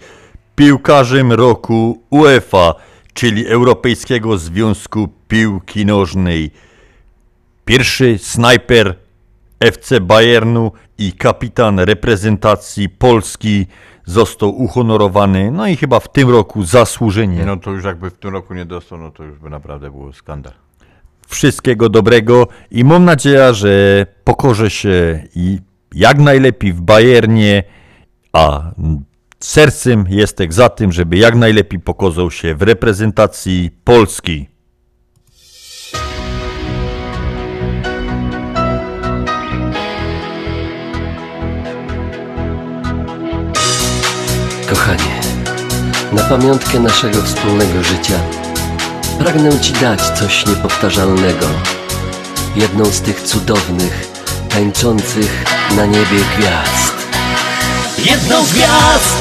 piłkarzem 0.55 1.33
roku 1.33 2.03
UEFA, 2.09 2.73
czyli 3.13 3.47
Europejskiego 3.47 4.37
Związku 4.37 5.09
Piłki 5.27 5.85
Nożnej. 5.85 6.51
Pierwszy 7.65 8.17
snajper 8.17 8.95
FC 9.59 10.01
Bayernu 10.01 10.71
i 10.97 11.13
kapitan 11.13 11.79
reprezentacji 11.79 12.89
Polski 12.89 13.65
został 14.05 14.49
uhonorowany, 14.49 15.51
no 15.51 15.67
i 15.67 15.75
chyba 15.75 15.99
w 15.99 16.11
tym 16.11 16.29
roku 16.29 16.63
zasłużenie. 16.63 17.45
No 17.45 17.57
to 17.57 17.71
już 17.71 17.83
jakby 17.83 18.09
w 18.09 18.17
tym 18.17 18.33
roku 18.33 18.53
nie 18.53 18.65
dostał, 18.65 18.97
no 18.97 19.11
to 19.11 19.23
już 19.23 19.39
by 19.39 19.49
naprawdę 19.49 19.91
było 19.91 20.13
skandal. 20.13 20.53
Wszystkiego 21.27 21.89
dobrego 21.89 22.47
i 22.71 22.83
mam 22.83 23.05
nadzieję, 23.05 23.53
że 23.53 24.05
pokorzę 24.23 24.69
się 24.69 25.23
i 25.35 25.66
jak 25.93 26.19
najlepiej 26.19 26.73
w 26.73 26.81
Bayernie, 26.81 27.63
a 28.33 28.71
sercem 29.39 30.05
jestem 30.09 30.51
za 30.51 30.69
tym, 30.69 30.91
żeby 30.91 31.17
jak 31.17 31.35
najlepiej 31.35 31.79
pokazał 31.79 32.31
się 32.31 32.55
w 32.55 32.61
reprezentacji 32.61 33.71
Polski. 33.83 34.47
Kochanie, 44.69 45.21
na 46.13 46.23
pamiątkę 46.23 46.79
naszego 46.79 47.21
wspólnego 47.21 47.83
życia 47.83 48.19
pragnę 49.19 49.59
Ci 49.59 49.73
dać 49.73 50.01
coś 50.01 50.45
niepowtarzalnego. 50.45 51.45
Jedną 52.55 52.85
z 52.85 53.01
tych 53.01 53.21
cudownych, 53.21 54.16
tańczących 54.57 55.43
na 55.75 55.85
niebie 55.85 56.19
gwiazd. 56.37 56.93
Jedną 57.97 58.45
z 58.45 58.53
gwiazd, 58.53 59.17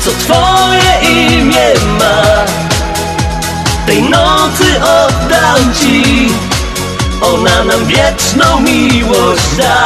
co 0.00 0.10
twoje 0.10 1.12
imię 1.12 1.72
ma 1.98 2.44
Tej 3.86 4.02
nocy 4.02 4.64
oddam 4.82 5.74
ci 5.80 6.28
Ona 7.22 7.64
nam 7.64 7.86
wieczną 7.86 8.60
miłość 8.60 9.56
da 9.58 9.84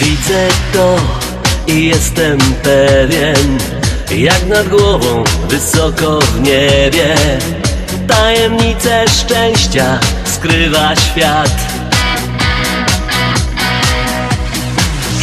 Widzę 0.00 0.48
to 0.72 0.96
i 1.66 1.86
jestem 1.86 2.38
pewien, 2.62 3.58
jak 4.10 4.46
nad 4.46 4.68
głową, 4.68 5.24
wysoko 5.48 6.18
w 6.18 6.40
niebie. 6.40 7.16
Tajemnice 8.08 9.04
szczęścia 9.08 10.00
skrywa 10.36 10.96
świat. 10.96 11.50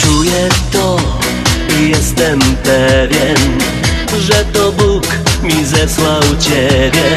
Czuję 0.01 0.49
to 0.71 0.97
i 1.79 1.89
jestem 1.89 2.39
pewien, 2.39 3.37
że 4.19 4.45
to 4.45 4.71
Bóg 4.71 5.07
mi 5.43 5.65
zesłał 5.65 6.21
Ciebie. 6.39 7.15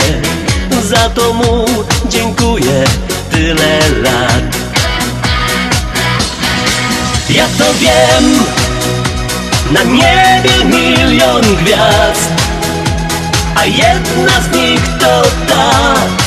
Za 0.85 1.11
to 1.11 1.33
Mu 1.33 1.65
dziękuję 2.09 2.85
tyle 3.31 3.79
lat. 4.03 4.57
Ja 7.31 7.47
to 7.59 7.65
wiem 7.75 8.45
Na 9.71 9.83
niebie 9.83 10.65
milion 10.65 11.43
gwiazd 11.57 12.31
A 13.55 13.65
jedna 13.65 14.41
z 14.41 14.57
nich 14.57 14.81
to 15.01 15.23
ta 15.49 16.26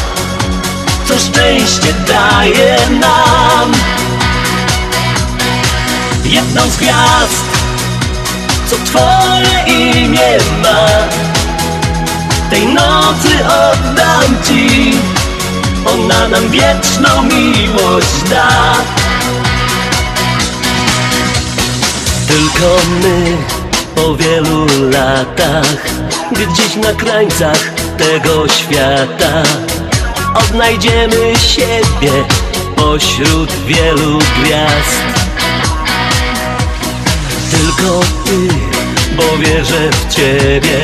Co 1.09 1.19
szczęście 1.19 1.93
daje 2.07 2.77
nam. 2.89 3.71
Jedną 6.25 6.61
z 6.69 6.77
gwiazd 6.77 7.45
Co 8.69 8.75
twoje 8.75 9.63
imię 9.67 10.37
ma. 10.63 10.87
Tej 12.49 12.67
nocy 12.67 13.29
oddam 13.45 14.43
ci 14.47 14.93
Ona 15.85 16.27
nam 16.27 16.49
wieczną 16.49 17.23
miłość 17.23 18.23
da. 18.29 18.73
Tylko 22.27 22.77
my 23.01 23.37
po 23.95 24.15
wielu 24.15 24.65
latach 24.89 25.85
Gdzieś 26.31 26.75
na 26.75 26.93
krańcach 26.93 27.71
tego 27.97 28.47
świata 28.47 29.43
Odnajdziemy 30.35 31.33
siebie 31.47 32.11
pośród 32.75 33.51
wielu 33.65 34.19
gwiazd. 34.19 35.01
Tylko 37.51 37.99
ty, 38.25 38.47
bo 39.15 39.37
wierzę 39.37 39.89
w 39.91 40.13
ciebie 40.15 40.77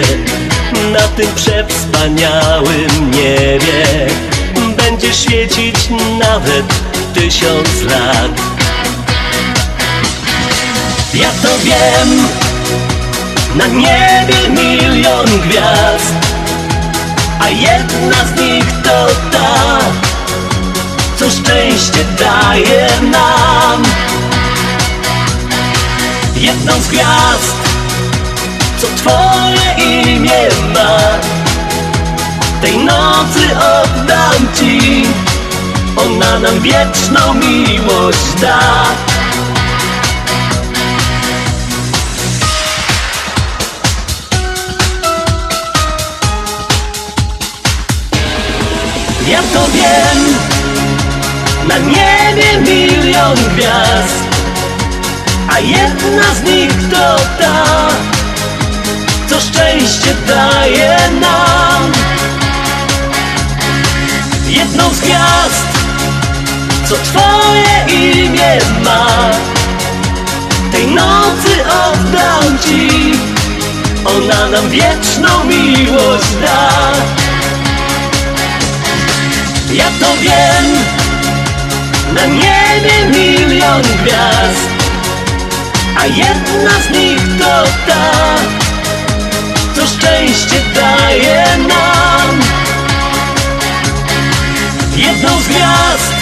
Na 0.91 1.07
tym 1.07 1.27
przewspaniałym 1.35 3.11
niebie. 3.11 4.07
Będzie 4.77 5.13
świecić 5.13 5.75
nawet 6.19 6.65
tysiąc 7.13 7.81
lat. 7.89 8.41
Ja 11.13 11.29
to 11.41 11.49
wiem 11.63 12.27
Na 13.55 13.67
niebie 13.67 14.49
milion 14.49 15.25
gwiazd 15.25 16.24
A 17.39 17.47
jedna 17.47 18.25
z 18.25 18.39
nich 18.39 18.65
to 18.83 19.07
ta 19.31 19.79
Co 21.19 21.29
szczęście 21.29 22.05
daje 22.19 22.87
nam. 23.01 23.83
Jedną 26.35 26.73
z 26.81 26.87
gwiazd 26.87 27.55
Co 28.77 28.87
twoje 28.97 29.85
imię 29.87 30.49
ma 30.73 31.19
Tej 32.61 32.77
nocy 32.77 33.57
oddam 33.57 34.47
ci. 34.59 35.03
Ona 35.97 36.39
nam 36.39 36.61
wieczną 36.61 37.33
miłość 37.33 38.33
da 38.41 38.59
Ja 49.27 49.41
to 49.53 49.67
wiem. 49.73 50.19
Na 51.67 51.77
niebie 51.77 52.61
milion 52.61 53.35
gwiazd 53.35 54.25
A 55.49 55.59
jedna 55.59 56.33
z 56.35 56.43
nich 56.43 56.89
to 56.91 57.15
ta 57.39 57.87
Co 59.29 59.39
szczęście 59.41 60.15
daje 60.27 60.97
nam. 61.21 61.91
Jedną 64.47 64.89
z 64.93 64.99
gwiazd 64.99 65.67
Co 66.89 66.95
twoje 66.95 67.97
imię 67.99 68.59
ma. 68.83 69.31
Tej 70.71 70.87
nocy 70.87 71.63
oddam 71.65 72.59
ci 72.59 73.11
Ona 74.05 74.49
nam 74.49 74.69
wieczną 74.69 75.43
miłość 75.43 76.31
da 76.41 76.69
ja 79.71 79.89
to 79.99 80.17
wiem. 80.21 80.65
Na 82.13 82.25
niebie 82.25 83.05
milion 83.11 83.81
gwiazd 83.81 84.69
A 85.97 86.05
jedna 86.05 86.71
z 86.87 86.89
nich 86.89 87.21
to 87.39 87.63
ta 87.87 88.11
Co 89.75 89.87
szczęście 89.87 90.55
daje 90.75 91.57
nam. 91.57 92.39
Jedną 94.95 95.39
z 95.39 95.47
gwiazd 95.47 96.13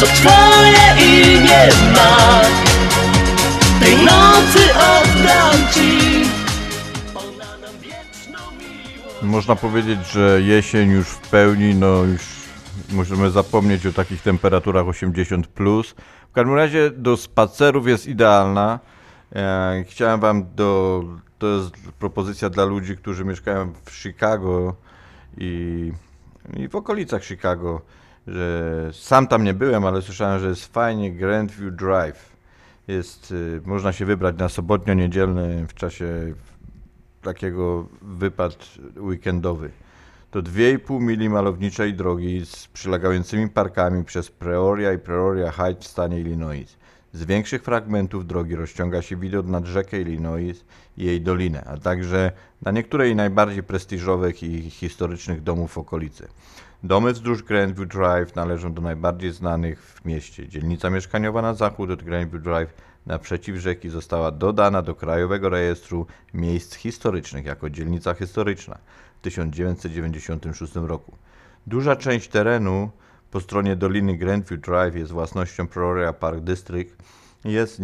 Co 0.00 0.06
twoje 0.06 1.06
imię 1.06 1.68
ma. 1.94 2.40
Tej 3.80 3.96
nocy 3.96 4.68
oddam 4.74 5.72
ci 5.74 6.17
Można 9.22 9.56
powiedzieć, 9.56 10.06
że 10.06 10.40
jesień 10.42 10.90
już 10.90 11.08
w 11.08 11.30
pełni, 11.30 11.74
no 11.74 12.04
już 12.04 12.22
możemy 12.92 13.30
zapomnieć 13.30 13.86
o 13.86 13.92
takich 13.92 14.22
temperaturach 14.22 14.86
80+. 14.86 15.42
Plus. 15.42 15.94
W 16.30 16.32
każdym 16.32 16.54
razie 16.54 16.90
do 16.90 17.16
spacerów 17.16 17.88
jest 17.88 18.06
idealna. 18.06 18.80
E, 19.34 19.84
Chciałem 19.88 20.20
wam 20.20 20.54
do... 20.54 21.04
To 21.38 21.46
jest 21.46 21.70
propozycja 21.98 22.50
dla 22.50 22.64
ludzi, 22.64 22.96
którzy 22.96 23.24
mieszkają 23.24 23.72
w 23.84 23.90
Chicago 23.90 24.74
i, 25.36 25.92
i 26.56 26.68
w 26.68 26.76
okolicach 26.76 27.24
Chicago, 27.24 27.80
że 28.26 28.90
sam 28.92 29.26
tam 29.26 29.44
nie 29.44 29.54
byłem, 29.54 29.84
ale 29.84 30.02
słyszałem, 30.02 30.40
że 30.40 30.48
jest 30.48 30.72
fajnie 30.72 31.12
Grandview 31.12 31.76
Drive. 31.76 32.36
Jest, 32.88 33.30
y, 33.30 33.60
można 33.64 33.92
się 33.92 34.04
wybrać 34.04 34.36
na 34.38 34.48
sobotnio-niedzielny 34.48 35.66
w 35.66 35.74
czasie 35.74 36.34
takiego 37.22 37.86
wypad 38.02 38.68
weekendowy. 38.96 39.70
To 40.30 40.42
2,5 40.42 41.00
mili 41.00 41.28
malowniczej 41.28 41.94
drogi 41.94 42.46
z 42.46 42.66
przylegającymi 42.66 43.48
parkami 43.48 44.04
przez 44.04 44.30
Peoria 44.30 44.92
i 44.92 44.98
Peoria 44.98 45.50
Heights 45.50 45.86
w 45.86 45.90
stanie 45.90 46.20
Illinois. 46.20 46.76
Z 47.12 47.24
większych 47.24 47.62
fragmentów 47.62 48.26
drogi 48.26 48.54
rozciąga 48.54 49.02
się 49.02 49.16
widok 49.16 49.46
nad 49.46 49.66
rzekę 49.66 50.00
Illinois 50.00 50.64
i 50.96 51.04
jej 51.04 51.20
dolinę, 51.20 51.64
a 51.64 51.76
także 51.76 52.32
na 52.62 52.70
niektóre 52.70 53.14
najbardziej 53.14 53.62
prestiżowych 53.62 54.42
i 54.42 54.70
historycznych 54.70 55.42
domów 55.42 55.72
w 55.72 55.78
okolicy. 55.78 56.28
Domy 56.82 57.12
wzdłuż 57.12 57.42
Grandview 57.42 57.88
Drive 57.88 58.36
należą 58.36 58.72
do 58.72 58.82
najbardziej 58.82 59.32
znanych 59.32 59.82
w 59.82 60.04
mieście. 60.04 60.48
Dzielnica 60.48 60.90
mieszkaniowa 60.90 61.42
na 61.42 61.54
zachód 61.54 61.90
od 61.90 62.02
Grandview 62.02 62.42
Drive 62.42 62.74
naprzeciw 63.08 63.56
rzeki 63.56 63.88
została 63.88 64.30
dodana 64.30 64.82
do 64.82 64.94
Krajowego 64.94 65.48
Rejestru 65.48 66.06
Miejsc 66.34 66.74
Historycznych 66.74 67.44
jako 67.44 67.70
dzielnica 67.70 68.14
historyczna 68.14 68.78
w 69.18 69.22
1996 69.22 70.74
roku. 70.76 71.12
Duża 71.66 71.96
część 71.96 72.28
terenu 72.28 72.90
po 73.30 73.40
stronie 73.40 73.76
doliny 73.76 74.16
Grandview 74.16 74.60
Drive 74.60 74.94
jest 74.94 75.12
własnością 75.12 75.66
Peoria 75.66 76.12
Park 76.12 76.40
District 76.40 76.96
i 77.44 77.52
jest 77.52 77.80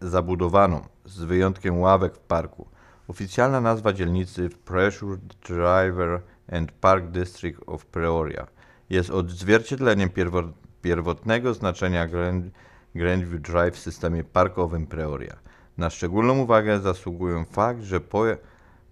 niezabudowaną, 0.00 0.86
z 1.04 1.24
wyjątkiem 1.24 1.78
ławek 1.78 2.14
w 2.14 2.18
parku. 2.18 2.66
Oficjalna 3.08 3.60
nazwa 3.60 3.92
dzielnicy 3.92 4.48
Pressure 4.64 5.18
Driver 5.48 6.20
and 6.52 6.72
Park 6.72 7.06
District 7.06 7.60
of 7.66 7.86
Peoria 7.86 8.46
jest 8.90 9.10
odzwierciedleniem 9.10 10.08
pierwo- 10.08 10.52
pierwotnego 10.82 11.54
znaczenia 11.54 12.06
Grand, 12.06 12.46
Grandview 12.94 13.42
Drive 13.42 13.74
w 13.74 13.78
systemie 13.78 14.24
parkowym 14.24 14.86
Peoria. 14.86 15.36
Na 15.78 15.90
szczególną 15.90 16.38
uwagę 16.38 16.80
zasługują 16.80 17.44
fakt, 17.44 17.82
że 17.82 18.00
po, 18.00 18.24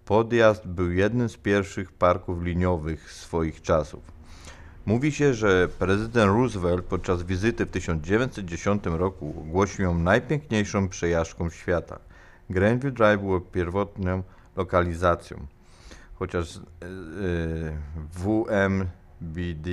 podjazd 0.05 0.67
był 0.67 0.91
jednym 0.91 1.29
z 1.29 1.37
pierwszych 1.37 1.91
parków 1.91 2.43
liniowych 2.43 3.11
swoich 3.11 3.61
czasów. 3.61 4.03
Mówi 4.85 5.11
się, 5.11 5.33
że 5.33 5.67
prezydent 5.79 6.31
Roosevelt 6.31 6.85
podczas 6.85 7.23
wizyty 7.23 7.65
w 7.65 7.71
1910 7.71 8.83
roku 8.85 9.35
ogłosił 9.39 9.85
ją 9.85 9.97
najpiękniejszą 9.97 10.89
przejażdżką 10.89 11.49
świata. 11.49 11.99
Grandview 12.49 12.93
Drive 12.93 13.21
było 13.21 13.41
pierwotną 13.41 14.23
lokalizacją, 14.55 15.47
chociaż 16.13 16.57
e, 16.57 16.59
e, 16.59 16.61
WMBD, 18.13 19.69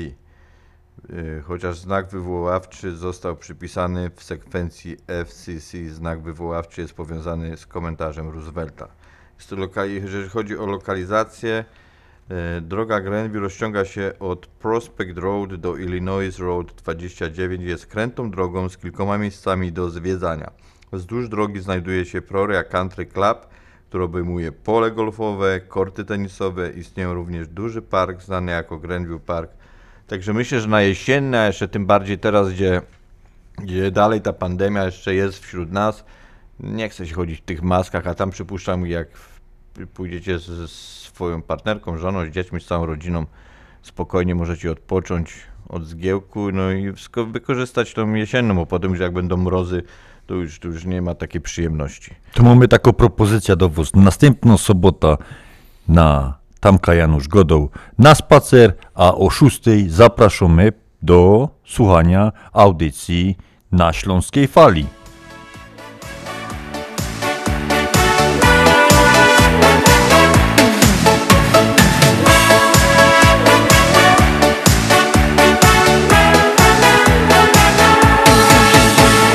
chociaż 1.43 1.79
znak 1.79 2.09
wywoławczy 2.09 2.97
został 2.97 3.37
przypisany 3.37 4.11
w 4.17 4.23
sekwencji 4.23 4.97
FCC, 5.25 5.89
znak 5.91 6.23
wywoławczy 6.23 6.81
jest 6.81 6.95
powiązany 6.95 7.57
z 7.57 7.67
komentarzem 7.67 8.29
Roosevelta. 8.29 8.89
Jest 9.37 9.51
to 9.51 9.57
loka- 9.57 9.85
jeżeli 9.85 10.29
chodzi 10.29 10.59
o 10.59 10.67
lokalizację, 10.67 11.65
E, 12.31 12.61
Droga 12.61 13.01
Grenville 13.01 13.41
rozciąga 13.43 13.85
się 13.85 14.13
od 14.21 14.47
Prospect 14.47 15.19
Road 15.19 15.55
do 15.55 15.77
Illinois 15.77 16.39
Road 16.39 16.73
29. 16.73 17.63
Jest 17.63 17.87
krętą 17.87 18.31
drogą 18.31 18.69
z 18.69 18.77
kilkoma 18.79 19.19
miejscami 19.19 19.73
do 19.73 19.91
zwiedzania. 19.91 20.51
Wzdłuż 20.93 21.29
drogi 21.29 21.61
znajduje 21.61 22.05
się 22.05 22.23
Peoria 22.23 22.65
Country 22.65 23.07
Club, 23.07 23.47
który 23.89 24.05
obejmuje 24.05 24.53
pole 24.53 24.91
golfowe, 24.91 25.61
korty 25.61 26.05
tenisowe. 26.05 26.71
Istnieje 26.71 27.13
również 27.15 27.49
duży 27.49 27.83
park 27.83 28.23
znany 28.23 28.53
jako 28.53 28.79
Grenville 28.79 29.21
Park. 29.21 29.51
Także 30.11 30.33
myślę, 30.33 30.61
że 30.61 30.69
na 30.69 30.83
jesienne, 30.83 31.47
jeszcze 31.47 31.69
tym 31.69 31.87
bardziej 31.87 32.19
teraz, 32.19 32.53
gdzie, 32.53 32.83
gdzie 33.59 33.91
dalej 33.91 34.21
ta 34.21 34.33
pandemia 34.33 34.85
jeszcze 34.85 35.15
jest 35.15 35.39
wśród 35.39 35.73
nas, 35.73 36.05
nie 36.61 36.89
chce 36.89 37.07
się 37.07 37.15
chodzić 37.15 37.39
w 37.39 37.45
tych 37.45 37.63
maskach, 37.63 38.07
a 38.07 38.15
tam 38.15 38.31
przypuszczam, 38.31 38.87
jak 38.87 39.09
pójdziecie 39.95 40.39
z, 40.39 40.71
z 40.71 40.71
swoją 41.03 41.43
partnerką, 41.43 41.99
żoną, 41.99 42.27
z 42.27 42.29
dziećmi, 42.29 42.61
z 42.61 42.67
całą 42.67 42.87
rodziną, 42.87 43.27
spokojnie 43.83 44.35
możecie 44.35 44.71
odpocząć 44.71 45.35
od 45.69 45.87
zgiełku, 45.87 46.53
no 46.53 46.73
i 46.73 46.93
wykorzystać 47.27 47.95
tą 47.95 48.15
jesienną, 48.15 48.55
bo 48.55 48.67
potem 48.67 48.91
już 48.91 49.01
jak 49.01 49.13
będą 49.13 49.37
mrozy, 49.37 49.83
to 50.27 50.35
już, 50.35 50.59
to 50.59 50.69
już 50.69 50.85
nie 50.85 51.03
ma 51.03 51.15
takiej 51.15 51.41
przyjemności. 51.41 52.15
Tu 52.35 52.45
mamy 52.45 52.69
taką 52.69 52.93
propozycję 52.93 53.57
do 53.57 53.69
was. 53.69 53.95
Następną 53.95 54.59
sobota 54.59 55.17
na 55.89 56.40
Tamka 56.61 56.95
Janusz 56.95 57.29
Godoł 57.29 57.71
na 57.99 58.15
spacer, 58.15 58.75
a 58.95 59.15
o 59.15 59.31
6 59.31 59.63
zapraszamy 59.89 60.73
do 61.03 61.49
słuchania 61.65 62.33
audycji 62.53 63.37
na 63.73 63.93
Śląskiej 63.93 64.49
Fali. 64.49 64.87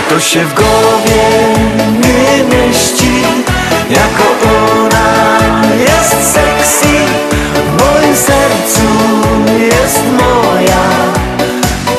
To 0.10 0.20
się 0.20 0.46
w 0.46 0.54
głowie 0.54 1.24
nie 2.02 2.44
mieści 2.44 3.22
Jako 3.90 4.24
ona 4.46 5.42
jest 5.80 6.34
sexy 6.34 6.96
W 7.54 7.84
moim 7.84 8.16
sercu 8.16 8.88
jest 9.60 10.02
moja. 10.12 10.82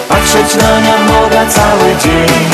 Patrzeć 0.09 0.63
na 0.63 0.81
nią 0.81 0.99
mogę 1.13 1.51
cały 1.51 1.97
dzień 2.03 2.46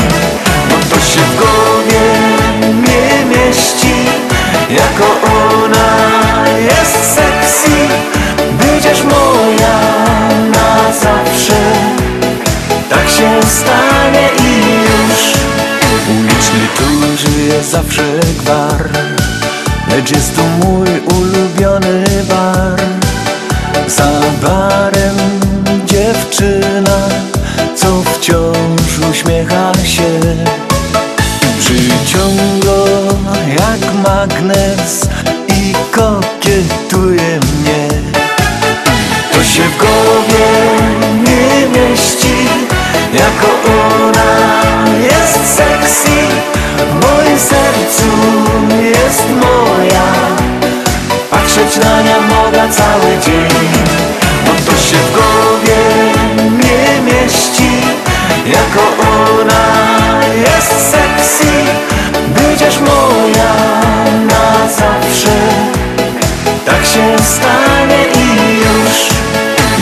Tak 66.66 66.84
się 66.84 67.24
stanie 67.24 68.04
i 68.14 68.58
już. 68.58 68.98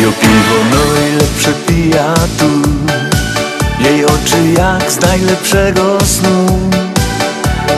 Jo 0.03 0.13
piwo 0.21 0.59
najlepsze 0.77 1.53
pija 1.67 2.15
tu. 2.39 2.51
Jej 3.85 4.05
oczy 4.05 4.53
jak 4.59 4.93
z 4.93 5.01
najlepszego 5.01 5.99
snu. 6.05 6.47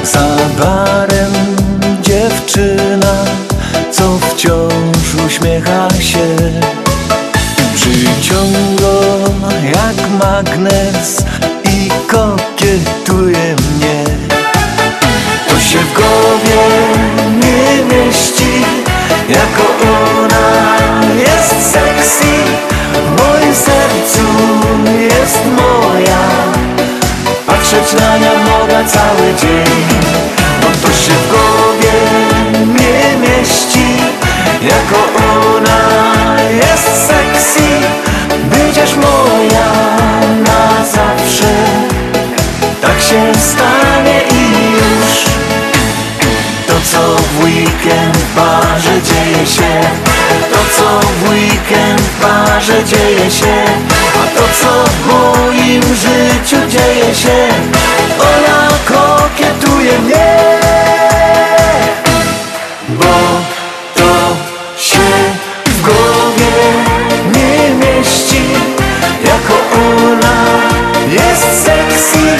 Za 0.05 0.37
barem 0.59 1.33
dziewczyna 2.03 3.25
Co 3.91 4.19
wciąż 4.19 5.15
uśmiecha 5.27 5.89
się. 6.01 6.27
Przyciąga 7.75 8.83
jak 9.65 10.11
magnes 10.21 11.23
Nią 27.95 28.51
mogę 28.51 28.89
cały 28.89 29.35
dzień. 29.41 29.85
Bo 30.61 30.87
to 30.87 30.95
się 30.95 31.13
w 31.13 31.29
głowie 31.29 31.93
nie 32.67 33.17
mieści. 33.19 33.87
Jako 34.63 34.99
ona 35.57 36.43
jest 36.51 37.07
sexy 37.07 37.63
Będziesz 38.51 38.97
moja 38.97 39.73
na 40.45 40.85
zawsze. 40.85 41.55
Tak 42.81 43.01
się 43.01 43.33
stanie 43.41 44.21
i 44.31 44.73
już 44.73 45.02
co 46.93 47.17
w 47.17 47.45
weekend 47.45 48.19
barze 48.37 49.03
dzieje 49.03 49.47
się. 49.47 49.81
To 50.53 50.59
co 50.77 51.01
w 51.01 51.31
weekend 51.31 52.03
barze 52.23 52.85
dzieje 52.85 53.31
się. 53.31 53.65
A 54.23 54.37
to 54.37 54.45
co 54.61 54.85
w 54.85 55.07
moim 55.07 55.83
życiu 55.83 56.57
dzieje 56.69 57.15
się 57.15 57.49
Ona 58.19 58.69
kokietuje 58.85 59.99
mnie. 59.99 60.37
Bo 62.89 63.15
to 63.95 64.37
się 64.79 65.09
w 65.67 65.83
głowie 65.83 66.57
nie 67.35 67.75
mieści. 67.75 68.45
Jako 69.25 69.55
ona 69.77 70.45
jest 71.11 71.65
sexy 71.65 72.37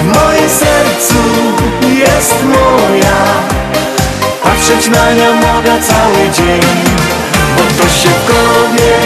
W 0.00 0.04
moim 0.04 0.48
sercu 0.50 1.22
jest 2.04 2.34
moja 2.44 3.56
Patrzeć 4.66 4.88
na 4.88 5.12
nią 5.12 5.34
mogę 5.34 5.82
cały 5.82 6.30
dzień. 6.32 6.60
Bo 7.56 7.82
to 7.82 7.88
się 7.88 8.08
w 8.08 8.26
głowie 8.26 8.96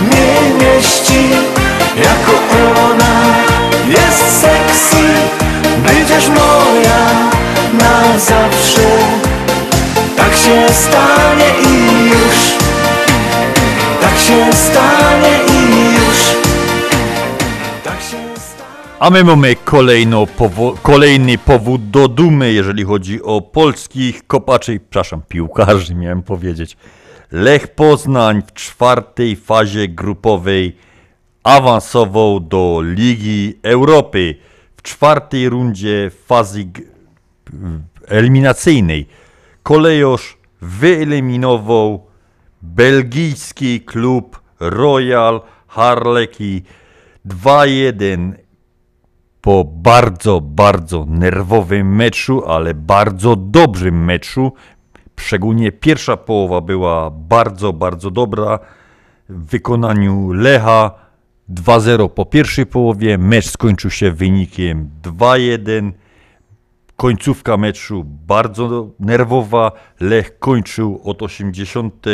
nie 0.00 0.64
mieści. 0.64 1.28
Jako 1.96 2.32
ona 2.88 3.24
jest 3.88 4.40
sexy 4.40 5.04
Będziesz 5.86 6.28
moja 6.28 7.04
na 7.72 8.18
zawsze. 8.18 8.88
Tak 10.16 10.34
się 10.34 10.74
stanie 10.74 11.50
i 11.70 12.08
już 12.08 12.63
A 19.04 19.10
my 19.10 19.24
mamy 19.24 19.56
powo- 20.36 20.76
kolejny 20.82 21.38
powód 21.38 21.90
do 21.90 22.08
dumy, 22.08 22.52
jeżeli 22.52 22.84
chodzi 22.84 23.22
o 23.22 23.40
polskich 23.40 24.26
kopaczy, 24.26 24.80
przepraszam, 24.80 25.22
piłkarzy 25.28 25.94
miałem 25.94 26.22
powiedzieć. 26.22 26.76
Lech 27.32 27.68
Poznań 27.68 28.42
w 28.46 28.52
czwartej 28.52 29.36
fazie 29.36 29.88
grupowej 29.88 30.76
awansował 31.42 32.40
do 32.40 32.80
Ligi 32.82 33.58
Europy. 33.62 34.36
W 34.76 34.82
czwartej 34.82 35.48
rundzie 35.48 36.10
fazy 36.26 36.64
eliminacyjnej 38.06 39.06
Kolejosz 39.62 40.38
wyeliminował 40.60 42.06
belgijski 42.62 43.80
klub 43.80 44.40
Royal 44.60 45.40
Harleki 45.66 46.62
2-1 47.26 48.43
po 49.44 49.64
bardzo, 49.64 50.40
bardzo 50.40 51.06
nerwowym 51.08 51.96
meczu, 51.96 52.42
ale 52.46 52.74
bardzo 52.74 53.36
dobrym 53.36 54.04
meczu. 54.04 54.52
Szczególnie 55.20 55.72
pierwsza 55.72 56.16
połowa 56.16 56.60
była 56.60 57.10
bardzo, 57.10 57.72
bardzo 57.72 58.10
dobra 58.10 58.58
w 59.28 59.46
wykonaniu 59.50 60.32
Lecha. 60.32 60.90
2-0 61.50 62.08
po 62.08 62.26
pierwszej 62.26 62.66
połowie, 62.66 63.18
mecz 63.18 63.50
skończył 63.50 63.90
się 63.90 64.10
wynikiem 64.10 64.90
2-1. 65.02 65.92
Końcówka 66.96 67.56
meczu 67.56 68.04
bardzo 68.04 68.90
nerwowa. 69.00 69.72
Lech 70.00 70.38
kończył 70.38 71.00
od 71.04 71.22
80 71.22 72.06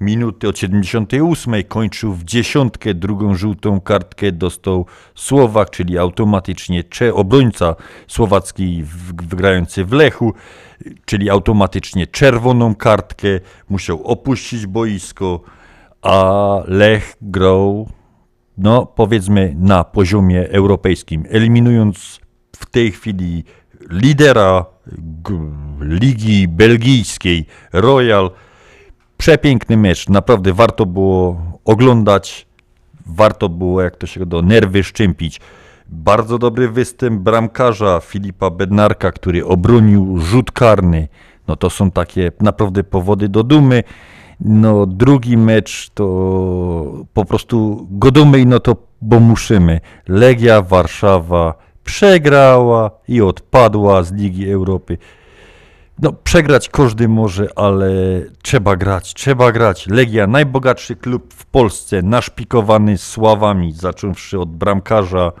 minuty, 0.00 0.48
od 0.48 0.58
78 0.58 1.54
kończył 1.68 2.12
w 2.12 2.24
dziesiątkę. 2.24 2.94
Drugą 2.94 3.34
żółtą 3.34 3.80
kartkę 3.80 4.32
dostał 4.32 4.86
Słowak, 5.14 5.70
czyli 5.70 5.98
automatycznie 5.98 6.84
cze- 6.84 7.14
obrońca 7.14 7.76
słowacki 8.08 8.82
w- 8.82 9.12
grający 9.12 9.84
w 9.84 9.92
Lechu, 9.92 10.32
czyli 11.04 11.30
automatycznie 11.30 12.06
czerwoną 12.06 12.74
kartkę. 12.74 13.28
Musiał 13.68 14.02
opuścić 14.04 14.66
boisko, 14.66 15.40
a 16.02 16.44
Lech 16.66 17.16
grał 17.22 17.88
no 18.58 18.86
powiedzmy 18.86 19.54
na 19.58 19.84
poziomie 19.84 20.48
europejskim, 20.50 21.24
eliminując 21.30 22.20
w 22.56 22.66
tej 22.66 22.92
chwili 22.92 23.44
lidera 23.90 24.64
ligi 25.80 26.48
belgijskiej 26.48 27.46
Royal. 27.72 28.30
Przepiękny 29.16 29.76
mecz, 29.76 30.08
naprawdę 30.08 30.52
warto 30.52 30.86
było 30.86 31.40
oglądać, 31.64 32.46
warto 33.06 33.48
było 33.48 33.82
jak 33.82 33.96
to 33.96 34.06
się 34.06 34.26
do 34.26 34.42
nerwy 34.42 34.84
szczępić. 34.84 35.40
Bardzo 35.88 36.38
dobry 36.38 36.68
występ 36.68 37.20
bramkarza 37.20 38.00
Filipa 38.00 38.50
Bednarka, 38.50 39.12
który 39.12 39.46
obronił 39.46 40.18
rzut 40.18 40.52
karny. 40.52 41.08
No 41.48 41.56
to 41.56 41.70
są 41.70 41.90
takie 41.90 42.32
naprawdę 42.40 42.84
powody 42.84 43.28
do 43.28 43.42
dumy. 43.42 43.82
No 44.40 44.86
drugi 44.86 45.36
mecz 45.36 45.90
to 45.94 46.04
po 47.14 47.24
prostu 47.24 47.86
godumy 47.90 48.46
no 48.46 48.60
to 48.60 48.76
bo 49.02 49.20
musimy. 49.20 49.80
Legia 50.08 50.62
Warszawa 50.62 51.63
przegrała 51.84 52.90
i 53.08 53.20
odpadła 53.20 54.02
z 54.02 54.12
Ligi 54.12 54.50
Europy. 54.50 54.98
No, 55.98 56.12
przegrać 56.12 56.68
każdy 56.68 57.08
może, 57.08 57.48
ale 57.56 57.90
trzeba 58.42 58.76
grać, 58.76 59.14
trzeba 59.14 59.52
grać. 59.52 59.86
Legia, 59.86 60.26
najbogatszy 60.26 60.96
klub 60.96 61.34
w 61.34 61.46
Polsce, 61.46 62.02
naszpikowany 62.02 62.98
sławami, 62.98 63.72
zacząwszy 63.72 64.40
od 64.40 64.48
bramkarza 64.48 65.32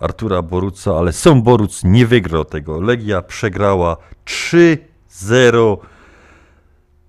Artura 0.00 0.42
Boruca, 0.42 0.98
ale 0.98 1.12
sam 1.12 1.42
Boruc 1.42 1.84
nie 1.84 2.06
wygrał 2.06 2.44
tego. 2.44 2.80
Legia 2.80 3.22
przegrała 3.22 3.96
3-0. 4.26 5.76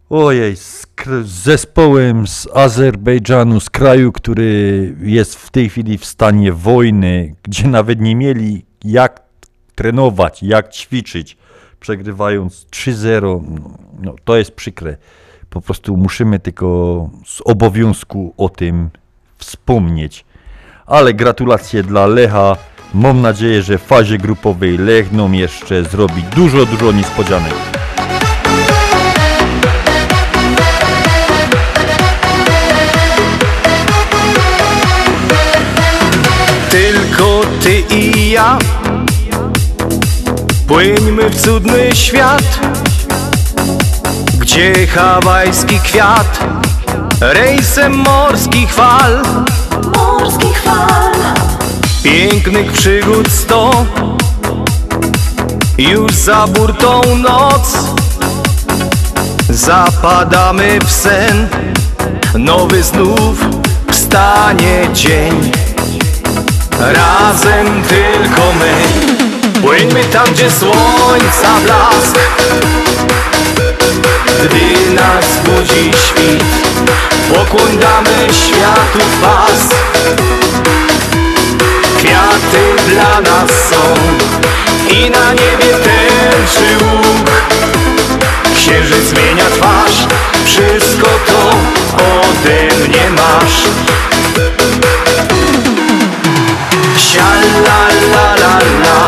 Ojej, 0.10 0.56
z, 0.56 0.88
zespołem 1.24 2.28
z 2.28 2.48
Azerbejdżanu, 2.54 3.60
z 3.60 3.70
kraju, 3.70 4.12
który 4.12 4.96
jest 5.02 5.36
w 5.36 5.50
tej 5.52 5.70
chwili 5.70 5.98
w 5.98 6.06
stanie 6.06 6.54
wojny, 6.54 7.36
gdzie 7.44 7.68
nawet 7.68 8.02
nie 8.02 8.16
mieli 8.16 8.66
jak 8.84 9.22
trenować, 9.76 10.44
jak 10.44 10.70
ćwiczyć, 10.74 11.38
przegrywając 11.80 12.66
3-0, 12.72 13.44
no, 14.02 14.16
to 14.24 14.38
jest 14.38 14.52
przykre. 14.52 14.98
Po 15.50 15.62
prostu 15.62 15.98
musimy 15.98 16.40
tylko 16.40 17.10
z 17.26 17.42
obowiązku 17.46 18.34
o 18.38 18.50
tym 18.50 18.90
wspomnieć. 19.38 20.26
Ale 20.86 21.14
gratulacje 21.14 21.84
dla 21.84 22.08
Lecha. 22.08 22.58
Mam 22.94 23.22
nadzieję, 23.22 23.62
że 23.62 23.78
w 23.78 23.82
fazie 23.82 24.18
grupowej 24.18 24.78
Lech 24.78 25.12
nam 25.12 25.36
jeszcze 25.36 25.84
zrobi 25.84 26.24
dużo, 26.24 26.66
dużo 26.66 26.92
niespodzianek. 26.92 27.54
Ty 37.60 37.84
i 37.96 38.32
ja. 38.32 38.58
Płyńmy 40.68 41.30
w 41.30 41.42
cudny 41.42 41.96
świat 41.96 42.60
Gdzie 44.40 44.88
hawajski 44.88 45.80
kwiat 45.80 46.40
Rejsem 47.22 47.96
morskich 47.96 48.74
fal 48.74 49.22
Morskich 49.96 50.62
fal 50.62 51.12
Pięknych 52.04 52.72
przygód 52.72 53.32
sto. 53.32 53.86
Już 55.78 56.12
za 56.12 56.48
burtą 56.48 57.02
noc 57.18 57.78
Zapadamy 59.50 60.80
w 60.86 60.92
sen. 60.92 61.48
Nowy 62.36 62.84
znów 62.84 63.46
wstanie 63.92 64.88
dzień 64.94 65.59
Razem 66.80 67.84
tylko 67.84 68.54
my. 68.54 68.74
Płyńmy 69.62 70.04
tam, 70.04 70.26
gdzie 70.34 70.52
słońca 70.52 71.60
blask. 71.64 72.20
Gdy 74.44 74.94
nas 74.96 75.26
budzi 75.46 75.92
świt 76.08 76.44
Pokłon 77.34 77.78
damy 77.78 78.34
światu 78.34 79.00
was 79.22 79.70
Kwiaty 81.98 82.84
dla 82.88 83.22
nas 83.22 83.50
są 83.70 83.94
I 84.90 85.10
na 85.10 85.34
niebie 85.34 85.74
tęczy 85.84 86.86
łuk. 86.86 87.32
Księżyc 88.56 89.04
zmienia 89.10 89.46
twarz 89.46 90.08
Wszystko 90.46 91.08
to 91.28 91.50
ode 91.98 92.88
mnie 92.88 93.10
masz 93.10 93.64
Sia 97.00 97.24
la 97.66 97.80
la 98.14 98.26
la 98.42 99.00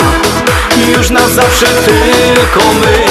Już 0.97 1.09
na 1.09 1.27
zawsze 1.29 1.65
tylko 1.65 2.73
my. 2.73 3.05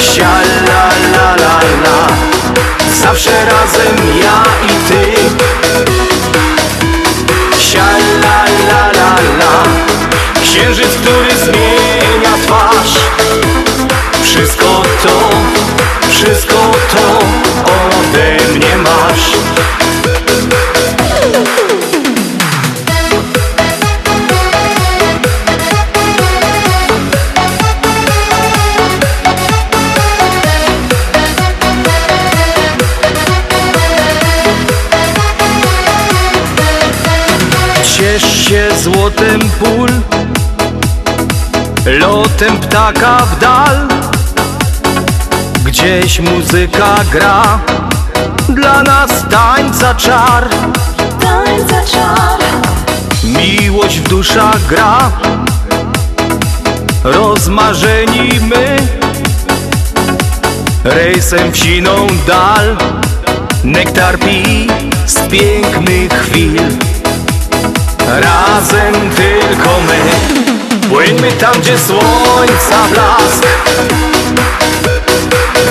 Sia 0.00 0.32
la 0.66 0.88
la 1.14 1.36
la 1.36 2.08
Zawsze 3.02 3.30
razem 3.30 3.96
ja 4.22 4.44
i 4.62 4.74
ty. 4.88 5.14
Sia 7.58 7.86
la 8.22 8.44
la 8.68 8.82
la 8.92 9.14
la. 9.38 9.62
Księżyc, 10.42 10.88
który 11.02 11.36
zmienia 11.44 12.34
twarz. 12.46 12.94
Wszystko 14.22 14.82
to, 15.02 15.30
wszystko 16.10 16.72
to 16.94 17.18
ode 17.64 18.54
mnie 18.54 18.76
masz. 18.76 19.34
Się 38.54 38.68
złotem 38.82 39.40
pól 39.60 39.88
Lotem 41.86 42.56
ptaka 42.56 43.18
w 43.26 43.38
dal. 43.38 43.88
Gdzieś 45.64 46.20
muzyka 46.20 46.94
gra 47.12 47.58
Dla 48.48 48.82
nas 48.82 49.10
tańca 49.30 49.94
czar. 49.94 50.48
Tańca 51.20 51.84
czar. 51.92 52.40
Miłość 53.24 54.00
w 54.00 54.08
duszach 54.08 54.66
gra 54.66 55.10
Rozmarzeni 57.04 58.40
my. 58.40 58.76
Rejsem 60.84 61.52
w 61.52 61.56
siną 61.56 62.06
dal 62.26 62.76
Nektar 63.64 64.18
pi 64.18 64.66
z 65.06 65.14
pięknych 65.14 66.12
chwil 66.12 66.93
Razem 68.20 69.10
tylko 69.10 69.80
my 69.88 70.00
Płyńmy 70.88 71.32
tam, 71.32 71.60
gdzie 71.60 71.78
słońca 71.78 72.88
blask. 72.90 73.46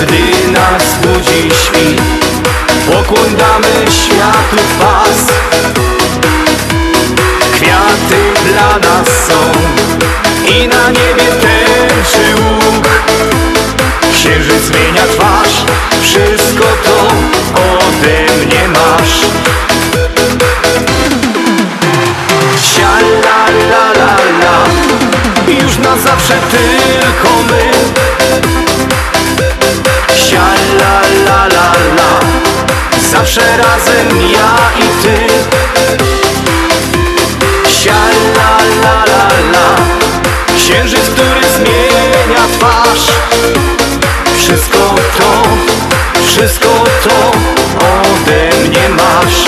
Gdy 0.02 0.52
nas 0.52 0.82
budzi 1.02 1.50
świt 1.62 2.02
Pokłon 2.86 3.36
damy 3.36 3.90
światu 3.90 4.56
pas. 4.78 5.32
Kwiaty 7.52 8.50
dla 8.52 8.78
nas 8.78 9.08
są 9.26 9.52
I 10.48 10.68
na 10.68 10.90
niebie 10.90 11.32
tęczy 11.40 12.42
łuk. 12.42 12.88
Księżyc 14.12 14.62
zmienia 14.62 15.02
twarz 15.16 15.64
Wszystko 16.02 16.64
to 16.84 17.06
ode 17.60 18.44
mnie 18.46 18.68
masz 18.68 19.24
Sia 22.64 22.92
la 23.24 23.40
la 23.70 23.84
la 24.42 24.56
Już 25.48 25.78
na 25.78 25.96
zawsze 25.98 26.34
tylko 26.50 27.28
my. 27.48 27.70
Sia 30.14 30.46
la 30.80 31.00
la 31.26 31.46
la 31.46 32.10
Zawsze 33.10 33.40
razem 33.56 34.08
ja 34.32 34.54
i 34.78 35.02
ty. 35.02 35.26
Sia 37.70 38.00
la 38.36 38.56
la 38.82 39.04
la. 39.52 39.76
Księżyc, 40.56 41.10
który 41.10 41.40
zmienia 41.56 42.44
twarz. 42.58 43.06
Wszystko 44.38 44.94
to, 45.18 45.42
wszystko 46.26 46.84
to 47.04 47.32
ode 47.78 48.68
mnie 48.68 48.88
masz 48.88 49.44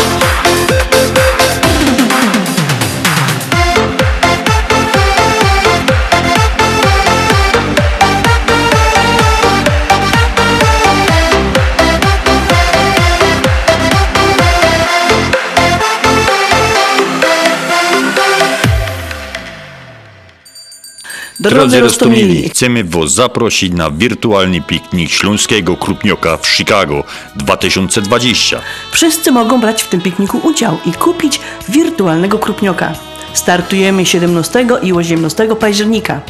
Drodzy 21.50 21.80
Rostomili, 21.80 22.48
chcemy 22.48 22.84
Was 22.84 23.12
zaprosić 23.12 23.72
na 23.72 23.90
wirtualny 23.90 24.60
piknik 24.60 25.10
Śląskiego 25.10 25.76
Krupnioka 25.76 26.36
w 26.36 26.46
Chicago 26.48 27.04
2020. 27.36 28.60
Wszyscy 28.92 29.32
mogą 29.32 29.60
brać 29.60 29.82
w 29.82 29.88
tym 29.88 30.00
pikniku 30.00 30.38
udział 30.38 30.78
i 30.86 30.92
kupić 30.92 31.40
wirtualnego 31.68 32.38
krupnioka. 32.38 32.92
Startujemy 33.32 34.06
17 34.06 34.66
i 34.82 34.92
18 34.92 35.48
października. 35.60 36.20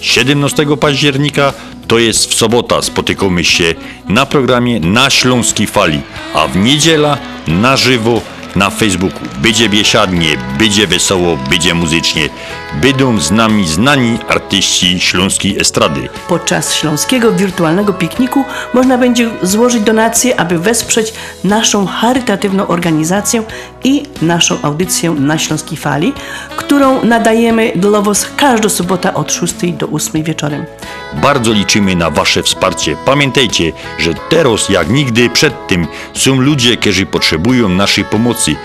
17 0.00 0.66
października 0.80 1.52
to 1.88 1.98
jest 1.98 2.30
w 2.30 2.34
sobota. 2.34 2.82
Spotykamy 2.82 3.44
się 3.44 3.74
na 4.08 4.26
programie 4.26 4.80
Na 4.80 5.10
Śląskiej 5.10 5.66
Fali, 5.66 6.00
a 6.34 6.48
w 6.48 6.56
niedziela 6.56 7.18
na 7.46 7.76
żywo 7.76 8.20
na 8.58 8.70
Facebooku. 8.70 9.20
Będzie 9.42 9.68
biesiadnie, 9.68 10.36
będzie 10.58 10.86
wesoło, 10.86 11.36
będzie 11.50 11.74
muzycznie. 11.74 12.28
Będą 12.82 13.20
z 13.20 13.30
nami 13.30 13.68
znani 13.68 14.18
artyści 14.28 15.00
śląskiej 15.00 15.58
estrady. 15.58 16.08
Podczas 16.28 16.74
śląskiego 16.74 17.32
wirtualnego 17.32 17.92
pikniku 17.92 18.44
można 18.74 18.98
będzie 18.98 19.30
złożyć 19.42 19.82
donacje, 19.82 20.40
aby 20.40 20.58
wesprzeć 20.58 21.12
naszą 21.44 21.86
charytatywną 21.86 22.66
organizację 22.66 23.42
i 23.84 24.02
naszą 24.22 24.62
audycję 24.62 25.10
na 25.10 25.38
Śląskiej 25.38 25.78
Fali, 25.78 26.12
którą 26.56 27.04
nadajemy 27.04 27.72
dla 27.76 28.02
Was 28.02 28.26
każdą 28.36 28.68
sobotę 28.68 29.14
od 29.14 29.32
6 29.32 29.54
do 29.72 29.86
8 29.86 30.22
wieczorem. 30.22 30.64
Bardzo 31.12 31.52
liczymy 31.52 31.96
na 31.96 32.10
Wasze 32.10 32.42
wsparcie. 32.42 32.96
Pamiętajcie, 33.04 33.72
że 33.98 34.14
teraz 34.28 34.68
jak 34.68 34.90
nigdy 34.90 35.30
przedtem 35.30 35.86
są 36.14 36.40
ludzie, 36.40 36.76
którzy 36.76 37.06
potrzebują 37.06 37.68
naszej 37.68 38.04
pomocy 38.04 38.56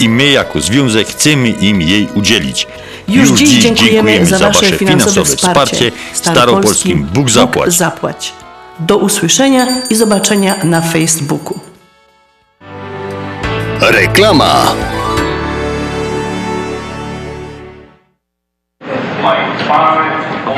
i 0.00 0.08
my 0.08 0.26
jako 0.30 0.60
związek 0.60 1.08
chcemy 1.08 1.48
im 1.48 1.82
jej 1.82 2.08
udzielić. 2.14 2.66
Już, 3.08 3.30
dziś 3.30 3.50
dziękujemy, 3.50 4.26
za 4.26 4.38
Wasze 4.38 4.72
finansowe 4.72 5.36
wsparcie. 5.36 5.92
Staropolskim 6.12 7.08
Bóg 7.14 7.30
zapłać. 7.30 7.72
zapłać. 7.72 8.32
Do 8.78 8.96
usłyszenia 8.96 9.66
i 9.90 9.96
zobaczenia 9.96 10.54
na 10.64 10.80
Facebooku. 10.80 11.60
Reklama. 13.80 14.74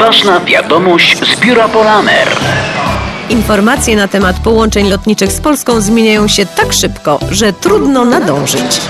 Ważna 0.01 0.41
wiadomość 0.41 1.19
z 1.19 1.41
biura 1.41 1.69
Polamer. 1.69 2.29
Informacje 3.31 3.97
na 3.97 4.09
temat 4.09 4.41
połączeń 4.41 4.89
lotniczych 4.89 5.33
z 5.33 5.41
Polską 5.41 5.81
zmieniają 5.81 6.29
się 6.29 6.47
tak 6.47 6.73
szybko, 6.73 7.19
że 7.31 7.53
trudno 7.53 8.05
nadążyć. 8.05 8.81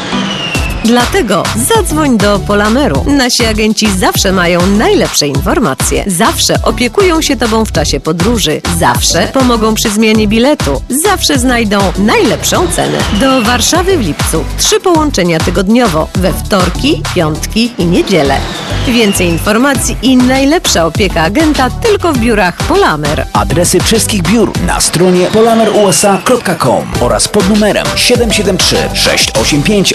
Dlatego 0.84 1.42
zadzwoń 1.56 2.18
do 2.18 2.38
Polameru. 2.38 3.04
Nasi 3.06 3.44
agenci 3.44 3.90
zawsze 3.98 4.32
mają 4.32 4.66
najlepsze 4.66 5.26
informacje. 5.26 6.04
Zawsze 6.06 6.54
opiekują 6.62 7.22
się 7.22 7.36
Tobą 7.36 7.64
w 7.64 7.72
czasie 7.72 8.00
podróży. 8.00 8.60
Zawsze 8.78 9.28
pomogą 9.32 9.74
przy 9.74 9.90
zmianie 9.90 10.28
biletu. 10.28 10.82
Zawsze 11.04 11.38
znajdą 11.38 11.78
najlepszą 11.98 12.68
cenę. 12.68 12.98
Do 13.20 13.42
Warszawy 13.42 13.98
w 13.98 14.00
lipcu. 14.00 14.44
Trzy 14.59 14.80
połączenia 14.80 15.38
tygodniowo. 15.38 16.09
We 16.14 16.32
wtorki, 16.32 17.02
piątki 17.14 17.70
i 17.78 17.86
niedzielę. 17.86 18.38
Więcej 18.86 19.28
informacji 19.28 19.96
i 20.02 20.16
najlepsza 20.16 20.86
opieka 20.86 21.22
agenta 21.22 21.70
tylko 21.70 22.12
w 22.12 22.18
biurach 22.18 22.56
Polamer. 22.56 23.26
Adresy 23.32 23.80
wszystkich 23.80 24.22
biur 24.22 24.52
na 24.66 24.80
stronie 24.80 25.26
polamerusa.com 25.26 26.84
oraz 27.00 27.28
pod 27.28 27.48
numerem 27.48 27.86
773 27.96 28.76
685 28.94 29.94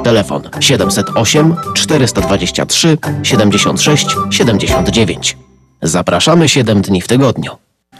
Telefon 0.00 0.42
708 0.60 1.56
423 1.74 2.98
76 3.22 4.06
79. 4.30 5.36
Zapraszamy 5.82 6.48
7 6.48 6.82
dni 6.82 7.02
w 7.02 7.08
tygodniu. 7.08 7.50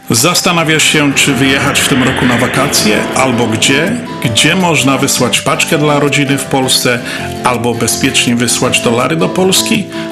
Zastanawiasz 0.09 0.83
się, 0.83 1.13
czy 1.13 1.33
wyjechać 1.33 1.79
w 1.79 1.89
tym 1.89 2.03
roku 2.03 2.25
na 2.25 2.37
wakacje, 2.37 3.03
albo 3.15 3.47
gdzie? 3.47 3.91
Gdzie 4.23 4.55
można 4.55 4.97
wysłać 4.97 5.41
paczkę 5.41 5.77
dla 5.77 5.99
rodziny 5.99 6.37
w 6.37 6.45
Polsce, 6.45 6.99
albo 7.43 7.73
bezpiecznie 7.73 8.35
wysłać 8.35 8.79
dolary 8.79 9.15
do 9.15 9.29
Polski? 9.29 9.85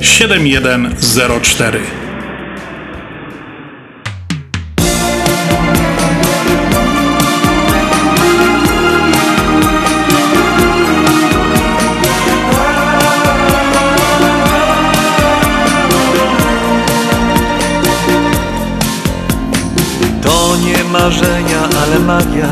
7104. 0.00 1.80
To 20.22 20.56
nie 20.56 20.84
marzenia, 20.84 21.68
ale 21.82 21.98
magia 21.98 22.48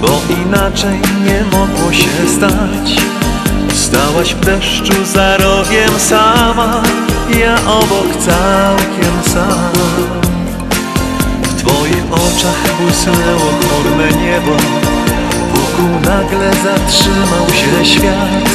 Bo 0.00 0.22
inaczej 0.46 0.98
nie 1.24 1.44
mogło 1.44 1.92
się 1.92 2.28
stać 2.36 3.19
Stałaś 3.90 4.34
w 4.34 4.40
deszczu 4.40 5.04
za 5.04 5.36
rogiem 5.36 5.98
sama 5.98 6.82
Ja 7.40 7.54
obok 7.54 8.16
całkiem 8.18 9.32
sam 9.32 9.72
W 11.42 11.62
twoich 11.62 12.04
oczach 12.12 12.76
błysnęło 12.80 13.50
chmurne 13.60 14.22
niebo 14.22 14.52
Wokół 15.54 16.00
nagle 16.04 16.52
zatrzymał 16.52 17.46
się 17.48 17.84
świat. 17.84 18.50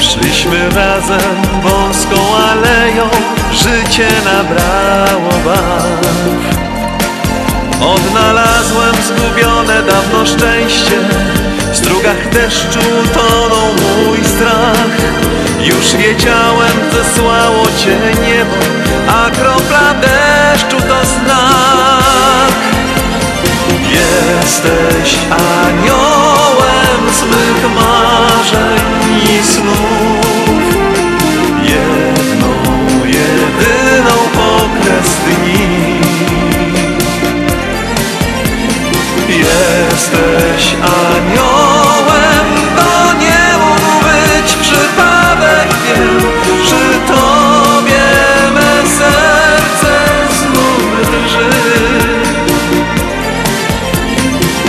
Szliśmy 0.00 0.68
razem 0.68 1.36
wąską 1.62 2.36
aleją 2.36 3.08
Życie 3.52 4.08
nabrało 4.24 5.30
barw 5.44 6.69
Odnalazłem 7.80 8.94
zgubione 9.02 9.82
dawno 9.82 10.26
szczęście. 10.26 10.98
W 11.72 11.76
strugach 11.76 12.28
deszczu 12.28 12.80
tonął 13.14 13.66
mój 13.66 14.24
strach. 14.24 14.96
Już 15.60 15.96
wiedziałem, 15.96 16.72
zesłało 16.92 17.66
cię 17.78 17.98
niebo 18.26 18.56
A 19.08 19.30
kropla 19.30 19.94
deszczu 19.94 20.76
to 20.76 21.06
znak. 21.06 22.54
Jesteś 23.90 25.18
aniołem 25.30 27.12
z 27.12 27.22
mych 27.22 27.74
marzeń 27.74 28.80
i 29.34 29.44
snów 29.44 30.39
Jesteś 40.00 40.76
aniołem, 40.82 42.46
to 42.76 43.12
nie 43.12 43.58
mógł 43.58 44.04
być 44.04 44.56
przypadek, 44.56 45.68
wiem 45.84 46.20
Przy 46.64 47.12
tobie 47.12 48.06
me 48.54 48.88
serce 48.88 49.92
znów 50.38 51.10
drży. 51.10 51.50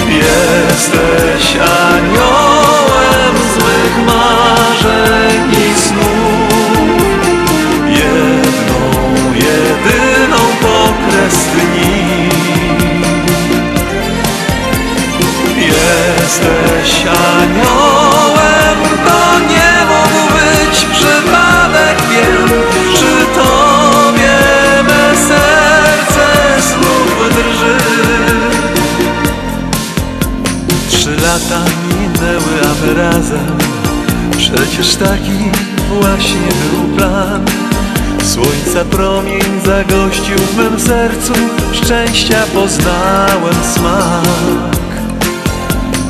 Jesteś 0.07 1.57
aniołem 1.87 3.35
z 3.37 3.55
mych 3.57 4.05
marzeń 4.05 5.20
Jesteś 16.31 17.05
aniołem, 17.37 18.77
to 19.05 19.39
nie 19.39 19.85
mógł 19.85 20.33
być 20.33 20.85
przypadek, 20.85 21.97
wiem 22.09 22.49
Przy 22.93 23.25
tobie 23.35 24.37
me 24.83 25.17
serce 25.17 26.61
znów 26.61 27.29
drży. 27.33 27.77
Trzy 30.89 31.15
lata 31.15 31.65
minęły, 31.87 32.61
a 32.63 32.85
my 32.85 32.93
razem 32.93 33.57
Przecież 34.37 34.95
taki 34.95 35.51
właśnie 35.89 36.47
był 36.71 36.97
plan. 36.97 37.45
Słońca 38.23 38.85
promień 38.91 39.61
zagościł 39.65 40.37
w 40.37 40.57
mym 40.57 40.79
sercu 40.79 41.33
Szczęścia 41.73 42.43
poznałem 42.53 43.55
smak 43.75 44.81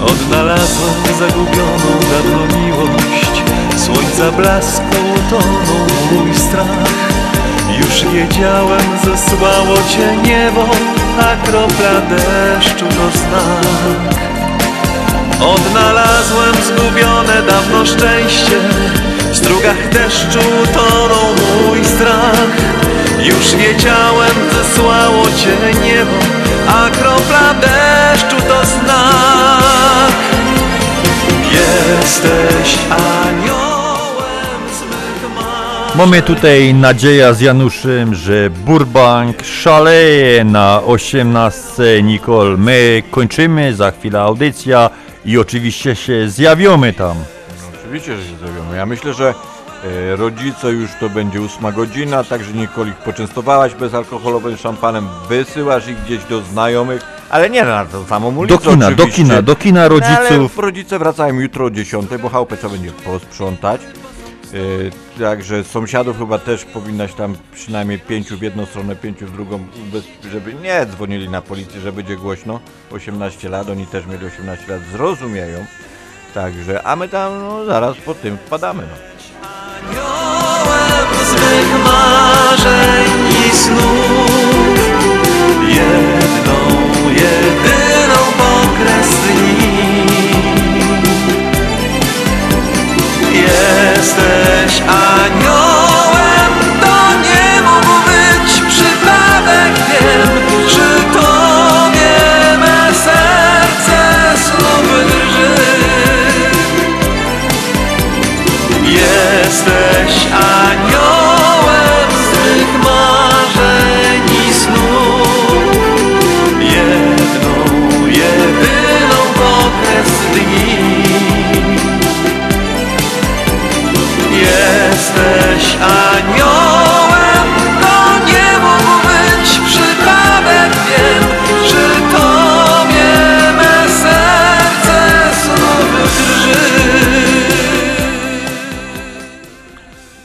Odnalazłem 0.01 0.95
zagubioną 1.19 1.99
dawno 2.11 2.57
miłość 2.57 3.43
Słońca 3.77 4.31
blasku 4.31 5.01
tonął 5.29 5.87
mój 6.11 6.35
strach. 6.35 6.89
Już 7.79 8.13
wiedziałem, 8.13 8.81
zesłało 9.05 9.75
cię 9.89 10.17
niebo 10.23 10.65
A 11.19 11.45
kropla 11.45 12.01
deszczu 12.09 12.85
to 12.85 13.17
znak. 13.17 14.21
Odnalazłem 15.41 16.55
zgubione 16.63 17.41
dawno 17.47 17.85
szczęście. 17.85 18.59
W 19.31 19.37
strugach 19.37 19.89
deszczu 19.89 20.39
tonął 20.73 21.35
mój 21.67 21.85
strach. 21.85 22.51
Już 23.19 23.55
wiedziałem, 23.55 24.35
zesłało 24.53 25.25
cię 25.25 25.81
niebo 25.83 26.40
A 26.67 26.89
kropla 26.89 27.53
deszczu 27.53 28.35
to 28.47 28.65
znak 28.65 30.13
Jesteś 31.51 32.77
aniołem 32.89 34.61
z 34.73 34.81
mych 34.81 35.35
marzeń 35.35 35.97
Mamy 35.97 36.21
tutaj 36.21 36.73
nadzieja 36.73 37.33
z 37.33 37.41
Januszem, 37.41 38.15
że 38.15 38.49
Burbank 38.49 39.43
szaleje 39.45 40.43
na 40.43 40.81
18 40.83 42.03
Nicole. 42.03 42.57
My 42.57 43.03
kończymy, 43.11 43.75
za 43.75 43.91
chwilę 43.91 44.21
audycja 44.21 44.89
i 45.25 45.37
oczywiście 45.37 45.95
się 45.95 46.29
zjawimy 46.29 46.93
tam. 46.93 47.17
Oczywiście, 47.79 48.17
że 48.17 48.23
się 48.23 48.37
zrobimy. 48.37 48.77
Ja 48.77 48.85
myślę, 48.85 49.13
że 49.13 49.33
rodzice 50.15 50.71
już 50.71 50.91
to 50.99 51.09
będzie 51.09 51.41
ósma 51.41 51.71
godzina, 51.71 52.23
także 52.23 52.53
Nikol 52.53 52.87
ich 52.87 52.95
poczęstowałaś 52.95 53.73
bezalkoholowym 53.75 54.57
szampanem, 54.57 55.07
wysyłasz 55.29 55.87
ich 55.87 56.03
gdzieś 56.03 56.23
do 56.23 56.41
znajomych, 56.41 57.01
ale 57.29 57.49
nie 57.49 57.63
na 57.63 57.85
tą 57.85 58.05
samą 58.05 58.37
ulicę 58.37 58.55
Do 58.55 58.71
kina, 58.71 58.87
do 58.91 58.93
oczywiście. 59.03 59.23
kina, 59.23 59.41
do 59.41 59.55
kina 59.55 59.79
No, 59.79 59.85
ale 60.05 60.29
rodziców. 60.29 60.57
rodzice 60.57 60.99
wracają 60.99 61.39
jutro 61.39 61.65
o 61.65 61.69
10, 61.71 62.07
bo 62.21 62.29
chałupę 62.29 62.57
trzeba 62.57 62.73
będzie 62.73 62.91
posprzątać. 62.91 63.81
E, 64.53 65.19
także 65.19 65.63
sąsiadów 65.63 66.17
chyba 66.17 66.37
też 66.39 66.65
powinnaś 66.65 67.13
tam 67.13 67.35
przynajmniej 67.53 67.99
pięciu 67.99 68.37
w 68.37 68.41
jedną 68.41 68.65
stronę, 68.65 68.95
pięciu 68.95 69.27
w 69.27 69.31
drugą, 69.31 69.59
żeby 70.31 70.53
nie 70.53 70.85
dzwonili 70.85 71.29
na 71.29 71.41
policję, 71.41 71.81
że 71.81 71.91
będzie 71.91 72.15
głośno. 72.17 72.59
18 72.91 73.49
lat, 73.49 73.69
oni 73.69 73.87
też 73.87 74.05
mieli 74.05 74.25
18 74.25 74.71
lat, 74.73 74.81
zrozumieją. 74.91 75.65
Także, 76.33 76.83
a 76.83 76.95
my 76.95 77.09
tam 77.09 77.39
no, 77.41 77.65
zaraz 77.65 77.97
po 77.97 78.13
tym 78.15 78.37
wpadamy. 78.37 78.83
No. 78.83 79.10
Mych 81.51 81.83
marzeń 81.83 83.11
i 83.47 83.55
snów. 83.55 84.31
Jedną, 85.67 86.59
jedyną 87.09 88.21
pokres 88.37 89.11
Jesteś 93.33 94.81
aniołem, 94.81 95.70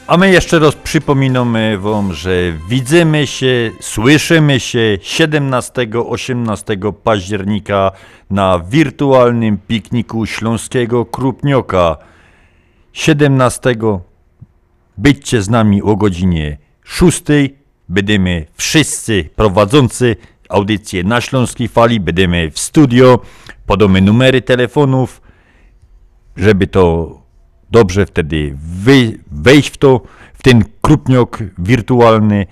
A 0.07 0.17
my 0.17 0.31
jeszcze 0.31 0.59
raz 0.59 0.75
przypominamy 0.75 1.77
wam, 1.77 2.13
że 2.13 2.31
widzimy 2.69 3.27
się, 3.27 3.71
słyszymy 3.79 4.59
się 4.59 4.97
17-18 5.01 6.93
października 6.93 7.91
na 8.29 8.59
wirtualnym 8.59 9.57
pikniku 9.57 10.25
Śląskiego 10.25 11.05
Krupnioka. 11.05 11.97
17 12.93 13.75
Byćcie 14.97 15.41
z 15.41 15.49
nami 15.49 15.81
o 15.81 15.95
godzinie 15.95 16.57
6. 16.83 17.23
Będziemy 17.89 18.45
wszyscy 18.53 19.29
prowadzący 19.35 20.15
audycję 20.49 21.03
na 21.03 21.21
Śląskiej 21.21 21.67
Fali. 21.67 21.99
Będziemy 21.99 22.51
w 22.51 22.59
studio. 22.59 23.19
Podamy 23.65 24.01
numery 24.01 24.41
telefonów, 24.41 25.21
żeby 26.37 26.67
to 26.67 27.26
dobrze 27.71 28.05
wtedy 28.05 28.57
wejść 29.31 29.69
w 29.69 29.77
to, 29.77 30.01
w 30.33 30.43
ten 30.43 30.63
krupniok 30.81 31.37
wirtualny. 31.57 32.45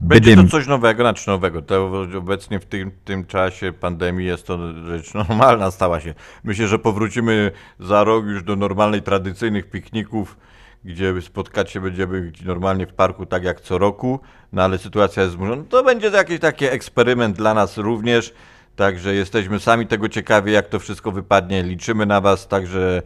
Będzie 0.00 0.30
Będziemy- 0.30 0.48
to 0.48 0.50
coś 0.58 0.66
nowego, 0.66 1.02
znaczy 1.02 1.30
nowego. 1.30 1.62
To 1.62 1.90
obecnie 2.18 2.60
w 2.60 2.64
tym, 2.64 2.90
tym 3.04 3.24
czasie 3.26 3.72
pandemii 3.72 4.26
jest 4.26 4.46
to 4.46 4.58
rzecz 4.86 5.14
normalna, 5.14 5.70
stała 5.70 6.00
się. 6.00 6.14
Myślę, 6.44 6.68
że 6.68 6.78
powrócimy 6.78 7.50
za 7.80 8.04
rok 8.04 8.24
już 8.26 8.42
do 8.42 8.56
normalnej, 8.56 9.02
tradycyjnych 9.02 9.70
pikników, 9.70 10.36
gdzie 10.84 11.22
spotkać 11.22 11.70
się 11.70 11.80
będziemy 11.80 12.32
normalnie 12.44 12.86
w 12.86 12.92
parku, 12.92 13.26
tak 13.26 13.44
jak 13.44 13.60
co 13.60 13.78
roku, 13.78 14.20
no 14.52 14.62
ale 14.62 14.78
sytuacja 14.78 15.22
jest 15.22 15.34
zmuszona. 15.34 15.62
To 15.68 15.84
będzie 15.84 16.08
jakiś 16.08 16.40
taki 16.40 16.64
eksperyment 16.64 17.36
dla 17.36 17.54
nas 17.54 17.78
również, 17.78 18.34
także 18.76 19.14
jesteśmy 19.14 19.60
sami 19.60 19.86
tego 19.86 20.08
ciekawi, 20.08 20.52
jak 20.52 20.68
to 20.68 20.78
wszystko 20.78 21.12
wypadnie. 21.12 21.62
Liczymy 21.62 22.06
na 22.06 22.20
Was, 22.20 22.48
także 22.48 23.02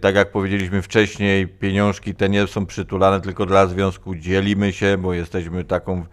tak 0.00 0.14
jak 0.14 0.32
powiedzieliśmy 0.32 0.82
wcześniej, 0.82 1.48
pieniążki 1.48 2.14
te 2.14 2.28
nie 2.28 2.46
są 2.46 2.66
przytulane 2.66 3.20
tylko 3.20 3.46
dla 3.46 3.66
związku, 3.66 4.14
dzielimy 4.14 4.72
się, 4.72 4.98
bo 4.98 5.14
jesteśmy 5.14 5.64
taką, 5.64 6.04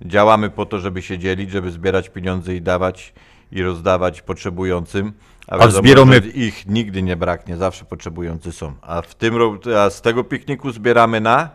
działamy 0.00 0.50
po 0.50 0.66
to, 0.66 0.78
żeby 0.78 1.02
się 1.02 1.18
dzielić, 1.18 1.50
żeby 1.50 1.70
zbierać 1.70 2.08
pieniądze 2.08 2.54
i 2.54 2.60
dawać 2.60 3.14
i 3.52 3.62
rozdawać 3.62 4.22
potrzebującym. 4.22 5.12
A 5.48 5.58
wiadomo, 5.58 5.82
zbieramy- 5.82 6.34
ich 6.34 6.66
nigdy 6.66 7.02
nie 7.02 7.16
braknie, 7.16 7.56
zawsze 7.56 7.84
potrzebujący 7.84 8.52
są. 8.52 8.74
A 8.82 9.02
w 9.02 9.14
tym 9.14 9.34
a 9.78 9.90
z 9.90 10.02
tego 10.02 10.24
pikniku 10.24 10.70
zbieramy 10.70 11.20
na 11.20 11.50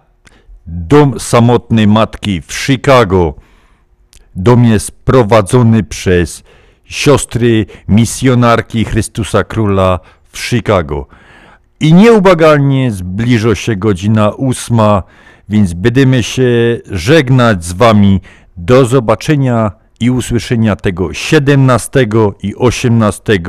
Dom 0.66 1.20
samotnej 1.20 1.88
matki 1.88 2.42
w 2.42 2.54
Chicago. 2.54 3.34
Dom 4.36 4.66
jest 4.66 4.92
prowadzony 4.92 5.84
przez 5.84 6.44
siostry 6.84 7.66
misjonarki 7.88 8.86
Chrystusa 8.86 9.44
Króla 9.44 10.00
w 10.32 10.40
Chicago. 10.40 11.08
I 11.80 11.94
nieubłagalnie 11.94 12.92
zbliża 12.92 13.56
się 13.56 13.76
godzina 13.76 14.30
ósma, 14.30 15.04
więc 15.50 15.74
będziemy 15.74 16.24
się 16.24 16.44
żegnać 16.92 17.66
z 17.66 17.74
wami. 17.74 18.22
Do 18.58 18.86
zobaczenia 18.86 19.72
i 20.00 20.12
usłyszenia 20.12 20.76
tego 20.76 21.14
17 21.14 22.08
i 22.44 22.56
18 22.56 23.40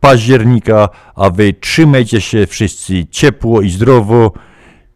października, 0.00 0.88
a 1.14 1.30
wy 1.30 1.52
trzymajcie 1.52 2.20
się 2.20 2.46
wszyscy 2.46 3.06
ciepło 3.10 3.62
i 3.62 3.70
zdrowo. 3.70 4.32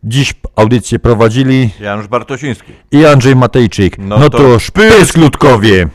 Dziś 0.04 0.34
audycję 0.56 0.98
prowadzili 0.98 1.70
Janusz 1.80 2.08
Bartosiński. 2.08 2.72
i 2.92 3.06
Andrzej 3.06 3.36
Matejczyk. 3.36 3.98
No, 3.98 4.18
No 4.18 4.30
to, 4.30 4.38
to 4.38 4.58
szpysk 4.58 5.16
ludkowie! 5.16 5.88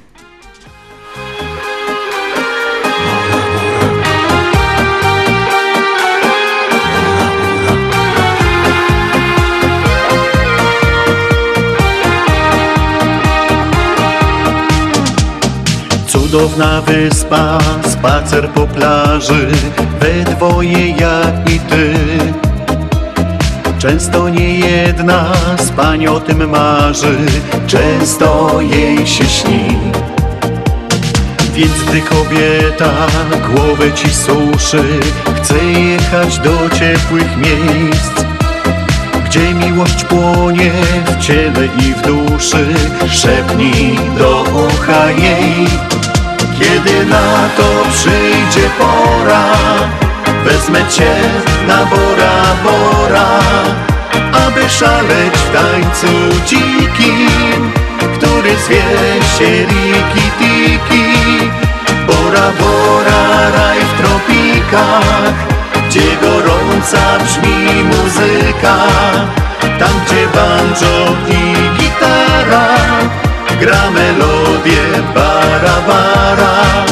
Cudowna 16.35 16.81
wyspa, 16.81 17.59
spacer 17.87 18.49
po 18.49 18.67
plaży, 18.67 19.47
we 19.99 20.23
dwoje 20.23 20.89
ja 20.89 21.21
i 21.47 21.59
ty. 21.59 21.93
Często 23.79 24.29
nie 24.29 24.59
jedna 24.59 25.33
z 25.59 25.69
pań 25.69 26.07
o 26.07 26.19
tym 26.19 26.49
marzy, 26.49 27.17
często 27.67 28.59
jej 28.61 29.07
się 29.07 29.25
śni. 29.25 29.77
Więc 31.53 31.83
gdy 31.87 32.01
kobieta 32.01 32.91
głowę 33.49 33.93
ci 33.93 34.09
suszy, 34.09 34.83
chce 35.35 35.65
jechać 35.65 36.39
do 36.39 36.69
ciepłych 36.69 37.37
miejsc, 37.37 38.25
gdzie 39.25 39.53
miłość 39.53 40.03
płonie 40.03 40.71
w 41.05 41.25
ciele 41.25 41.65
i 41.65 41.93
w 41.93 42.01
duszy, 42.01 42.67
szepnij 43.07 43.99
do 44.17 44.43
ucha 44.43 45.11
jej. 45.11 45.67
Kiedy 46.75 47.05
na 47.05 47.49
to 47.57 47.63
przyjdzie 47.93 48.69
pora, 48.79 49.45
wezmę 50.45 50.79
cię 50.89 51.15
na 51.67 51.85
Bora 51.85 52.41
Bora, 52.63 53.27
aby 54.47 54.69
szaleć 54.69 55.33
w 55.33 55.53
tańcu 55.53 56.07
dzikim, 56.45 57.71
który 58.13 58.57
zwie 58.57 58.83
się 59.37 59.65
Riki 59.65 60.31
Tiki. 60.39 61.49
Bora 62.07 62.51
Bora, 62.59 63.49
raj 63.57 63.79
w 63.79 63.93
tropikach, 64.01 65.33
gdzie 65.87 66.17
gorąca 66.21 67.23
brzmi 67.23 67.83
muzyka, 67.83 68.77
tam 69.79 69.93
gdzie 70.05 70.27
banjo 70.27 71.15
i 71.27 71.55
gitara 71.79 72.74
gra 73.59 73.91
melodię 73.91 75.03
bara 75.15 75.81
bara. 75.87 76.85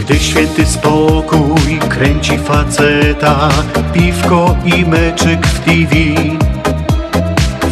Gdy 0.00 0.18
święty 0.18 0.66
spokój 0.66 1.78
kręci 1.88 2.38
faceta, 2.38 3.48
piwko 3.92 4.56
i 4.64 4.84
meczyk 4.84 5.46
w 5.46 5.60
TV. 5.60 6.39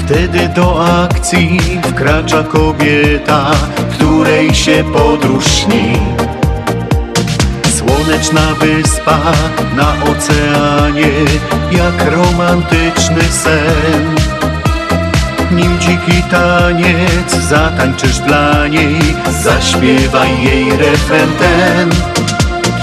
Wtedy 0.08 0.48
do 0.48 0.84
akcji 1.04 1.60
wkracza 1.90 2.42
kobieta, 2.42 3.50
której 3.92 4.54
się 4.54 4.84
podróż 4.92 5.44
śni. 5.44 5.92
Słoneczna 7.78 8.40
wyspa 8.60 9.18
na 9.76 9.92
oceanie, 10.10 11.12
jak 11.70 12.12
romantyczny 12.12 13.22
sen. 13.22 14.14
Nim 15.50 15.78
dziki 15.78 16.22
taniec 16.30 17.34
zatańczysz 17.48 18.18
dla 18.18 18.68
niej, 18.68 19.00
zaśpiewaj 19.42 20.42
jej 20.42 20.70
refren 20.70 21.28
ten. 21.38 21.90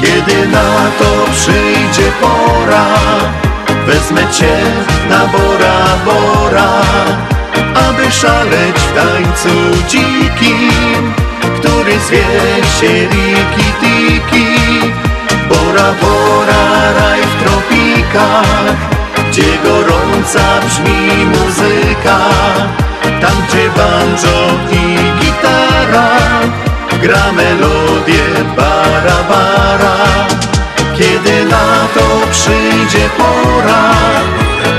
Kiedy 0.01 0.47
na 0.47 0.91
to 0.99 1.31
przyjdzie 1.31 2.11
pora, 2.21 2.85
wezmę 3.85 4.21
cię 4.31 4.55
na 5.09 5.19
Bora 5.27 5.77
Bora, 6.05 6.71
aby 7.89 8.11
szaleć 8.11 8.75
w 8.75 8.93
tańcu 8.95 9.49
dzikim, 9.87 11.13
który 11.59 11.99
zwie 11.99 12.25
się 12.79 12.93
Riki 13.09 13.71
Tiki. 13.81 14.55
Bora 15.49 15.93
Bora, 16.01 16.93
raj 16.99 17.21
w 17.21 17.43
tropikach, 17.43 18.75
gdzie 19.29 19.57
gorąca 19.63 20.59
brzmi 20.67 21.25
muzyka, 21.25 22.19
tam 23.21 23.35
gdzie 23.47 23.69
banjo 23.69 24.37
i 24.71 24.95
gitara 25.19 26.09
gra 27.01 27.31
melodię 27.31 28.25
bara 28.57 29.23
bara. 29.29 29.95
Kiedy 30.97 31.45
na 31.45 31.87
to 31.93 32.27
przyjdzie 32.31 33.09
pora, 33.17 33.91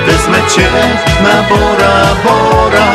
wezmę 0.07 0.39
cię 0.49 0.69
na 1.23 1.43
Bora 1.43 2.07
Bora, 2.25 2.87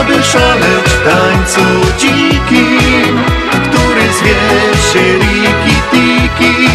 aby 0.00 0.22
szaleć 0.22 0.86
w 0.86 1.04
tańcu 1.04 1.60
dzikim, 1.98 3.24
który 3.50 4.12
zwie 4.12 4.40
się 4.92 5.18
Riki 5.18 5.76
Tiki. 5.90 6.68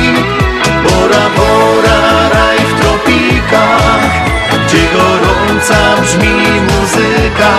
Bora 0.83 1.29
Bora, 1.37 2.29
raj 2.33 2.57
w 2.57 2.79
tropikach, 2.81 4.11
gdzie 4.67 4.83
gorąca 4.93 6.01
brzmi 6.01 6.61
muzyka, 6.61 7.53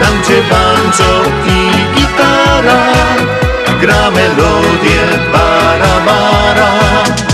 tam 0.00 0.22
gdzie 0.22 0.42
banjo 0.42 1.24
i 1.46 1.94
gitara 2.00 2.94
gra 3.84 4.10
melodię 4.10 5.04
bara 5.32 6.00
bara. 6.06 7.33